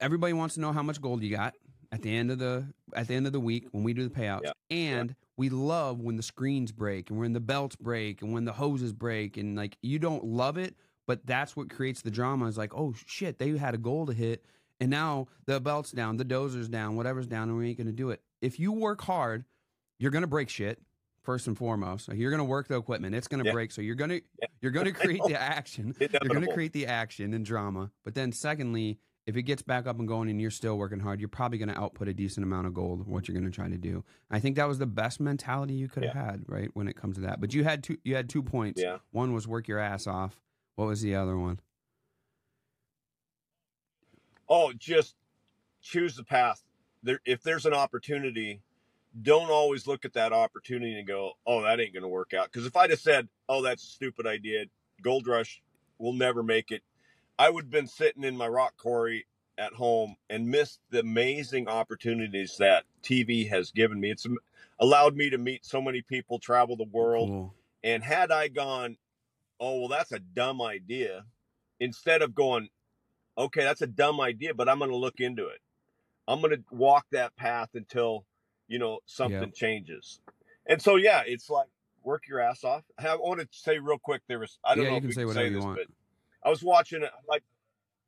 Everybody 0.01 0.33
wants 0.33 0.55
to 0.57 0.61
know 0.61 0.73
how 0.73 0.83
much 0.83 1.01
gold 1.01 1.23
you 1.23 1.31
got 1.35 1.55
at 1.93 2.03
the 2.03 2.15
end 2.15 2.31
of 2.31 2.39
the 2.39 2.67
at 2.95 3.09
the 3.09 3.15
end 3.15 3.27
of 3.27 3.33
the 3.33 3.41
week 3.41 3.67
when 3.73 3.85
we 3.85 3.93
do 3.95 4.09
the 4.09 4.15
payouts, 4.15 4.43
Yeah. 4.45 4.53
and 4.71 5.15
we 5.37 5.49
love 5.51 6.01
when 6.01 6.17
the 6.17 6.23
screens 6.23 6.73
break 6.73 7.11
and 7.11 7.19
when 7.19 7.33
the 7.33 7.41
belts 7.41 7.77
break 7.77 8.23
and 8.23 8.33
when 8.33 8.45
the 8.45 8.53
hoses 8.53 8.93
break 8.93 9.37
and 9.37 9.57
like 9.57 9.77
you 9.83 9.99
don't 9.99 10.25
love 10.25 10.57
it, 10.57 10.75
but 11.07 11.27
that's 11.27 11.55
what 11.57 11.69
creates 11.71 12.03
the 12.03 12.11
drama. 12.11 12.47
Is 12.47 12.59
like, 12.59 12.75
oh 12.75 12.95
shit, 13.07 13.39
they 13.39 13.57
had 13.57 13.75
a 13.75 13.79
goal 13.79 14.07
to 14.07 14.13
hit. 14.13 14.45
And 14.81 14.91
now 14.91 15.27
the 15.47 15.61
belt's 15.61 15.91
down, 15.93 16.17
the 16.19 16.25
dozer's 16.25 16.69
down, 16.69 16.97
whatever's 16.97 17.27
down, 17.27 17.49
and 17.49 17.57
we 17.59 17.69
ain't 17.69 17.79
gonna 17.79 17.93
do 17.93 18.11
it. 18.11 18.21
If 18.43 18.61
you 18.61 18.73
work 18.73 19.01
hard, 19.03 19.45
you're 19.99 20.11
gonna 20.11 20.27
break 20.27 20.49
shit 20.51 20.81
first 21.23 21.47
and 21.47 21.57
foremost. 21.57 22.09
Like, 22.09 22.19
you're 22.19 22.31
gonna 22.31 22.45
work 22.45 22.69
the 22.69 22.77
equipment; 22.77 23.15
it's 23.15 23.27
gonna 23.29 23.45
Yeah. 23.45 23.53
break. 23.53 23.73
So 23.73 23.81
you're 23.81 23.95
gonna 23.95 24.21
Yeah. 24.41 24.49
you're 24.61 24.73
gonna 24.73 24.93
create 24.93 25.23
the 25.27 25.41
action. 25.41 25.95
You're 25.99 26.09
gonna 26.29 26.53
create 26.53 26.73
the 26.73 26.87
action 26.87 27.33
and 27.35 27.45
drama. 27.45 27.91
But 28.05 28.15
then, 28.15 28.33
secondly, 28.33 28.99
if 29.27 29.37
it 29.37 29.43
gets 29.43 29.63
back 29.63 29.87
up 29.89 29.99
and 29.99 30.07
going 30.07 30.29
and 30.31 30.41
you're 30.41 30.51
still 30.53 30.79
working 30.79 31.01
hard, 31.01 31.19
you're 31.21 31.29
probably 31.29 31.59
gonna 31.59 31.73
output 31.75 32.07
a 32.07 32.15
decent 32.15 32.45
amount 32.45 32.67
of 32.67 32.75
gold. 32.75 33.07
What 33.09 33.27
you're 33.27 33.37
gonna 33.37 33.51
try 33.51 33.69
to 33.69 33.79
do. 33.79 34.05
I 34.31 34.39
think 34.41 34.57
that 34.57 34.69
was 34.69 34.79
the 34.79 34.87
best 34.87 35.19
mentality 35.21 35.75
you 35.75 35.89
could 35.89 36.05
have 36.05 36.15
had, 36.15 36.45
right? 36.47 36.69
When 36.75 36.87
it 36.87 36.97
comes 36.97 37.17
to 37.17 37.23
that. 37.23 37.41
But 37.41 37.55
you 37.55 37.65
had 37.65 37.83
two. 37.83 37.97
You 38.05 38.15
had 38.15 38.29
two 38.29 38.43
points. 38.43 38.81
Yeah. 38.83 38.99
One 39.11 39.33
was 39.33 39.49
work 39.49 39.67
your 39.69 39.79
ass 39.79 40.07
off. 40.07 40.39
What 40.77 40.87
was 40.87 41.01
the 41.01 41.15
other 41.15 41.37
one? 41.39 41.59
Oh, 44.49 44.73
just 44.73 45.15
choose 45.83 46.17
the 46.17 46.25
path. 46.25 46.63
There, 47.03 47.21
if 47.25 47.43
there's 47.43 47.67
an 47.67 47.75
opportunity, 47.75 48.61
don't 49.23 49.51
always 49.51 49.87
look 49.87 50.05
at 50.05 50.13
that 50.15 50.33
opportunity 50.33 50.99
and 50.99 51.07
go, 51.07 51.33
"Oh, 51.47 51.63
that 51.63 51.81
ain't 51.81 51.93
going 51.93 52.03
to 52.03 52.09
work 52.09 52.35
out." 52.35 52.51
Because 52.51 52.67
if 52.67 52.77
I'd 52.77 52.91
have 52.91 53.01
said, 53.01 53.29
"Oh, 53.49 53.63
that's 53.63 53.83
a 53.83 53.87
stupid 53.87 54.27
idea," 54.27 54.67
Gold 55.03 55.27
Rush 55.27 55.63
will 55.99 56.13
never 56.13 56.43
make 56.43 56.71
it. 56.71 56.83
I 57.39 57.51
would 57.51 57.65
have 57.65 57.71
been 57.71 57.87
sitting 57.87 58.25
in 58.25 58.37
my 58.37 58.49
rock 58.49 58.77
quarry 58.77 59.27
at 59.59 59.73
home 59.75 60.17
and 60.29 60.49
missed 60.51 60.81
the 60.91 61.01
amazing 61.01 61.69
opportunities 61.69 62.57
that 62.59 62.85
TV 63.03 63.49
has 63.49 63.71
given 63.71 64.01
me. 64.01 64.11
It's 64.11 64.27
allowed 64.79 65.17
me 65.17 65.31
to 65.31 65.39
meet 65.39 65.65
so 65.65 65.81
many 65.81 66.03
people, 66.03 66.39
travel 66.39 66.77
the 66.77 66.85
world, 66.85 67.29
Cool. 67.29 67.55
and 67.83 68.03
had 68.05 68.31
I 68.31 68.49
gone, 68.49 68.99
oh, 69.61 69.81
well, 69.81 69.89
that's 69.89 70.13
a 70.13 70.19
dumb 70.19 70.61
idea, 70.61 71.25
instead 71.81 72.21
of 72.21 72.35
going, 72.35 72.69
okay, 73.39 73.65
that's 73.65 73.83
a 73.83 73.87
dumb 73.87 74.21
idea, 74.21 74.55
but 74.55 74.69
I'm 74.69 74.79
going 74.79 74.91
to 74.91 74.97
look 74.97 75.21
into 75.21 75.47
it. 75.49 75.61
I'm 76.29 76.41
going 76.41 76.53
to 76.53 76.65
walk 76.71 77.07
that 77.13 77.37
path 77.37 77.71
until, 77.75 78.25
you 78.69 78.79
know, 78.79 79.01
something 79.07 79.41
Yep. 79.41 79.55
changes. 79.55 80.21
And 80.69 80.81
so, 80.83 80.97
yeah, 80.97 81.23
it's 81.27 81.49
like 81.51 81.69
work 82.03 82.25
your 82.29 82.41
ass 82.41 82.65
off. 82.65 82.85
I 82.99 83.15
want 83.17 83.41
to 83.41 83.49
say 83.53 83.79
real 83.79 83.99
quick, 83.99 84.23
there 84.29 84.39
was, 84.39 84.59
I 84.65 84.75
don't 84.75 84.85
Yeah, 84.85 84.91
know 84.91 84.97
you 84.97 84.99
if 84.99 85.03
can 85.03 85.09
we 85.09 85.15
say 85.15 85.21
can 85.21 85.29
whatever 85.29 85.47
say 85.47 85.51
you 85.51 85.61
want. 85.61 85.79
but 85.79 85.87
I 86.45 86.51
was 86.51 86.63
watching 86.63 87.03
it. 87.03 87.11
I 87.13 87.21
like, 87.29 87.45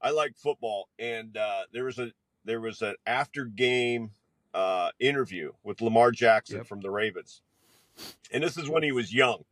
I 0.02 0.10
like 0.10 0.36
football. 0.36 0.88
And 0.98 1.36
uh, 1.36 1.62
there 1.72 1.84
was 1.84 1.98
a, 1.98 2.12
there 2.44 2.60
was 2.60 2.82
an 2.82 2.96
after 3.06 3.44
game 3.44 4.10
uh, 4.54 4.90
interview 4.98 5.52
with 5.62 5.80
Lamar 5.80 6.10
Jackson 6.10 6.58
Yep. 6.58 6.66
from 6.66 6.80
the 6.80 6.90
Ravens. 6.90 7.42
And 8.32 8.42
this 8.42 8.56
is 8.56 8.68
when 8.68 8.82
he 8.82 8.92
was 8.92 9.12
young 9.14 9.44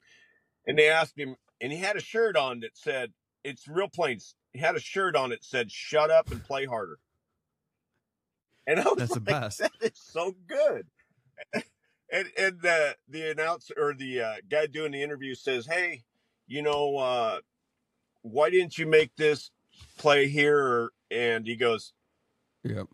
and 0.67 0.79
they 0.79 0.89
asked 0.91 1.19
him, 1.19 1.37
and 1.61 1.73
he 1.73 1.79
had 1.79 1.97
a 1.97 2.01
shirt 2.01 2.37
on 2.37 2.61
that 2.61 2.77
said, 2.77 3.13
"It's 3.45 3.69
real 3.69 3.89
plain." 3.89 4.19
He 4.57 4.63
had 4.63 4.77
a 4.77 4.81
shirt 4.81 5.15
on 5.17 5.33
it 5.33 5.45
said, 5.45 5.71
"Shut 5.71 6.11
up 6.11 6.31
and 6.31 6.43
play 6.43 6.65
harder." 6.67 6.99
And 8.67 8.81
I 8.81 8.85
was 8.85 8.97
That's 8.97 9.15
the 9.15 9.21
like, 9.21 9.25
best. 9.43 9.59
That 9.59 9.73
is 9.81 9.93
so 9.95 10.35
good. 10.47 10.87
And 12.09 12.29
and 12.39 12.61
the 12.63 12.97
the 13.09 13.33
announcer 13.33 13.75
or 13.77 13.93
the 13.93 14.21
uh, 14.21 14.35
guy 14.49 14.67
doing 14.69 14.93
the 14.93 15.03
interview 15.03 15.35
says, 15.35 15.67
"Hey, 15.67 16.05
you 16.47 16.63
know, 16.63 16.99
uh, 16.99 17.41
why 18.23 18.49
didn't 18.49 18.79
you 18.79 18.87
make 18.87 19.17
this 19.17 19.51
play 19.99 20.29
here?" 20.29 20.91
And 21.11 21.49
he 21.49 21.57
goes, 21.57 21.95
Yep. 22.63 22.87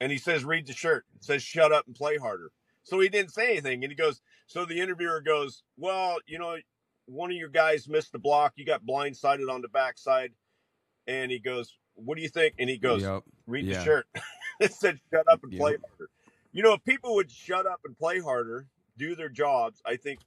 and 0.00 0.10
he 0.10 0.16
says, 0.16 0.46
"Read 0.46 0.66
the 0.66 0.72
shirt." 0.72 1.04
It 1.14 1.24
says, 1.24 1.42
"Shut 1.42 1.72
up 1.72 1.86
and 1.86 1.94
play 1.94 2.16
harder." 2.16 2.52
So 2.84 2.98
he 3.00 3.10
didn't 3.10 3.34
say 3.34 3.50
anything, 3.50 3.84
and 3.84 3.92
he 3.92 3.96
goes. 3.96 4.22
So 4.46 4.64
the 4.64 4.80
interviewer 4.80 5.20
goes, 5.20 5.62
"Well, 5.76 6.16
you 6.26 6.38
know, 6.38 6.56
one 7.04 7.30
of 7.30 7.36
your 7.36 7.50
guys 7.50 7.86
missed 7.86 8.12
the 8.12 8.18
block. 8.18 8.54
You 8.56 8.64
got 8.64 8.86
blindsided 8.86 9.50
on 9.52 9.60
the 9.60 9.68
backside." 9.68 10.32
And 11.06 11.30
he 11.30 11.38
goes, 11.38 11.76
"What 11.94 12.16
do 12.16 12.22
you 12.22 12.28
think?" 12.28 12.54
And 12.58 12.68
he 12.70 12.78
goes, 12.78 13.02
Yep. 13.02 13.22
"Read 13.46 13.64
Yeah. 13.66 13.78
the 13.78 13.84
shirt." 13.84 14.06
it 14.60 14.72
said, 14.72 15.00
"Shut 15.12 15.26
up 15.30 15.42
and 15.42 15.52
play 15.52 15.72
harder." 15.76 16.10
You 16.52 16.62
know, 16.62 16.74
if 16.74 16.84
people 16.84 17.14
would 17.14 17.30
shut 17.30 17.66
up 17.66 17.80
and 17.84 17.96
play 17.96 18.20
harder, 18.20 18.66
do 18.98 19.14
their 19.14 19.28
jobs, 19.30 19.80
I 19.86 19.96
think. 19.96 20.20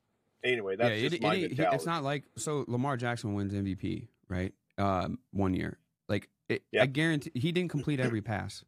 Anyway, 0.44 0.76
that's 0.76 0.90
yeah, 0.96 1.02
just 1.10 1.16
it- 1.16 1.22
my 1.22 1.36
it- 1.36 1.50
mentality. 1.50 1.76
it's 1.76 1.86
not 1.86 2.04
like 2.04 2.24
so. 2.38 2.66
Lamar 2.68 2.98
Jackson 2.98 3.34
wins 3.34 3.54
MVP, 3.54 4.08
right? 4.28 4.54
Um, 4.78 5.20
one 5.32 5.54
year, 5.54 5.80
like 6.10 6.30
it, 6.50 6.64
Yeah. 6.72 6.84
I 6.84 6.86
guarantee 6.88 7.32
he 7.34 7.52
didn't 7.52 7.72
complete 7.72 8.00
every 8.00 8.22
pass, 8.22 8.64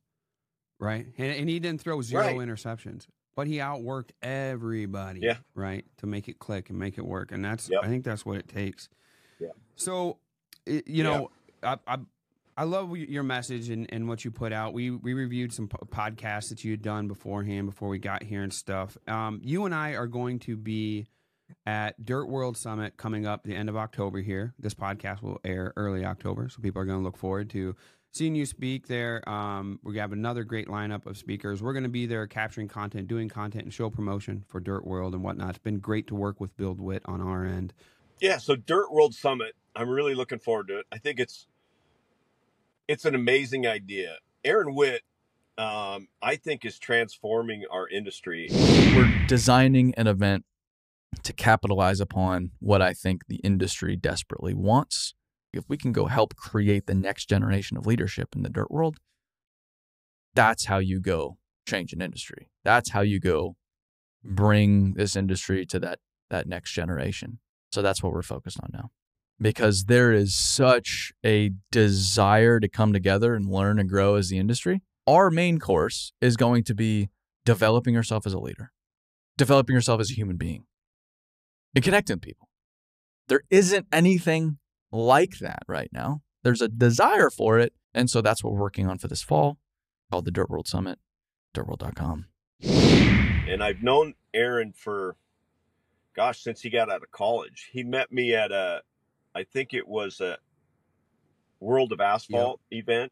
right? 0.79 1.05
And, 1.17 1.31
and 1.39 1.49
he 1.49 1.59
didn't 1.59 1.81
throw 1.81 2.01
zero 2.01 2.23
Right. 2.23 2.35
interceptions, 2.37 3.07
but 3.35 3.45
he 3.47 3.57
outworked 3.57 4.11
everybody, 4.21 5.19
Yeah. 5.21 5.37
right, 5.53 5.85
to 5.97 6.07
make 6.07 6.27
it 6.29 6.39
click 6.39 6.69
and 6.69 6.79
make 6.79 6.97
it 6.97 7.05
work. 7.05 7.31
And 7.31 7.43
that's 7.43 7.69
Yep. 7.69 7.81
I 7.83 7.87
think 7.87 8.03
that's 8.05 8.25
what 8.25 8.37
it 8.37 8.47
takes. 8.47 8.87
Yeah. 9.39 9.49
So, 9.75 10.17
you 10.65 11.03
know, 11.03 11.29
I, 11.63 11.97
I 12.57 12.63
love 12.63 12.95
your 12.97 13.23
message 13.23 13.69
and, 13.69 13.85
and 13.93 14.07
what 14.07 14.25
you 14.25 14.31
put 14.31 14.51
out. 14.51 14.73
We 14.73 14.89
we 14.89 15.13
reviewed 15.13 15.53
some 15.53 15.67
podcasts 15.67 16.49
that 16.49 16.63
you 16.63 16.71
had 16.71 16.81
done 16.81 17.07
beforehand 17.07 17.67
before 17.67 17.89
we 17.89 17.99
got 17.99 18.23
here 18.23 18.41
and 18.41 18.51
stuff. 18.51 18.97
Um, 19.07 19.39
you 19.43 19.65
and 19.65 19.75
I 19.75 19.91
are 19.91 20.07
going 20.07 20.39
to 20.39 20.57
be 20.57 21.07
at 21.65 22.03
Dirt 22.03 22.25
World 22.25 22.57
Summit 22.57 22.97
coming 22.97 23.25
up 23.25 23.43
the 23.43 23.55
end 23.55 23.69
of 23.69 23.77
October 23.77 24.21
here. 24.21 24.53
This 24.57 24.73
podcast 24.73 25.21
will 25.21 25.39
air 25.43 25.71
early 25.75 26.03
October, 26.03 26.49
so 26.49 26.61
people 26.61 26.81
are 26.81 26.85
going 26.85 26.99
to 26.99 27.03
look 27.03 27.17
forward 27.17 27.49
to 27.51 27.75
seeing 28.11 28.35
you 28.35 28.45
speak 28.45 28.87
there. 28.87 29.27
Um, 29.29 29.79
we 29.83 29.97
have 29.99 30.11
another 30.11 30.43
great 30.43 30.67
lineup 30.67 31.05
of 31.05 31.17
speakers. 31.17 31.61
We're 31.61 31.73
going 31.73 31.83
to 31.83 31.89
be 31.89 32.07
there 32.07 32.25
capturing 32.25 32.67
content, 32.67 33.07
doing 33.07 33.29
content, 33.29 33.65
and 33.65 33.73
show 33.73 33.89
promotion 33.89 34.43
for 34.47 34.59
Dirt 34.59 34.85
World 34.85 35.13
and 35.13 35.23
whatnot. 35.23 35.49
It's 35.51 35.59
been 35.59 35.79
great 35.79 36.07
to 36.07 36.15
work 36.15 36.39
with 36.39 36.57
BuildWitt 36.57 37.01
on 37.05 37.21
our 37.21 37.45
end. 37.45 37.73
Yeah, 38.19 38.39
so 38.39 38.55
Dirt 38.55 38.91
World 38.91 39.13
Summit, 39.13 39.53
I'm 39.77 39.89
really 39.89 40.15
looking 40.15 40.39
forward 40.39 40.67
to 40.69 40.79
it. 40.79 40.87
I 40.91 40.97
think 40.97 41.19
it's 41.19 41.45
it's 42.87 43.05
an 43.05 43.13
amazing 43.13 43.67
idea. 43.67 44.17
Aaron 44.43 44.73
Witt, 44.73 45.03
um, 45.57 46.07
I 46.19 46.35
think, 46.35 46.65
is 46.65 46.79
transforming 46.79 47.63
our 47.69 47.87
industry. 47.87 48.47
We're 48.51 49.13
designing 49.27 49.93
an 49.95 50.07
event 50.07 50.45
to 51.23 51.31
capitalize 51.31 51.99
upon 51.99 52.51
what 52.59 52.81
I 52.81 52.93
think 52.93 53.27
the 53.27 53.35
industry 53.37 53.95
desperately 53.95 54.55
wants. 54.55 55.13
If 55.53 55.65
we 55.69 55.77
can 55.77 55.91
go 55.91 56.07
help 56.07 56.35
create 56.35 56.87
the 56.87 56.95
next 56.95 57.29
generation 57.29 57.77
of 57.77 57.85
leadership 57.85 58.35
in 58.35 58.41
the 58.41 58.49
dirt 58.49 58.71
world, 58.71 58.97
that's 60.33 60.65
how 60.65 60.79
you 60.79 60.99
go 60.99 61.37
change 61.67 61.93
an 61.93 62.01
industry. 62.01 62.49
That's 62.63 62.91
how 62.91 63.01
you 63.01 63.19
go 63.19 63.57
bring 64.23 64.93
this 64.93 65.15
industry 65.15 65.67
to 65.67 65.79
that 65.81 65.99
that 66.31 66.47
next 66.47 66.71
generation. 66.71 67.39
So 67.71 67.83
that's 67.83 68.01
what 68.01 68.11
we're 68.11 68.23
focused 68.23 68.59
on 68.61 68.71
now. 68.73 68.89
Because 69.39 69.85
there 69.85 70.11
is 70.11 70.35
such 70.35 71.13
a 71.23 71.51
desire 71.71 72.59
to 72.59 72.67
come 72.67 72.91
together 72.91 73.35
and 73.35 73.49
learn 73.49 73.79
and 73.79 73.87
grow 73.87 74.15
as 74.15 74.29
the 74.29 74.39
industry. 74.39 74.81
Our 75.05 75.29
main 75.29 75.59
course 75.59 76.11
is 76.19 76.35
going 76.35 76.63
to 76.63 76.73
be 76.73 77.09
developing 77.45 77.93
yourself 77.93 78.25
as 78.25 78.33
a 78.33 78.39
leader, 78.39 78.71
developing 79.37 79.75
yourself 79.75 80.01
as 80.01 80.11
a 80.11 80.15
human 80.15 80.37
being, 80.37 80.65
and 81.75 81.83
connecting 81.83 82.15
with 82.15 82.23
people. 82.23 82.49
There 83.27 83.41
isn't 83.49 83.87
anything 83.91 84.57
like 84.91 85.39
that 85.39 85.63
right 85.67 85.89
now. 85.93 86.21
There's 86.43 86.61
a 86.61 86.67
desire 86.67 87.29
for 87.29 87.59
it. 87.59 87.73
And 87.93 88.09
so 88.09 88.21
that's 88.21 88.43
what 88.43 88.53
we're 88.53 88.59
working 88.59 88.87
on 88.87 88.97
for 88.97 89.07
this 89.07 89.21
fall 89.21 89.57
called 90.11 90.25
the 90.25 90.31
Dirt 90.31 90.49
World 90.49 90.67
Summit, 90.67 90.99
dirtworld.com. 91.53 92.25
And 92.61 93.63
I've 93.63 93.81
known 93.81 94.13
Aaron 94.33 94.73
for, 94.73 95.15
gosh, 96.15 96.41
since 96.41 96.61
he 96.61 96.69
got 96.69 96.89
out 96.89 97.03
of 97.03 97.11
college. 97.11 97.69
He 97.71 97.83
met 97.83 98.11
me 98.11 98.33
at 98.33 98.51
a, 98.51 98.81
I 99.37 99.43
think 99.43 99.75
it 99.75 99.87
was 99.87 100.19
a 100.19 100.39
World 101.59 101.91
of 101.91 102.01
Asphalt 102.01 102.59
event. 102.71 103.11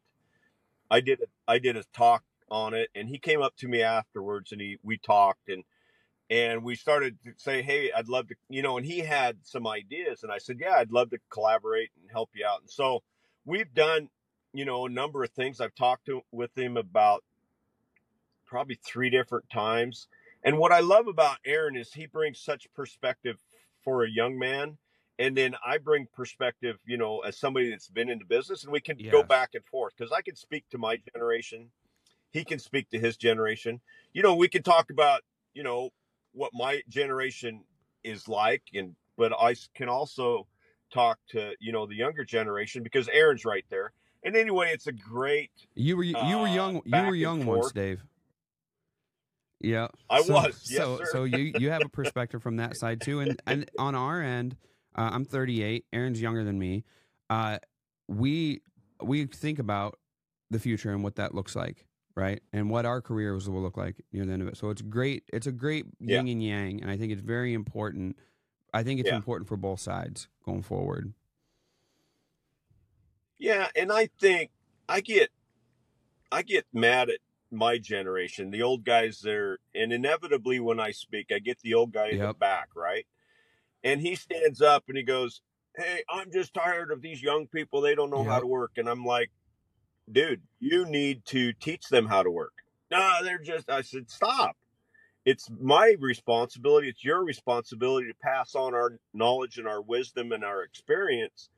I 0.90 1.00
did 1.00 1.20
a, 1.20 1.26
I 1.46 1.60
did 1.60 1.76
a 1.76 1.84
talk 1.92 2.24
on 2.50 2.74
it, 2.74 2.90
and 2.96 3.08
he 3.08 3.18
came 3.18 3.40
up 3.40 3.56
to 3.58 3.68
me 3.68 3.82
afterwards, 3.82 4.50
and 4.50 4.60
he 4.60 4.78
we 4.82 4.98
talked, 4.98 5.48
and 5.48 5.62
and 6.28 6.64
we 6.64 6.74
started 6.74 7.16
to 7.24 7.32
say, 7.36 7.62
"Hey, 7.62 7.92
I'd 7.92 8.08
love 8.08 8.26
to," 8.28 8.34
you 8.48 8.60
know. 8.62 8.76
And 8.76 8.84
he 8.84 8.98
had 8.98 9.36
some 9.42 9.68
ideas, 9.68 10.24
and 10.24 10.32
I 10.32 10.38
said, 10.38 10.58
"Yeah, 10.60 10.74
I'd 10.74 10.90
love 10.90 11.10
to 11.10 11.18
collaborate 11.30 11.90
and 12.00 12.10
help 12.10 12.30
you 12.34 12.44
out." 12.44 12.60
And 12.60 12.70
so 12.70 13.04
we've 13.44 13.72
done, 13.72 14.08
you 14.52 14.64
know, 14.64 14.86
a 14.86 14.90
number 14.90 15.22
of 15.22 15.30
things. 15.30 15.60
I've 15.60 15.76
talked 15.76 16.06
to 16.06 16.22
with 16.32 16.58
him 16.58 16.76
about 16.76 17.22
probably 18.46 18.80
three 18.84 19.10
different 19.10 19.48
times. 19.48 20.08
And 20.42 20.58
what 20.58 20.72
I 20.72 20.80
love 20.80 21.06
about 21.06 21.38
Aaron 21.44 21.76
is 21.76 21.92
he 21.92 22.06
brings 22.06 22.40
such 22.40 22.72
perspective 22.74 23.38
for 23.84 24.04
a 24.04 24.10
young 24.10 24.38
man. 24.38 24.78
And 25.18 25.36
then 25.36 25.54
I 25.64 25.78
bring 25.78 26.06
perspective, 26.14 26.78
you 26.84 26.98
know, 26.98 27.20
as 27.20 27.38
somebody 27.38 27.70
that's 27.70 27.88
been 27.88 28.10
into 28.10 28.26
business, 28.26 28.64
and 28.64 28.72
we 28.72 28.80
can 28.80 28.98
yes. 28.98 29.10
go 29.10 29.22
back 29.22 29.50
and 29.54 29.64
forth 29.64 29.94
because 29.96 30.12
I 30.12 30.20
can 30.20 30.36
speak 30.36 30.64
to 30.70 30.78
my 30.78 30.98
generation. 31.14 31.70
He 32.32 32.44
can 32.44 32.58
speak 32.58 32.90
to 32.90 32.98
his 32.98 33.16
generation. 33.16 33.80
You 34.12 34.22
know, 34.22 34.34
we 34.34 34.48
can 34.48 34.62
talk 34.62 34.90
about, 34.90 35.22
you 35.54 35.62
know, 35.62 35.90
what 36.32 36.50
my 36.52 36.82
generation 36.88 37.64
is 38.04 38.28
like 38.28 38.62
and 38.74 38.94
but 39.16 39.32
I 39.32 39.56
can 39.74 39.88
also 39.88 40.46
talk 40.92 41.18
to 41.30 41.52
you 41.58 41.72
know 41.72 41.86
the 41.86 41.94
younger 41.94 42.24
generation 42.24 42.82
because 42.82 43.08
Aaron's 43.08 43.44
right 43.44 43.64
there. 43.70 43.92
And 44.22 44.36
anyway, 44.36 44.70
it's 44.72 44.86
a 44.86 44.92
great. 44.92 45.50
You 45.74 45.96
were 45.96 46.02
you 46.02 46.16
uh, 46.16 46.40
were 46.40 46.48
young 46.48 46.82
you 46.84 47.02
were 47.02 47.14
young 47.14 47.44
once, 47.44 47.72
Dave. 47.72 48.02
Yeah, 49.60 49.88
I 50.10 50.22
so, 50.22 50.34
was. 50.34 50.68
Yes, 50.70 50.80
so 50.80 50.98
sir. 50.98 51.04
so 51.12 51.24
you 51.24 51.52
you 51.58 51.70
have 51.70 51.82
a 51.84 51.88
perspective 52.00 52.42
from 52.42 52.56
that 52.56 52.76
side 52.76 53.00
too, 53.00 53.20
and 53.20 53.40
and 53.46 53.70
on 53.78 53.94
our 53.94 54.22
end, 54.22 54.56
uh, 54.96 55.10
I'm 55.12 55.24
38. 55.24 55.84
Aaron's 55.92 56.20
younger 56.20 56.44
than 56.44 56.58
me. 56.58 56.84
Uh, 57.30 57.58
we 58.08 58.62
we 59.02 59.26
think 59.26 59.58
about 59.58 59.98
the 60.50 60.58
future 60.58 60.90
and 60.90 61.02
what 61.02 61.16
that 61.16 61.34
looks 61.34 61.54
like 61.56 61.86
right? 62.16 62.42
And 62.52 62.70
what 62.70 62.86
our 62.86 63.00
careers 63.00 63.48
will 63.48 63.62
look 63.62 63.76
like 63.76 64.02
near 64.12 64.24
the 64.24 64.32
end 64.32 64.42
of 64.42 64.48
it. 64.48 64.56
So 64.56 64.70
it's 64.70 64.82
great. 64.82 65.24
It's 65.32 65.46
a 65.46 65.52
great 65.52 65.84
yin 66.00 66.26
yeah. 66.26 66.32
and 66.32 66.42
yang, 66.42 66.80
and 66.80 66.90
I 66.90 66.96
think 66.96 67.12
it's 67.12 67.20
very 67.20 67.52
important. 67.52 68.16
I 68.74 68.82
think 68.82 68.98
it's 68.98 69.08
yeah. 69.08 69.16
important 69.16 69.48
for 69.48 69.56
both 69.56 69.80
sides 69.80 70.28
going 70.44 70.62
forward. 70.62 71.12
Yeah, 73.38 73.68
and 73.76 73.92
I 73.92 74.08
think 74.18 74.50
I 74.88 75.00
get 75.00 75.30
I 76.32 76.42
get 76.42 76.66
mad 76.72 77.10
at 77.10 77.18
my 77.50 77.78
generation, 77.78 78.50
the 78.50 78.62
old 78.62 78.84
guys 78.84 79.20
there, 79.20 79.58
and 79.74 79.92
inevitably 79.92 80.58
when 80.58 80.80
I 80.80 80.90
speak, 80.90 81.26
I 81.30 81.38
get 81.38 81.60
the 81.60 81.74
old 81.74 81.92
guy 81.92 82.08
in 82.08 82.18
the 82.18 82.32
back, 82.32 82.70
right? 82.74 83.06
And 83.86 84.00
he 84.00 84.16
stands 84.16 84.60
up 84.60 84.84
and 84.88 84.96
he 84.96 85.04
goes, 85.04 85.40
Hey, 85.76 86.02
I'm 86.10 86.32
just 86.32 86.52
tired 86.52 86.90
of 86.90 87.02
these 87.02 87.22
young 87.22 87.46
people. 87.46 87.80
They 87.80 87.94
don't 87.94 88.10
know 88.10 88.24
yep. 88.24 88.32
how 88.32 88.40
to 88.40 88.46
work. 88.46 88.72
And 88.78 88.88
I'm 88.88 89.04
like, 89.04 89.30
dude, 90.10 90.42
you 90.58 90.86
need 90.86 91.24
to 91.26 91.52
teach 91.52 91.88
them 91.88 92.06
how 92.06 92.24
to 92.24 92.30
work. 92.30 92.52
No, 92.90 93.18
they're 93.22 93.38
just, 93.38 93.70
I 93.70 93.82
said, 93.82 94.10
stop. 94.10 94.56
It's 95.24 95.48
my 95.60 95.96
responsibility. 96.00 96.88
It's 96.88 97.04
your 97.04 97.24
responsibility 97.24 98.08
to 98.08 98.14
pass 98.14 98.54
on 98.54 98.74
our 98.74 98.98
knowledge 99.12 99.58
and 99.58 99.68
our 99.68 99.82
wisdom 99.82 100.32
and 100.32 100.44
our 100.44 100.62
experience 100.62 101.48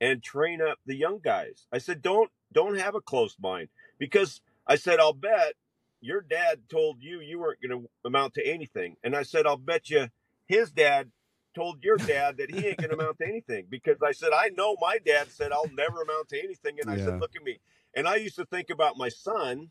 and 0.00 0.22
train 0.22 0.60
up 0.60 0.78
the 0.86 0.96
young 0.96 1.20
guys. 1.22 1.66
I 1.72 1.78
said, 1.78 2.02
don't, 2.02 2.30
don't 2.52 2.78
have 2.78 2.94
a 2.94 3.00
closed 3.00 3.38
mind 3.40 3.68
because 3.98 4.40
I 4.66 4.76
said, 4.76 5.00
I'll 5.00 5.14
bet 5.14 5.54
your 6.00 6.20
dad 6.20 6.62
told 6.68 7.00
you 7.00 7.20
you 7.20 7.40
weren't 7.40 7.60
going 7.66 7.82
to 7.82 7.88
amount 8.04 8.34
to 8.34 8.46
anything. 8.46 8.96
And 9.02 9.16
I 9.16 9.22
said, 9.22 9.46
I'll 9.46 9.56
bet 9.56 9.88
you 9.88 10.08
his 10.46 10.70
dad 10.70 11.10
told 11.54 11.82
your 11.82 11.96
dad 11.96 12.36
that 12.38 12.50
he 12.50 12.66
ain't 12.66 12.78
going 12.78 12.90
to 12.90 12.96
amount 12.96 13.18
to 13.18 13.26
anything 13.26 13.66
because 13.68 13.96
I 14.02 14.12
said, 14.12 14.30
I 14.34 14.50
know 14.56 14.76
my 14.80 14.98
dad 15.04 15.30
said 15.30 15.52
I'll 15.52 15.70
never 15.74 16.02
amount 16.02 16.28
to 16.30 16.38
anything. 16.42 16.78
And 16.80 16.90
I 16.90 16.96
yeah. 16.96 17.06
said, 17.06 17.20
look 17.20 17.36
at 17.36 17.42
me. 17.42 17.58
And 17.94 18.08
I 18.08 18.16
used 18.16 18.36
to 18.36 18.44
think 18.46 18.70
about 18.70 18.96
my 18.96 19.08
son, 19.08 19.68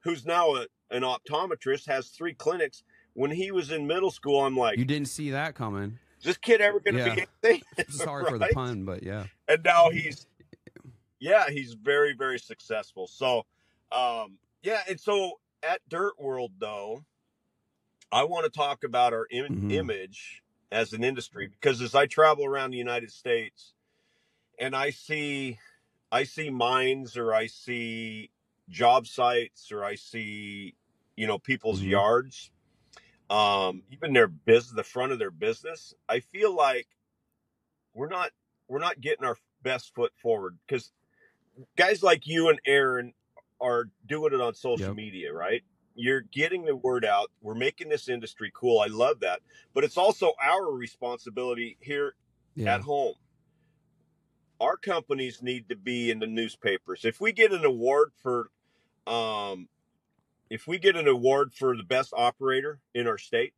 who's 0.00 0.26
now 0.26 0.54
a, 0.56 0.66
an 0.90 1.02
optometrist, 1.02 1.86
has 1.86 2.08
three 2.08 2.34
clinics. 2.34 2.82
When 3.14 3.30
he 3.30 3.50
was 3.50 3.70
in 3.70 3.86
middle 3.86 4.10
school, 4.10 4.44
I'm 4.44 4.56
like, 4.56 4.78
you 4.78 4.84
didn't 4.84 5.08
see 5.08 5.30
that 5.30 5.54
coming. 5.54 5.98
Is 6.20 6.26
this 6.26 6.36
kid 6.36 6.60
ever 6.60 6.80
going 6.80 6.94
to 6.94 7.00
yeah. 7.00 7.14
be 7.14 7.26
anything? 7.42 7.62
Sorry 7.88 8.24
right? 8.24 8.32
for 8.32 8.38
the 8.38 8.48
pun, 8.54 8.84
but 8.84 9.02
yeah. 9.02 9.24
And 9.48 9.62
now 9.64 9.90
he's, 9.90 10.26
yeah, 11.18 11.50
he's 11.50 11.74
very, 11.74 12.14
very 12.14 12.38
successful. 12.38 13.06
So, 13.06 13.44
um, 13.90 14.38
yeah. 14.62 14.80
And 14.88 14.98
so 14.98 15.40
at 15.62 15.80
Dirt 15.88 16.14
World, 16.18 16.52
though, 16.58 17.04
I 18.10 18.24
want 18.24 18.44
to 18.44 18.50
talk 18.50 18.84
about 18.84 19.12
our 19.12 19.26
Im- 19.30 19.46
mm-hmm. 19.46 19.70
image 19.70 20.42
as 20.72 20.94
an 20.94 21.04
industry 21.04 21.46
because 21.46 21.82
as 21.82 21.94
I 21.94 22.06
travel 22.06 22.46
around 22.46 22.70
the 22.70 22.78
United 22.78 23.12
States 23.12 23.74
and 24.58 24.74
I 24.74 24.90
see 24.90 25.58
I 26.10 26.24
see 26.24 26.50
mines 26.50 27.16
or 27.16 27.34
I 27.34 27.46
see 27.46 28.30
job 28.68 29.06
sites 29.06 29.70
or 29.70 29.84
I 29.84 29.94
see, 29.94 30.74
you 31.14 31.26
know, 31.26 31.38
people's 31.38 31.80
mm-hmm. 31.80 31.90
yards, 31.90 32.50
um, 33.28 33.82
even 33.90 34.14
their 34.14 34.28
business, 34.28 34.74
the 34.74 34.82
front 34.82 35.12
of 35.12 35.18
their 35.18 35.30
business. 35.30 35.94
I 36.08 36.20
feel 36.20 36.56
like 36.56 36.86
we're 37.94 38.08
not 38.08 38.30
we're 38.66 38.78
not 38.78 39.00
getting 39.00 39.26
our 39.26 39.36
best 39.62 39.94
foot 39.94 40.12
forward 40.16 40.56
because 40.66 40.90
guys 41.76 42.02
like 42.02 42.26
you 42.26 42.48
and 42.48 42.58
Aaron 42.66 43.12
are 43.60 43.90
doing 44.06 44.32
it 44.32 44.40
on 44.40 44.54
social 44.54 44.88
yep. 44.88 44.96
media, 44.96 45.32
right? 45.32 45.62
You're 45.94 46.22
getting 46.22 46.64
the 46.64 46.76
word 46.76 47.04
out. 47.04 47.30
We're 47.40 47.54
making 47.54 47.88
this 47.88 48.08
industry 48.08 48.50
cool. 48.54 48.80
I 48.80 48.86
love 48.86 49.20
that. 49.20 49.40
But 49.74 49.84
it's 49.84 49.96
also 49.96 50.32
our 50.42 50.70
responsibility 50.70 51.76
here 51.80 52.14
yeah. 52.54 52.74
at 52.74 52.82
home 52.82 53.14
our 54.62 54.76
companies 54.76 55.42
need 55.42 55.68
to 55.68 55.76
be 55.76 56.10
in 56.10 56.20
the 56.20 56.26
newspapers. 56.26 57.04
If 57.04 57.20
we 57.20 57.32
get 57.32 57.52
an 57.52 57.64
award 57.64 58.12
for, 58.22 58.48
um, 59.08 59.68
if 60.48 60.68
we 60.68 60.78
get 60.78 60.94
an 60.94 61.08
award 61.08 61.52
for 61.52 61.76
the 61.76 61.82
best 61.82 62.12
operator 62.16 62.78
in 62.94 63.08
our 63.08 63.18
state, 63.18 63.54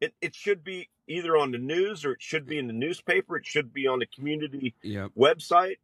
it, 0.00 0.14
it 0.20 0.34
should 0.34 0.64
be 0.64 0.88
either 1.06 1.36
on 1.36 1.52
the 1.52 1.58
news 1.58 2.04
or 2.04 2.12
it 2.12 2.22
should 2.22 2.44
be 2.44 2.58
in 2.58 2.66
the 2.66 2.72
newspaper. 2.72 3.36
It 3.36 3.46
should 3.46 3.72
be 3.72 3.86
on 3.86 4.00
the 4.00 4.06
community 4.06 4.74
yep. 4.82 5.12
website. 5.16 5.76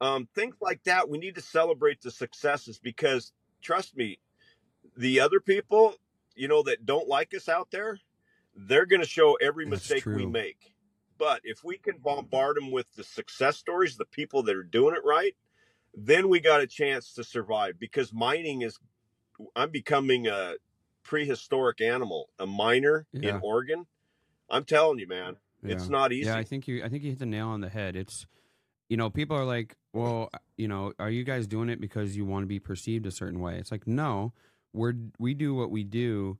Um, 0.00 0.28
things 0.34 0.56
like 0.60 0.82
that. 0.84 1.08
We 1.08 1.18
need 1.18 1.36
to 1.36 1.40
celebrate 1.40 2.02
the 2.02 2.10
successes 2.10 2.80
because 2.80 3.32
trust 3.62 3.96
me, 3.96 4.18
the 4.96 5.20
other 5.20 5.40
people, 5.40 5.94
you 6.34 6.48
know, 6.48 6.62
that 6.64 6.86
don't 6.86 7.08
like 7.08 7.34
us 7.34 7.48
out 7.48 7.70
there, 7.70 7.98
they're 8.54 8.86
going 8.86 9.02
to 9.02 9.08
show 9.08 9.34
every 9.34 9.66
mistake 9.66 10.04
we 10.06 10.26
make. 10.26 10.72
But 11.18 11.40
if 11.44 11.64
we 11.64 11.78
can 11.78 11.98
bombard 11.98 12.56
them 12.56 12.70
with 12.70 12.86
the 12.94 13.04
success 13.04 13.56
stories, 13.56 13.96
the 13.96 14.04
people 14.04 14.42
that 14.44 14.56
are 14.56 14.62
doing 14.62 14.94
it 14.94 15.04
right, 15.04 15.34
then 15.94 16.28
we 16.28 16.40
got 16.40 16.60
a 16.60 16.66
chance 16.66 17.14
to 17.14 17.24
survive 17.24 17.78
because 17.78 18.12
mining 18.12 18.60
is 18.62 18.78
i'm 19.54 19.70
becoming 19.70 20.26
a 20.26 20.54
prehistoric 21.02 21.80
animal 21.80 22.28
a 22.38 22.46
miner 22.46 23.06
Yeah. 23.12 23.36
in 23.36 23.40
oregon 23.42 23.86
i'm 24.50 24.64
telling 24.64 24.98
you 24.98 25.06
man 25.08 25.36
it's 25.62 25.88
not 25.88 26.12
easy 26.12 26.26
Yeah, 26.28 26.36
I 26.36 26.44
think 26.44 26.68
you 26.68 26.84
I 26.84 26.88
think 26.90 27.02
you 27.02 27.10
hit 27.10 27.18
the 27.18 27.26
nail 27.26 27.48
on 27.48 27.60
the 27.60 27.68
head. 27.70 27.96
It's 27.96 28.26
you 28.88 28.96
know, 28.96 29.10
people 29.10 29.36
are 29.36 29.44
like, 29.44 29.74
"Well, 29.92 30.30
you 30.56 30.68
know, 30.68 30.92
are 31.00 31.10
you 31.10 31.24
guys 31.24 31.46
doing 31.48 31.70
it 31.70 31.80
because 31.80 32.16
you 32.16 32.24
want 32.24 32.44
to 32.44 32.46
be 32.46 32.60
perceived 32.60 33.04
a 33.06 33.10
certain 33.10 33.40
way?" 33.40 33.56
It's 33.58 33.72
like, 33.72 33.84
"No, 33.86 34.32
we're 34.76 34.94
we 35.18 35.34
do 35.34 35.54
what 35.54 35.70
we 35.70 35.84
do 35.84 36.38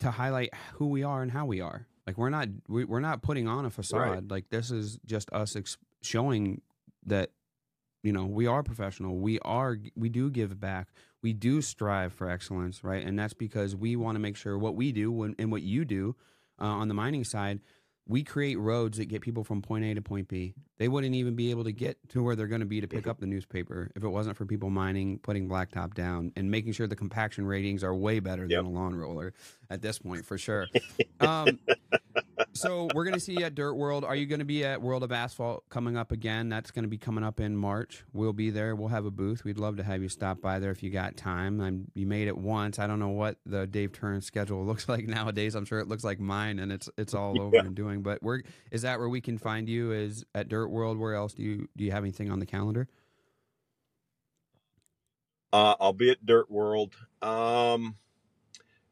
to 0.00 0.10
highlight 0.10 0.50
who 0.74 0.88
we 0.88 1.02
are 1.02 1.22
and 1.22 1.30
how 1.30 1.46
we 1.46 1.60
are. 1.60 1.86
Like 2.06 2.18
we're 2.18 2.30
not 2.30 2.48
we, 2.68 2.84
we're 2.84 3.00
not 3.00 3.22
putting 3.22 3.46
on 3.48 3.64
a 3.64 3.70
facade. 3.70 4.30
Like 4.30 4.50
this 4.50 4.70
is 4.70 4.98
just 5.06 5.32
us 5.32 5.56
ex- 5.56 5.78
showing 6.02 6.60
that 7.06 7.30
you 8.02 8.12
know, 8.12 8.24
we 8.24 8.46
are 8.46 8.62
professional. 8.62 9.18
We 9.18 9.38
are 9.40 9.76
we 9.94 10.08
do 10.08 10.30
give 10.30 10.58
back. 10.58 10.88
We 11.22 11.32
do 11.34 11.60
strive 11.60 12.12
for 12.14 12.30
excellence, 12.30 12.82
right? 12.82 13.04
And 13.04 13.18
that's 13.18 13.34
because 13.34 13.76
we 13.76 13.94
want 13.94 14.16
to 14.16 14.20
make 14.20 14.36
sure 14.36 14.56
what 14.56 14.74
we 14.74 14.90
do 14.90 15.12
when, 15.12 15.34
and 15.38 15.52
what 15.52 15.62
you 15.62 15.84
do 15.84 16.16
uh, 16.58 16.64
on 16.64 16.88
the 16.88 16.94
mining 16.94 17.24
side 17.24 17.60
we 18.06 18.24
create 18.24 18.58
roads 18.58 18.98
that 18.98 19.06
get 19.06 19.20
people 19.20 19.44
from 19.44 19.62
point 19.62 19.84
A 19.84 19.94
to 19.94 20.02
point 20.02 20.28
B. 20.28 20.54
They 20.78 20.88
wouldn't 20.88 21.14
even 21.14 21.36
be 21.36 21.50
able 21.50 21.64
to 21.64 21.72
get 21.72 21.96
to 22.10 22.22
where 22.22 22.34
they're 22.34 22.46
going 22.46 22.60
to 22.60 22.66
be 22.66 22.80
to 22.80 22.88
pick 22.88 23.00
mm-hmm. 23.00 23.10
up 23.10 23.20
the 23.20 23.26
newspaper 23.26 23.90
if 23.94 24.02
it 24.02 24.08
wasn't 24.08 24.36
for 24.36 24.46
people 24.46 24.70
mining, 24.70 25.18
putting 25.18 25.48
blacktop 25.48 25.94
down, 25.94 26.32
and 26.36 26.50
making 26.50 26.72
sure 26.72 26.86
the 26.86 26.96
compaction 26.96 27.44
ratings 27.46 27.84
are 27.84 27.94
way 27.94 28.18
better 28.18 28.46
Yep. 28.46 28.64
than 28.64 28.66
a 28.66 28.70
lawn 28.70 28.94
roller 28.94 29.32
at 29.70 29.80
this 29.80 29.98
point, 29.98 30.26
for 30.26 30.36
sure. 30.36 30.66
um, 31.20 31.58
so 32.52 32.88
we're 32.94 33.04
going 33.04 33.14
to 33.14 33.20
see 33.20 33.34
you 33.34 33.44
at 33.44 33.54
Dirt 33.54 33.74
World. 33.74 34.04
Are 34.04 34.16
you 34.16 34.26
going 34.26 34.40
to 34.40 34.44
be 34.44 34.64
at 34.64 34.82
World 34.82 35.02
of 35.04 35.12
Asphalt 35.12 35.62
coming 35.68 35.96
up 35.96 36.10
again? 36.10 36.48
That's 36.48 36.70
going 36.70 36.82
to 36.82 36.88
be 36.88 36.98
coming 36.98 37.22
up 37.22 37.38
in 37.38 37.56
March. 37.56 38.04
We'll 38.12 38.32
be 38.32 38.50
there. 38.50 38.74
We'll 38.74 38.88
have 38.88 39.06
a 39.06 39.10
booth. 39.10 39.44
We'd 39.44 39.58
love 39.58 39.76
to 39.76 39.84
have 39.84 40.02
you 40.02 40.08
stop 40.08 40.40
by 40.40 40.58
there 40.58 40.70
if 40.72 40.82
you 40.82 40.90
got 40.90 41.16
time. 41.16 41.60
I'm, 41.60 41.90
you 41.94 42.06
made 42.06 42.26
it 42.28 42.36
once. 42.36 42.78
I 42.78 42.86
don't 42.86 42.98
know 42.98 43.10
what 43.10 43.36
the 43.46 43.66
Dave 43.66 43.92
Turin 43.92 44.20
schedule 44.22 44.64
looks 44.66 44.88
like 44.88 45.06
nowadays. 45.06 45.54
I'm 45.54 45.64
sure 45.64 45.78
it 45.78 45.88
looks 45.88 46.02
like 46.04 46.18
mine, 46.18 46.58
and 46.58 46.72
it's 46.72 46.90
it's 46.98 47.14
all 47.14 47.40
over 47.40 47.56
Yeah. 47.56 47.62
and 47.66 47.74
doing. 47.74 48.02
But 48.02 48.22
we're 48.22 48.42
is 48.72 48.82
that 48.82 48.98
where 48.98 49.08
we 49.08 49.20
can 49.20 49.38
find 49.38 49.68
you? 49.68 49.92
Is 49.92 50.24
at 50.34 50.48
Dirt 50.48 50.68
World? 50.68 50.98
Where 50.98 51.14
else 51.14 51.32
do 51.34 51.42
you 51.42 51.68
do 51.76 51.84
you 51.84 51.92
have 51.92 52.02
anything 52.02 52.30
on 52.30 52.40
the 52.40 52.46
calendar? 52.46 52.88
Uh, 55.52 55.74
I'll 55.80 55.92
be 55.92 56.10
at 56.10 56.24
Dirt 56.24 56.50
World. 56.50 56.94
Um, 57.22 57.96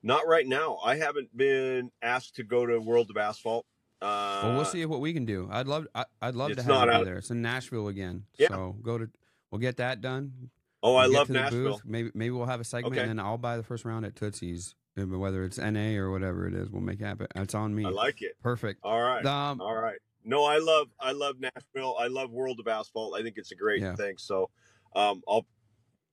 not 0.03 0.27
right 0.27 0.47
now. 0.47 0.79
I 0.85 0.97
haven't 0.97 1.37
been 1.37 1.91
asked 2.03 2.37
to 2.37 2.43
go 2.45 2.67
to 2.67 2.79
World 2.79 3.11
of 3.11 3.17
Asphalt. 3.17 3.67
Uh, 4.01 4.41
well, 4.45 4.55
we'll 4.57 4.65
see 4.65 4.85
what 4.87 5.01
we 5.01 5.13
can 5.13 5.25
do. 5.25 5.49
I'd 5.51 5.67
love 5.67 5.87
I, 5.95 6.05
I'd 6.23 6.35
love 6.37 6.53
to 6.57 6.63
have 6.63 6.69
you 6.87 6.91
out- 6.93 7.05
there. 7.05 7.17
It's 7.19 7.31
in 7.31 7.43
Nashville 7.43 7.89
again. 7.89 8.25
Yeah. 8.39 8.49
So 8.49 8.77
go 8.83 8.99
to 8.99 9.09
we'll 9.51 9.61
get 9.61 9.79
that 9.79 10.01
done. 10.01 10.51
Oh, 10.83 10.95
I 10.95 11.03
We'll 11.09 11.11
get 11.13 11.19
love 11.19 11.31
Nashville. 11.31 11.73
booth. 11.73 11.83
Maybe 11.85 12.11
maybe 12.15 12.31
we'll 12.31 12.47
have 12.47 12.61
a 12.61 12.65
segment, 12.65 12.95
Okay. 12.95 13.01
and 13.03 13.11
then 13.19 13.19
I'll 13.19 13.39
buy 13.39 13.57
the 13.57 13.65
first 13.65 13.85
round 13.85 14.07
at 14.07 14.15
Tootsie's, 14.15 14.77
Uh, 14.97 15.05
whether 15.07 15.43
it's 15.43 15.59
NA 15.59 15.97
or 15.97 16.13
whatever 16.13 16.47
it 16.47 16.55
is. 16.55 16.71
We'll 16.71 16.83
make 16.83 17.01
it 17.01 17.05
happen. 17.05 17.27
It's 17.35 17.55
on 17.57 17.75
me. 17.75 17.85
I 17.85 17.89
like 17.89 18.23
it. 18.23 18.37
Perfect. 18.41 18.79
All 18.85 19.01
right. 19.03 19.25
Um, 19.27 19.61
All 19.61 19.75
right. 19.75 19.99
No, 20.25 20.45
I 20.45 20.59
love 20.59 20.89
I 21.01 21.11
love 21.11 21.37
Nashville. 21.41 21.97
I 21.99 22.07
love 22.07 22.31
World 22.31 22.61
of 22.61 22.69
Asphalt. 22.69 23.19
I 23.19 23.23
think 23.25 23.37
it's 23.39 23.51
a 23.51 23.57
great 23.57 23.81
Yeah. 23.83 23.97
thing. 23.97 24.17
So, 24.19 24.51
um, 24.95 25.23
I'll 25.27 25.47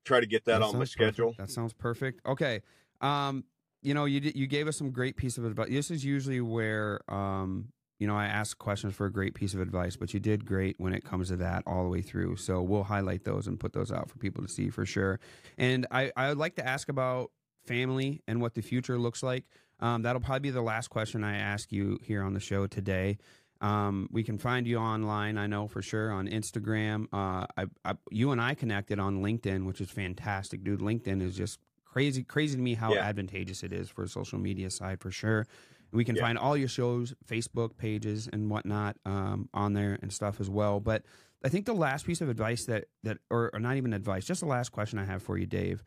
try 0.05 0.19
to 0.21 0.25
get 0.25 0.45
that, 0.45 0.63
on 0.63 0.73
my 0.75 0.85
sounds 0.85 0.95
perfect. 0.95 1.15
schedule. 1.15 1.35
That 1.37 1.49
sounds 1.51 1.73
perfect. 1.73 2.25
Okay. 2.25 2.61
Um, 3.01 3.43
you 3.85 3.93
know, 3.93 4.05
you 4.05 4.31
you 4.33 4.47
gave 4.47 4.67
us 4.67 4.77
some 4.77 4.91
great 4.91 5.15
piece 5.15 5.37
of 5.37 5.45
advice. 5.45 5.69
This 5.69 5.91
is 5.91 6.03
usually 6.03 6.41
where 6.41 7.01
um, 7.07 7.69
you 7.99 8.07
know, 8.07 8.15
I 8.15 8.25
ask 8.25 8.57
questions 8.57 8.93
for 8.93 9.05
a 9.05 9.11
great 9.11 9.35
piece 9.35 9.53
of 9.53 9.61
advice, 9.61 9.95
but 9.95 10.13
you 10.13 10.19
did 10.19 10.45
great 10.45 10.75
when 10.79 10.93
it 10.93 11.05
comes 11.05 11.29
to 11.29 11.37
that 11.37 11.63
all 11.65 11.83
the 11.83 11.89
way 11.89 12.01
through. 12.01 12.35
So 12.35 12.61
we'll 12.61 12.83
highlight 12.83 13.23
those 13.23 13.47
and 13.47 13.57
put 13.57 13.71
those 13.71 13.91
out 13.91 14.09
for 14.09 14.17
people 14.17 14.43
to 14.43 14.49
see 14.49 14.69
for 14.69 14.85
sure. 14.85 15.19
And 15.57 15.87
I 15.91 16.11
I 16.15 16.29
would 16.29 16.37
like 16.37 16.55
to 16.55 16.67
ask 16.67 16.89
about 16.89 17.31
family 17.65 18.21
and 18.27 18.41
what 18.41 18.55
the 18.55 18.61
future 18.61 18.97
looks 18.97 19.23
like. 19.23 19.45
Um, 19.79 20.01
that'll 20.01 20.21
probably 20.21 20.39
be 20.39 20.51
the 20.51 20.61
last 20.61 20.89
question 20.89 21.23
I 21.23 21.37
ask 21.37 21.71
you 21.71 21.99
here 22.03 22.23
on 22.23 22.33
the 22.33 22.39
show 22.39 22.67
today. 22.67 23.17
Um, 23.61 24.09
we 24.11 24.23
can 24.23 24.37
find 24.37 24.67
you 24.67 24.77
online, 24.77 25.37
I 25.37 25.47
know 25.47 25.67
for 25.67 25.81
sure, 25.81 26.11
on 26.11 26.27
Instagram. 26.27 27.05
Uh, 27.13 27.45
I, 27.57 27.65
I, 27.83 27.93
you 28.11 28.31
and 28.31 28.41
I 28.41 28.53
connected 28.53 28.99
on 28.99 29.21
LinkedIn, 29.21 29.65
which 29.65 29.81
is 29.81 29.89
fantastic, 29.89 30.63
dude. 30.63 30.81
LinkedIn 30.81 31.21
is 31.21 31.35
just 31.35 31.59
crazy, 31.95 32.23
crazy 32.23 32.58
to 32.58 32.62
me 32.62 32.73
how 32.73 32.93
Yeah. 32.93 33.03
advantageous 33.05 33.63
it 33.63 33.71
is 33.71 33.88
for 33.89 34.03
a 34.03 34.08
social 34.10 34.38
media 34.38 34.69
side 34.69 34.99
for 34.99 35.12
sure. 35.12 35.47
We 35.93 36.03
can 36.03 36.17
Yeah. 36.17 36.23
find 36.23 36.38
all 36.38 36.58
your 36.58 36.67
shows, 36.67 37.13
Facebook 37.25 37.77
pages, 37.77 38.27
and 38.27 38.49
whatnot 38.49 38.97
um, 39.05 39.47
on 39.53 39.71
there 39.71 39.97
and 40.01 40.12
stuff 40.12 40.41
as 40.41 40.49
well. 40.49 40.81
But 40.81 41.05
I 41.45 41.47
think 41.47 41.65
the 41.65 41.73
last 41.73 42.05
piece 42.05 42.19
of 42.19 42.27
advice 42.27 42.65
that 42.65 42.89
that, 43.03 43.19
or, 43.29 43.49
or 43.53 43.62
not 43.62 43.77
even 43.77 43.93
advice, 43.93 44.25
just 44.25 44.41
the 44.41 44.45
last 44.47 44.73
question 44.73 44.99
I 44.99 45.05
have 45.05 45.23
for 45.23 45.38
you, 45.38 45.45
Dave. 45.45 45.86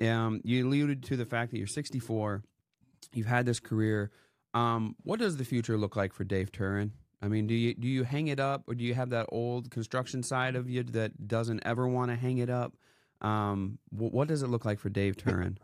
Um, 0.00 0.40
you 0.44 0.66
alluded 0.66 1.02
to 1.04 1.16
the 1.18 1.26
fact 1.26 1.50
that 1.50 1.58
you're 1.58 1.66
64, 1.66 2.42
you've 3.12 3.26
had 3.26 3.44
this 3.44 3.60
career. 3.60 4.10
Um, 4.54 4.96
what 5.02 5.18
does 5.18 5.36
the 5.36 5.44
future 5.44 5.76
look 5.76 5.94
like 5.94 6.14
for 6.14 6.24
Dave 6.24 6.50
Turin? 6.52 6.92
I 7.20 7.28
mean, 7.28 7.46
do 7.46 7.52
you 7.54 7.74
do 7.74 7.86
you 7.86 8.04
hang 8.04 8.28
it 8.28 8.40
up, 8.40 8.62
or 8.66 8.74
do 8.74 8.82
you 8.82 8.94
have 8.94 9.10
that 9.10 9.26
old 9.30 9.70
construction 9.70 10.22
side 10.22 10.56
of 10.56 10.70
you 10.70 10.84
that 10.84 11.28
doesn't 11.28 11.60
ever 11.66 11.86
want 11.86 12.10
to 12.10 12.16
hang 12.16 12.38
it 12.38 12.48
up? 12.48 12.78
Um, 13.20 13.78
wh- 13.90 14.12
what 14.12 14.28
does 14.28 14.42
it 14.42 14.48
look 14.48 14.64
like 14.64 14.78
for 14.80 14.88
Dave 14.88 15.16
Turin? 15.16 15.58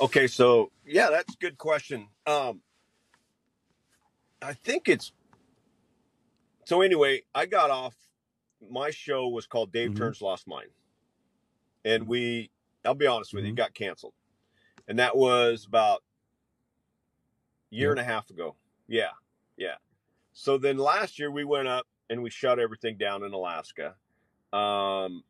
Okay, 0.00 0.26
so 0.26 0.70
yeah, 0.86 1.10
that's 1.10 1.34
a 1.34 1.38
good 1.38 1.58
question. 1.58 2.08
Um, 2.26 2.62
I 4.40 4.54
think 4.54 4.88
it's 4.88 5.12
so. 6.64 6.80
Anyway, 6.80 7.22
I 7.34 7.46
got 7.46 7.70
off. 7.70 7.94
My 8.70 8.90
show 8.90 9.28
was 9.28 9.46
called 9.46 9.72
Dave 9.72 9.90
Mhm. 9.90 9.96
Turin's 9.96 10.22
Lost 10.22 10.46
Mine, 10.46 10.68
and 11.84 12.06
we. 12.08 12.50
I'll 12.84 12.94
be 12.94 13.06
honest 13.06 13.32
with 13.32 13.44
you, 13.44 13.50
Mhm. 13.50 13.54
it 13.54 13.56
got 13.56 13.74
canceled, 13.74 14.14
and 14.88 14.98
that 14.98 15.16
was 15.16 15.64
about 15.66 16.02
a 17.72 17.76
year 17.76 17.90
and 17.90 18.00
a 18.00 18.04
half 18.04 18.28
ago. 18.30 18.56
Yeah, 18.86 19.12
yeah. 19.56 19.76
So 20.34 20.58
then 20.58 20.76
last 20.76 21.18
year 21.18 21.30
we 21.30 21.44
went 21.44 21.68
up 21.68 21.86
and 22.10 22.22
we 22.22 22.28
shut 22.28 22.58
everything 22.58 22.98
down 22.98 23.22
in 23.22 23.32
Alaska. 23.32 23.96
Um, 24.54 25.24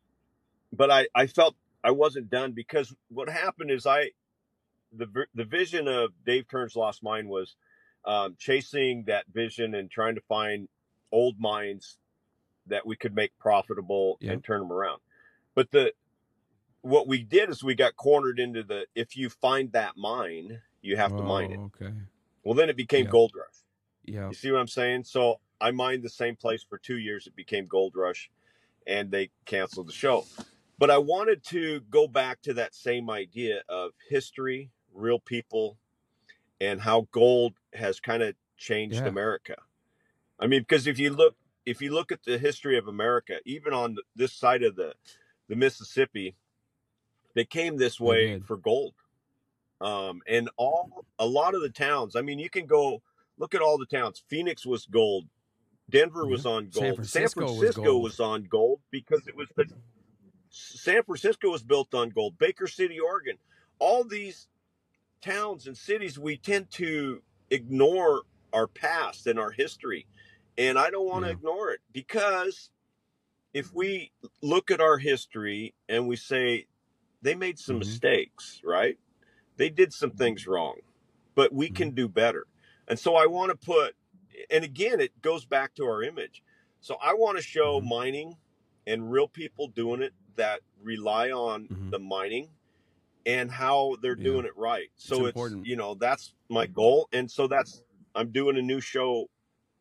but 0.71 0.91
I 0.91 1.07
I 1.15 1.27
felt 1.27 1.55
I 1.83 1.91
wasn't 1.91 2.29
done 2.29 2.51
because 2.51 2.93
what 3.09 3.29
happened 3.29 3.71
is 3.71 3.85
I 3.85 4.11
the 4.91 5.07
the 5.33 5.45
vision 5.45 5.87
of 5.87 6.11
Dave 6.25 6.47
Turin's 6.47 6.75
Lost 6.75 7.03
Mine 7.03 7.27
was 7.27 7.55
um, 8.05 8.35
chasing 8.37 9.05
that 9.07 9.25
vision 9.33 9.73
and 9.75 9.89
trying 9.89 10.15
to 10.15 10.21
find 10.21 10.67
old 11.11 11.39
mines 11.39 11.97
that 12.67 12.85
we 12.85 12.95
could 12.95 13.15
make 13.15 13.31
profitable 13.39 14.17
Yeah. 14.19 14.33
and 14.33 14.43
turn 14.43 14.59
them 14.61 14.71
around. 14.71 14.99
But 15.55 15.71
the 15.71 15.93
what 16.81 17.07
we 17.07 17.23
did 17.23 17.49
is 17.49 17.63
we 17.63 17.73
got 17.75 17.95
cornered 17.95 18.39
into 18.39 18.63
the 18.63 18.85
if 18.95 19.17
you 19.17 19.29
find 19.29 19.71
that 19.71 19.97
mine, 19.97 20.61
you 20.81 20.97
have 20.97 21.15
to 21.17 21.23
mine 21.23 21.51
it. 21.51 21.59
Oh, 21.59 21.71
Okay. 21.81 21.93
Well, 22.43 22.53
then 22.53 22.69
it 22.69 22.77
became 22.77 23.05
Yeah. 23.05 23.11
Gold 23.11 23.31
Rush. 23.35 23.63
Yeah. 24.03 24.27
You 24.27 24.35
see 24.35 24.51
what 24.51 24.59
I'm 24.59 24.67
saying? 24.67 25.05
So 25.05 25.39
I 25.59 25.71
mined 25.71 26.03
the 26.03 26.09
same 26.09 26.35
place 26.35 26.63
for 26.63 26.77
two 26.77 26.97
years. 26.97 27.25
It 27.25 27.35
became 27.35 27.65
Gold 27.65 27.93
Rush, 27.95 28.29
and 28.87 29.11
they 29.11 29.31
canceled 29.45 29.87
the 29.87 29.93
show. 29.93 30.25
But 30.77 30.91
I 30.91 30.97
wanted 30.97 31.43
to 31.45 31.81
go 31.89 32.07
back 32.07 32.41
to 32.43 32.53
that 32.55 32.75
same 32.75 33.09
idea 33.09 33.63
of 33.69 33.91
history, 34.09 34.71
real 34.93 35.19
people, 35.19 35.77
and 36.59 36.81
how 36.81 37.07
gold 37.11 37.53
has 37.73 37.99
kind 37.99 38.23
of 38.23 38.35
changed 38.57 38.97
Yeah. 38.97 39.07
America. 39.07 39.55
I 40.39 40.47
mean, 40.47 40.61
because 40.61 40.87
if 40.87 40.99
you 40.99 41.11
look, 41.11 41.35
if 41.65 41.81
you 41.81 41.93
look 41.93 42.11
at 42.11 42.23
the 42.23 42.37
history 42.37 42.77
of 42.77 42.87
America, 42.87 43.39
even 43.45 43.73
on 43.73 43.97
this 44.15 44.33
side 44.33 44.63
of 44.63 44.75
the 44.75 44.95
the 45.47 45.55
Mississippi, 45.55 46.35
they 47.35 47.45
came 47.45 47.77
this 47.77 47.99
way 47.99 48.39
for 48.39 48.57
gold. 48.57 48.93
Um, 49.81 50.21
and 50.27 50.49
all 50.57 51.05
a 51.19 51.25
lot 51.25 51.53
of 51.53 51.61
the 51.61 51.69
towns. 51.69 52.15
I 52.15 52.21
mean, 52.21 52.39
you 52.39 52.49
can 52.49 52.65
go 52.65 53.01
look 53.37 53.53
at 53.53 53.61
all 53.61 53.77
the 53.77 53.85
towns. 53.85 54.23
Phoenix 54.27 54.65
was 54.65 54.85
gold. 54.85 55.25
Denver 55.89 56.25
was 56.27 56.45
on 56.45 56.71
San 56.71 56.93
gold. 56.93 56.95
Francisco 56.95 57.53
was 57.53 57.57
Francisco 57.59 57.83
gold. 57.83 58.03
was 58.03 58.19
on 58.19 58.43
gold 58.45 58.81
because 58.91 59.27
it 59.27 59.35
was 59.35 59.47
the 59.55 59.65
San 60.49 61.03
Francisco 61.03 61.49
was 61.51 61.63
built 61.63 61.93
on 61.93 62.09
gold. 62.09 62.37
Baker 62.37 62.67
City, 62.67 62.99
Oregon. 62.99 63.37
All 63.79 64.03
these 64.03 64.47
towns 65.21 65.67
and 65.67 65.77
cities, 65.77 66.19
we 66.19 66.37
tend 66.37 66.71
to 66.71 67.21
ignore 67.51 68.23
our 68.53 68.67
past 68.67 69.27
and 69.27 69.39
our 69.39 69.51
history. 69.51 70.07
And 70.57 70.79
I 70.79 70.89
don't 70.89 71.07
want 71.07 71.25
to 71.25 71.29
Yeah. 71.29 71.35
ignore 71.35 71.71
it 71.71 71.81
because 71.93 72.71
if 73.53 73.73
we 73.73 74.11
look 74.41 74.71
at 74.71 74.81
our 74.81 74.97
history 74.97 75.75
and 75.89 76.07
we 76.07 76.15
say 76.15 76.67
they 77.21 77.35
made 77.35 77.59
some 77.59 77.77
Mhm. 77.77 77.79
mistakes, 77.79 78.61
right? 78.63 78.99
They 79.57 79.69
did 79.69 79.93
some 79.93 80.11
things 80.11 80.47
wrong, 80.47 80.77
but 81.35 81.53
we 81.53 81.69
can 81.69 81.91
do 81.91 82.07
better. 82.07 82.47
And 82.87 82.99
so 82.99 83.15
I 83.15 83.27
want 83.27 83.51
to 83.51 83.57
put, 83.57 83.95
and 84.49 84.63
again, 84.63 84.99
it 84.99 85.21
goes 85.21 85.45
back 85.45 85.73
to 85.75 85.83
our 85.85 86.03
image. 86.03 86.43
So 86.79 86.95
I 87.01 87.13
want 87.13 87.37
to 87.37 87.43
show 87.43 87.79
Mhm. 87.81 87.87
mining 87.89 88.37
and 88.87 89.11
real 89.11 89.27
people 89.27 89.67
doing 89.67 90.01
it 90.01 90.13
that 90.35 90.61
rely 90.81 91.31
on 91.31 91.67
Mhm. 91.67 91.91
the 91.91 91.99
mining 91.99 92.49
and 93.25 93.49
how 93.51 93.95
they're 94.01 94.17
Yeah. 94.17 94.23
doing 94.23 94.45
it 94.45 94.55
right. 94.55 94.89
So 94.95 95.25
it's, 95.25 95.35
important. 95.35 95.65
you 95.65 95.75
know, 95.75 95.95
that's 95.95 96.33
my 96.49 96.67
goal. 96.67 97.07
And 97.11 97.29
so 97.31 97.47
that's, 97.47 97.81
I'm 98.13 98.31
doing 98.31 98.57
a 98.57 98.61
new 98.61 98.79
show 98.79 99.29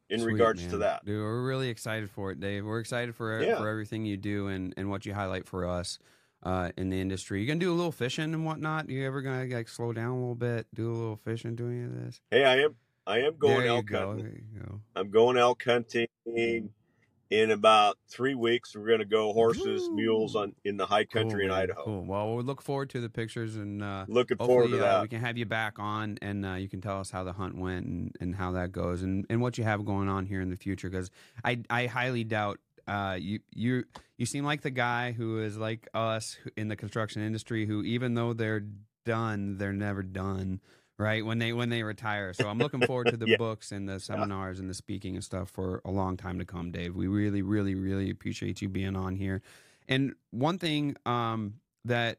in 0.09 0.21
Sweet, 0.21 0.33
regards 0.33 0.67
to 0.69 0.79
that. 0.79 1.05
Dude, 1.05 1.21
we're 1.21 1.47
really 1.47 1.69
excited 1.69 2.11
for 2.11 2.31
it, 2.31 2.41
Dave. 2.41 2.65
We're 2.65 2.81
excited 2.81 3.15
for 3.15 3.43
Yeah. 3.43 3.59
for 3.59 3.69
everything 3.69 4.05
you 4.07 4.17
do 4.17 4.49
and, 4.49 4.73
and 4.77 4.89
what 4.91 5.05
you 5.07 5.13
highlight 5.15 5.47
for 5.47 5.67
us 5.67 5.99
uh, 6.43 6.71
in 6.77 6.91
the 6.91 7.01
industry. 7.01 7.41
You 7.41 7.47
gonna 7.47 7.59
do 7.59 7.73
a 7.73 7.75
little 7.75 7.91
fishing 7.93 8.35
and 8.35 8.45
whatnot? 8.45 8.91
You 8.91 9.07
ever 9.07 9.23
gonna 9.23 9.47
like 9.47 9.67
slow 9.67 9.95
down 9.95 10.11
a 10.11 10.19
little 10.21 10.35
bit, 10.35 10.67
do 10.75 10.91
a 10.91 10.93
little 10.93 11.17
fishing, 11.17 11.55
do 11.57 11.69
any 11.69 11.85
of 11.85 11.95
this? 11.95 12.21
Hey, 12.31 12.45
I 12.45 12.59
am 12.59 12.77
I 13.07 13.21
am 13.21 13.37
going 13.39 13.67
elk 13.67 13.87
go. 13.87 14.09
hunting. 14.09 14.45
Go. 14.59 14.81
I'm 14.97 15.11
going 15.11 15.37
elk 15.37 15.63
hunting 15.65 16.09
in 16.27 17.51
about 17.51 17.99
three 18.09 18.35
weeks. 18.35 18.75
We're 18.75 18.87
going 18.87 19.01
to 19.01 19.05
go 19.05 19.33
horses, 19.33 19.83
Ooh. 19.83 19.95
mules 19.95 20.37
on 20.37 20.55
in 20.65 20.77
the 20.77 20.87
high 20.87 21.05
country 21.05 21.47
Cool, 21.47 21.55
in. 21.55 21.63
Idaho. 21.63 21.85
Cool. 21.85 22.05
Well, 22.05 22.35
we'll 22.35 22.45
look 22.45 22.63
forward 22.63 22.91
to 22.91 23.01
the 23.01 23.09
pictures 23.09 23.57
and 23.57 23.83
uh, 23.83 24.05
Looking 24.09 24.37
forward 24.39 24.71
to 24.71 24.79
uh, 24.79 24.81
that. 24.81 25.03
we 25.03 25.09
can 25.09 25.21
have 25.21 25.37
you 25.37 25.47
back 25.47 25.79
on 25.79 26.19
and 26.23 26.47
uh, 26.47 26.55
you 26.55 26.69
can 26.69 26.81
tell 26.81 27.01
us 27.01 27.11
how 27.11 27.25
the 27.25 27.33
hunt 27.33 27.57
went 27.59 27.87
and, 27.87 28.17
and 28.21 28.35
how 28.35 28.53
that 28.53 28.73
goes 28.73 29.03
and, 29.03 29.27
and 29.29 29.41
what 29.41 29.59
you 29.59 29.65
have 29.65 29.85
going 29.85 30.09
on 30.09 30.27
here 30.27 30.41
in 30.41 30.51
the 30.51 30.57
future 30.57 30.89
because 30.89 31.11
I, 31.45 31.61
I 31.69 31.87
highly 31.87 32.25
doubt 32.25 32.59
uh, 32.87 33.17
you 33.19 33.41
you 33.55 33.85
you 34.19 34.27
seem 34.27 34.45
like 34.45 34.61
the 34.61 34.71
guy 34.71 35.13
who 35.13 35.41
is 35.43 35.57
like 35.57 35.89
us 35.95 36.37
in 36.57 36.69
the 36.69 36.77
construction 36.77 37.23
industry 37.23 37.65
who 37.67 37.83
even 37.83 38.13
though 38.15 38.35
they're 38.35 38.65
done 39.07 39.57
they're 39.57 39.73
never 39.73 40.03
done 40.03 40.61
right 40.99 41.25
when 41.27 41.39
they 41.39 41.53
when 41.53 41.69
they 41.71 41.83
retire 41.83 42.33
so 42.33 42.47
i'm 42.49 42.61
looking 42.61 42.83
forward 42.83 43.09
to 43.09 43.17
the 43.19 43.27
Yeah. 43.27 43.37
books 43.37 43.73
and 43.73 43.89
the 43.89 43.99
seminars 43.99 44.61
and 44.61 44.69
the 44.71 44.75
speaking 44.75 45.15
and 45.17 45.25
stuff 45.25 45.51
for 45.51 45.81
a 45.85 45.91
long 45.91 46.17
time 46.17 46.39
to 46.39 46.45
come 46.45 46.71
dave 46.71 46.95
we 46.95 47.07
really 47.09 47.43
really 47.43 47.75
really 47.75 48.11
appreciate 48.11 48.63
you 48.63 48.69
being 48.69 48.95
on 48.97 49.17
here 49.17 49.43
and 49.89 50.15
one 50.31 50.59
thing 50.59 50.97
um, 51.05 51.55
that 51.85 52.19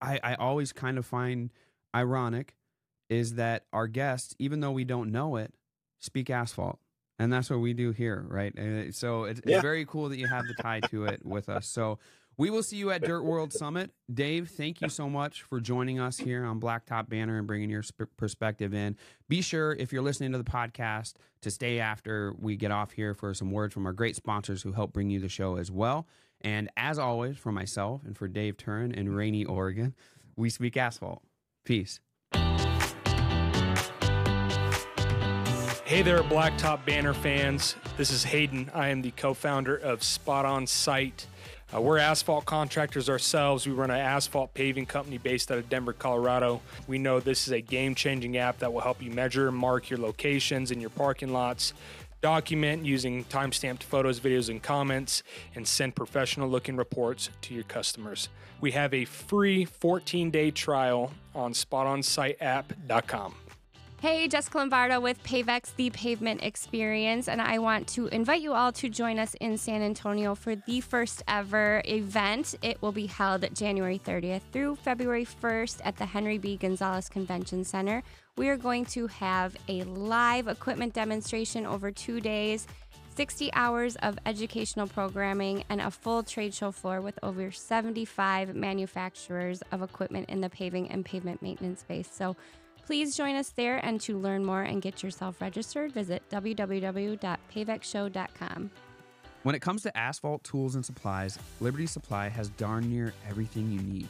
I, 0.00 0.20
I 0.22 0.34
always 0.34 0.72
kind 0.72 0.98
of 0.98 1.06
find 1.06 1.50
ironic 1.94 2.54
is 3.08 3.34
that 3.36 3.64
our 3.72 3.86
guests, 3.88 4.34
even 4.38 4.60
though 4.60 4.70
we 4.72 4.84
don't 4.84 5.10
know 5.10 5.36
it, 5.36 5.54
speak 5.98 6.28
asphalt. 6.30 6.78
And 7.18 7.32
that's 7.32 7.48
what 7.50 7.60
we 7.60 7.72
do 7.72 7.90
here, 7.92 8.24
right? 8.28 8.56
Uh, 8.56 8.92
So 8.92 9.24
it's, 9.24 9.40
Yeah. 9.44 9.54
it's 9.54 9.62
very 9.62 9.84
cool 9.86 10.10
that 10.10 10.18
you 10.18 10.28
have 10.28 10.46
the 10.46 10.54
tie 10.54 10.80
to 10.82 11.06
it 11.06 11.24
with 11.24 11.48
us. 11.48 11.66
So 11.66 11.98
we 12.38 12.50
will 12.50 12.62
see 12.62 12.76
you 12.76 12.90
at 12.90 13.02
Dirt 13.02 13.22
World 13.22 13.52
Summit. 13.52 13.90
Dave, 14.12 14.48
thank 14.48 14.80
you 14.80 14.88
so 14.88 15.10
much 15.10 15.42
for 15.42 15.60
joining 15.60 15.98
us 15.98 16.16
here 16.18 16.44
on 16.44 16.60
Blacktop 16.60 17.08
Banter 17.08 17.36
and 17.36 17.48
bringing 17.48 17.68
your 17.68 17.82
sp- 17.82 18.14
perspective 18.16 18.72
in. 18.72 18.96
Be 19.28 19.42
sure, 19.42 19.72
if 19.72 19.92
you're 19.92 20.02
listening 20.02 20.30
to 20.32 20.38
the 20.38 20.44
podcast, 20.44 21.14
to 21.42 21.50
stay 21.50 21.80
after 21.80 22.32
we 22.38 22.56
get 22.56 22.70
off 22.70 22.92
here 22.92 23.12
for 23.12 23.34
some 23.34 23.50
words 23.50 23.74
from 23.74 23.86
our 23.86 23.92
great 23.92 24.14
sponsors 24.14 24.62
who 24.62 24.72
help 24.72 24.92
bring 24.92 25.10
you 25.10 25.18
the 25.18 25.28
show 25.28 25.56
as 25.56 25.70
well. 25.70 26.06
And 26.40 26.70
as 26.76 26.98
always, 26.98 27.36
for 27.36 27.50
myself 27.50 28.02
and 28.04 28.16
for 28.16 28.28
Dave 28.28 28.56
Turin 28.56 28.92
in 28.92 29.12
Rainy, 29.12 29.44
Oregon, 29.44 29.94
we 30.36 30.48
speak 30.48 30.76
asphalt. 30.76 31.22
Peace. 31.64 31.98
Hey 35.84 36.02
there, 36.02 36.22
Blacktop 36.22 36.84
Banter 36.84 37.14
fans. 37.14 37.74
This 37.96 38.12
is 38.12 38.22
Hayden. 38.22 38.70
I 38.74 38.88
am 38.88 39.02
the 39.02 39.10
co 39.10 39.34
founder 39.34 39.74
of 39.74 40.04
Spot 40.04 40.44
On 40.44 40.66
Site. 40.66 41.26
Uh, 41.74 41.80
we're 41.80 41.98
asphalt 41.98 42.46
contractors 42.46 43.10
ourselves. 43.10 43.66
We 43.66 43.72
run 43.72 43.90
an 43.90 43.98
asphalt 43.98 44.54
paving 44.54 44.86
company 44.86 45.18
based 45.18 45.50
out 45.50 45.58
of 45.58 45.68
Denver, 45.68 45.92
Colorado. 45.92 46.62
We 46.86 46.98
know 46.98 47.20
this 47.20 47.46
is 47.46 47.52
a 47.52 47.60
game 47.60 47.94
changing 47.94 48.38
app 48.38 48.58
that 48.60 48.72
will 48.72 48.80
help 48.80 49.02
you 49.02 49.10
measure 49.10 49.48
and 49.48 49.56
mark 49.56 49.90
your 49.90 49.98
locations 49.98 50.70
and 50.70 50.80
your 50.80 50.90
parking 50.90 51.32
lots, 51.32 51.74
document 52.22 52.86
using 52.86 53.24
timestamped 53.24 53.82
photos, 53.82 54.18
videos, 54.18 54.48
and 54.48 54.62
comments, 54.62 55.22
and 55.54 55.68
send 55.68 55.94
professional 55.94 56.48
looking 56.48 56.76
reports 56.76 57.28
to 57.42 57.52
your 57.52 57.64
customers. 57.64 58.30
We 58.60 58.72
have 58.72 58.94
a 58.94 59.04
free 59.04 59.66
14 59.66 60.30
day 60.30 60.50
trial 60.50 61.12
on 61.34 61.52
spotonsiteapp.com. 61.52 63.34
Hey, 64.00 64.28
Jessica 64.28 64.58
Lombardo 64.58 65.00
with 65.00 65.20
Pavex, 65.24 65.74
the 65.74 65.90
pavement 65.90 66.44
experience, 66.44 67.26
and 67.26 67.42
I 67.42 67.58
want 67.58 67.88
to 67.88 68.06
invite 68.06 68.40
you 68.42 68.52
all 68.52 68.70
to 68.74 68.88
join 68.88 69.18
us 69.18 69.34
in 69.40 69.58
San 69.58 69.82
Antonio 69.82 70.36
for 70.36 70.54
the 70.54 70.80
first 70.80 71.24
ever 71.26 71.82
event. 71.84 72.54
It 72.62 72.80
will 72.80 72.92
be 72.92 73.06
held 73.06 73.52
January 73.56 73.98
30th 73.98 74.42
through 74.52 74.76
February 74.76 75.26
1st 75.26 75.80
at 75.84 75.96
the 75.96 76.06
Henry 76.06 76.38
B. 76.38 76.56
Gonzalez 76.56 77.08
Convention 77.08 77.64
Center. 77.64 78.04
We 78.36 78.48
are 78.50 78.56
going 78.56 78.84
to 78.86 79.08
have 79.08 79.56
a 79.66 79.82
live 79.82 80.46
equipment 80.46 80.94
demonstration 80.94 81.66
over 81.66 81.90
two 81.90 82.20
days. 82.20 82.68
60 83.16 83.52
hours 83.54 83.96
of 83.96 84.16
educational 84.26 84.86
programming 84.86 85.64
and 85.70 85.80
a 85.80 85.90
full 85.90 86.22
trade 86.22 86.54
show 86.54 86.70
floor 86.70 87.00
with 87.00 87.18
over 87.24 87.50
75 87.50 88.54
manufacturers 88.54 89.60
of 89.72 89.82
equipment 89.82 90.28
in 90.28 90.40
the 90.40 90.48
paving 90.48 90.88
and 90.88 91.04
pavement 91.04 91.42
maintenance 91.42 91.80
space. 91.80 92.08
So 92.08 92.36
please 92.88 93.14
join 93.14 93.36
us 93.36 93.50
there 93.50 93.84
and 93.84 94.00
to 94.00 94.18
learn 94.18 94.42
more 94.42 94.62
and 94.62 94.80
get 94.80 95.02
yourself 95.02 95.42
registered, 95.42 95.92
visit 95.92 96.22
www.pavexshow.com. 96.30 98.70
When 99.42 99.54
it 99.54 99.60
comes 99.60 99.82
to 99.82 99.94
asphalt 99.94 100.42
tools 100.42 100.74
and 100.74 100.82
supplies, 100.82 101.38
Liberty 101.60 101.84
Supply 101.84 102.30
has 102.30 102.48
darn 102.48 102.88
near 102.88 103.12
everything 103.28 103.70
you 103.70 103.82
need. 103.82 104.08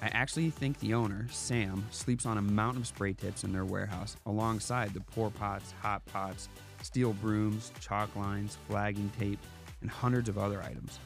I 0.00 0.06
actually 0.12 0.50
think 0.50 0.78
the 0.78 0.94
owner, 0.94 1.26
Sam, 1.32 1.84
sleeps 1.90 2.24
on 2.24 2.38
a 2.38 2.42
mountain 2.42 2.82
of 2.82 2.86
spray 2.86 3.12
tips 3.12 3.42
in 3.42 3.52
their 3.52 3.64
warehouse 3.64 4.16
alongside 4.24 4.94
the 4.94 5.00
pour 5.00 5.32
pots, 5.32 5.74
hot 5.82 6.06
pots, 6.06 6.48
steel 6.82 7.14
brooms, 7.14 7.72
chalk 7.80 8.14
lines, 8.14 8.56
flagging 8.68 9.10
tape, 9.18 9.40
and 9.80 9.90
hundreds 9.90 10.28
of 10.28 10.38
other 10.38 10.62
items. 10.62 11.00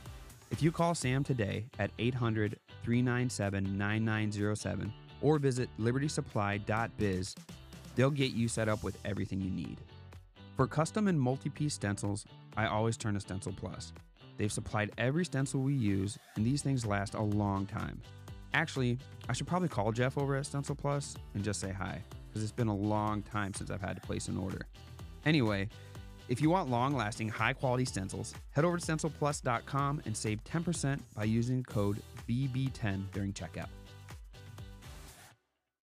If 0.50 0.62
you 0.62 0.70
call 0.70 0.94
Sam 0.94 1.24
today 1.24 1.64
at 1.78 1.92
800 1.98 2.58
397 2.84 3.78
9907 3.78 4.92
or 5.22 5.38
visit 5.38 5.68
libertysupply.biz, 5.80 7.34
they'll 7.94 8.10
get 8.10 8.32
you 8.32 8.48
set 8.48 8.68
up 8.68 8.82
with 8.82 8.98
everything 9.04 9.40
you 9.40 9.50
need. 9.50 9.78
For 10.56 10.66
custom 10.66 11.08
and 11.08 11.20
multi 11.20 11.50
piece 11.50 11.74
stencils, 11.74 12.24
I 12.56 12.66
always 12.66 12.96
turn 12.96 13.14
to 13.14 13.20
Stencil 13.20 13.52
Plus. 13.52 13.92
They've 14.38 14.52
supplied 14.52 14.92
every 14.98 15.24
stencil 15.24 15.60
we 15.60 15.74
use, 15.74 16.18
and 16.36 16.44
these 16.44 16.62
things 16.62 16.86
last 16.86 17.14
a 17.14 17.22
long 17.22 17.66
time. 17.66 18.00
Actually, 18.54 18.98
I 19.28 19.32
should 19.32 19.46
probably 19.46 19.68
call 19.68 19.92
Jeff 19.92 20.16
over 20.16 20.36
at 20.36 20.46
Stencil 20.46 20.74
Plus 20.74 21.14
and 21.34 21.44
just 21.44 21.60
say 21.60 21.72
hi, 21.72 22.00
because 22.28 22.42
it's 22.42 22.52
been 22.52 22.68
a 22.68 22.74
long 22.74 23.22
time 23.22 23.52
since 23.54 23.70
I've 23.70 23.82
had 23.82 23.96
to 23.96 24.02
place 24.02 24.28
an 24.28 24.38
order. 24.38 24.60
Anyway, 25.26 25.68
if 26.28 26.40
you 26.40 26.50
want 26.50 26.70
long 26.70 26.94
lasting, 26.94 27.28
high 27.28 27.52
quality 27.52 27.84
stencils, 27.84 28.34
head 28.50 28.64
over 28.64 28.78
to 28.78 28.84
stencilplus.com 28.84 30.02
and 30.06 30.16
save 30.16 30.42
10% 30.44 31.00
by 31.14 31.24
using 31.24 31.62
code 31.62 32.00
BB10 32.28 33.10
during 33.12 33.32
checkout. 33.32 33.68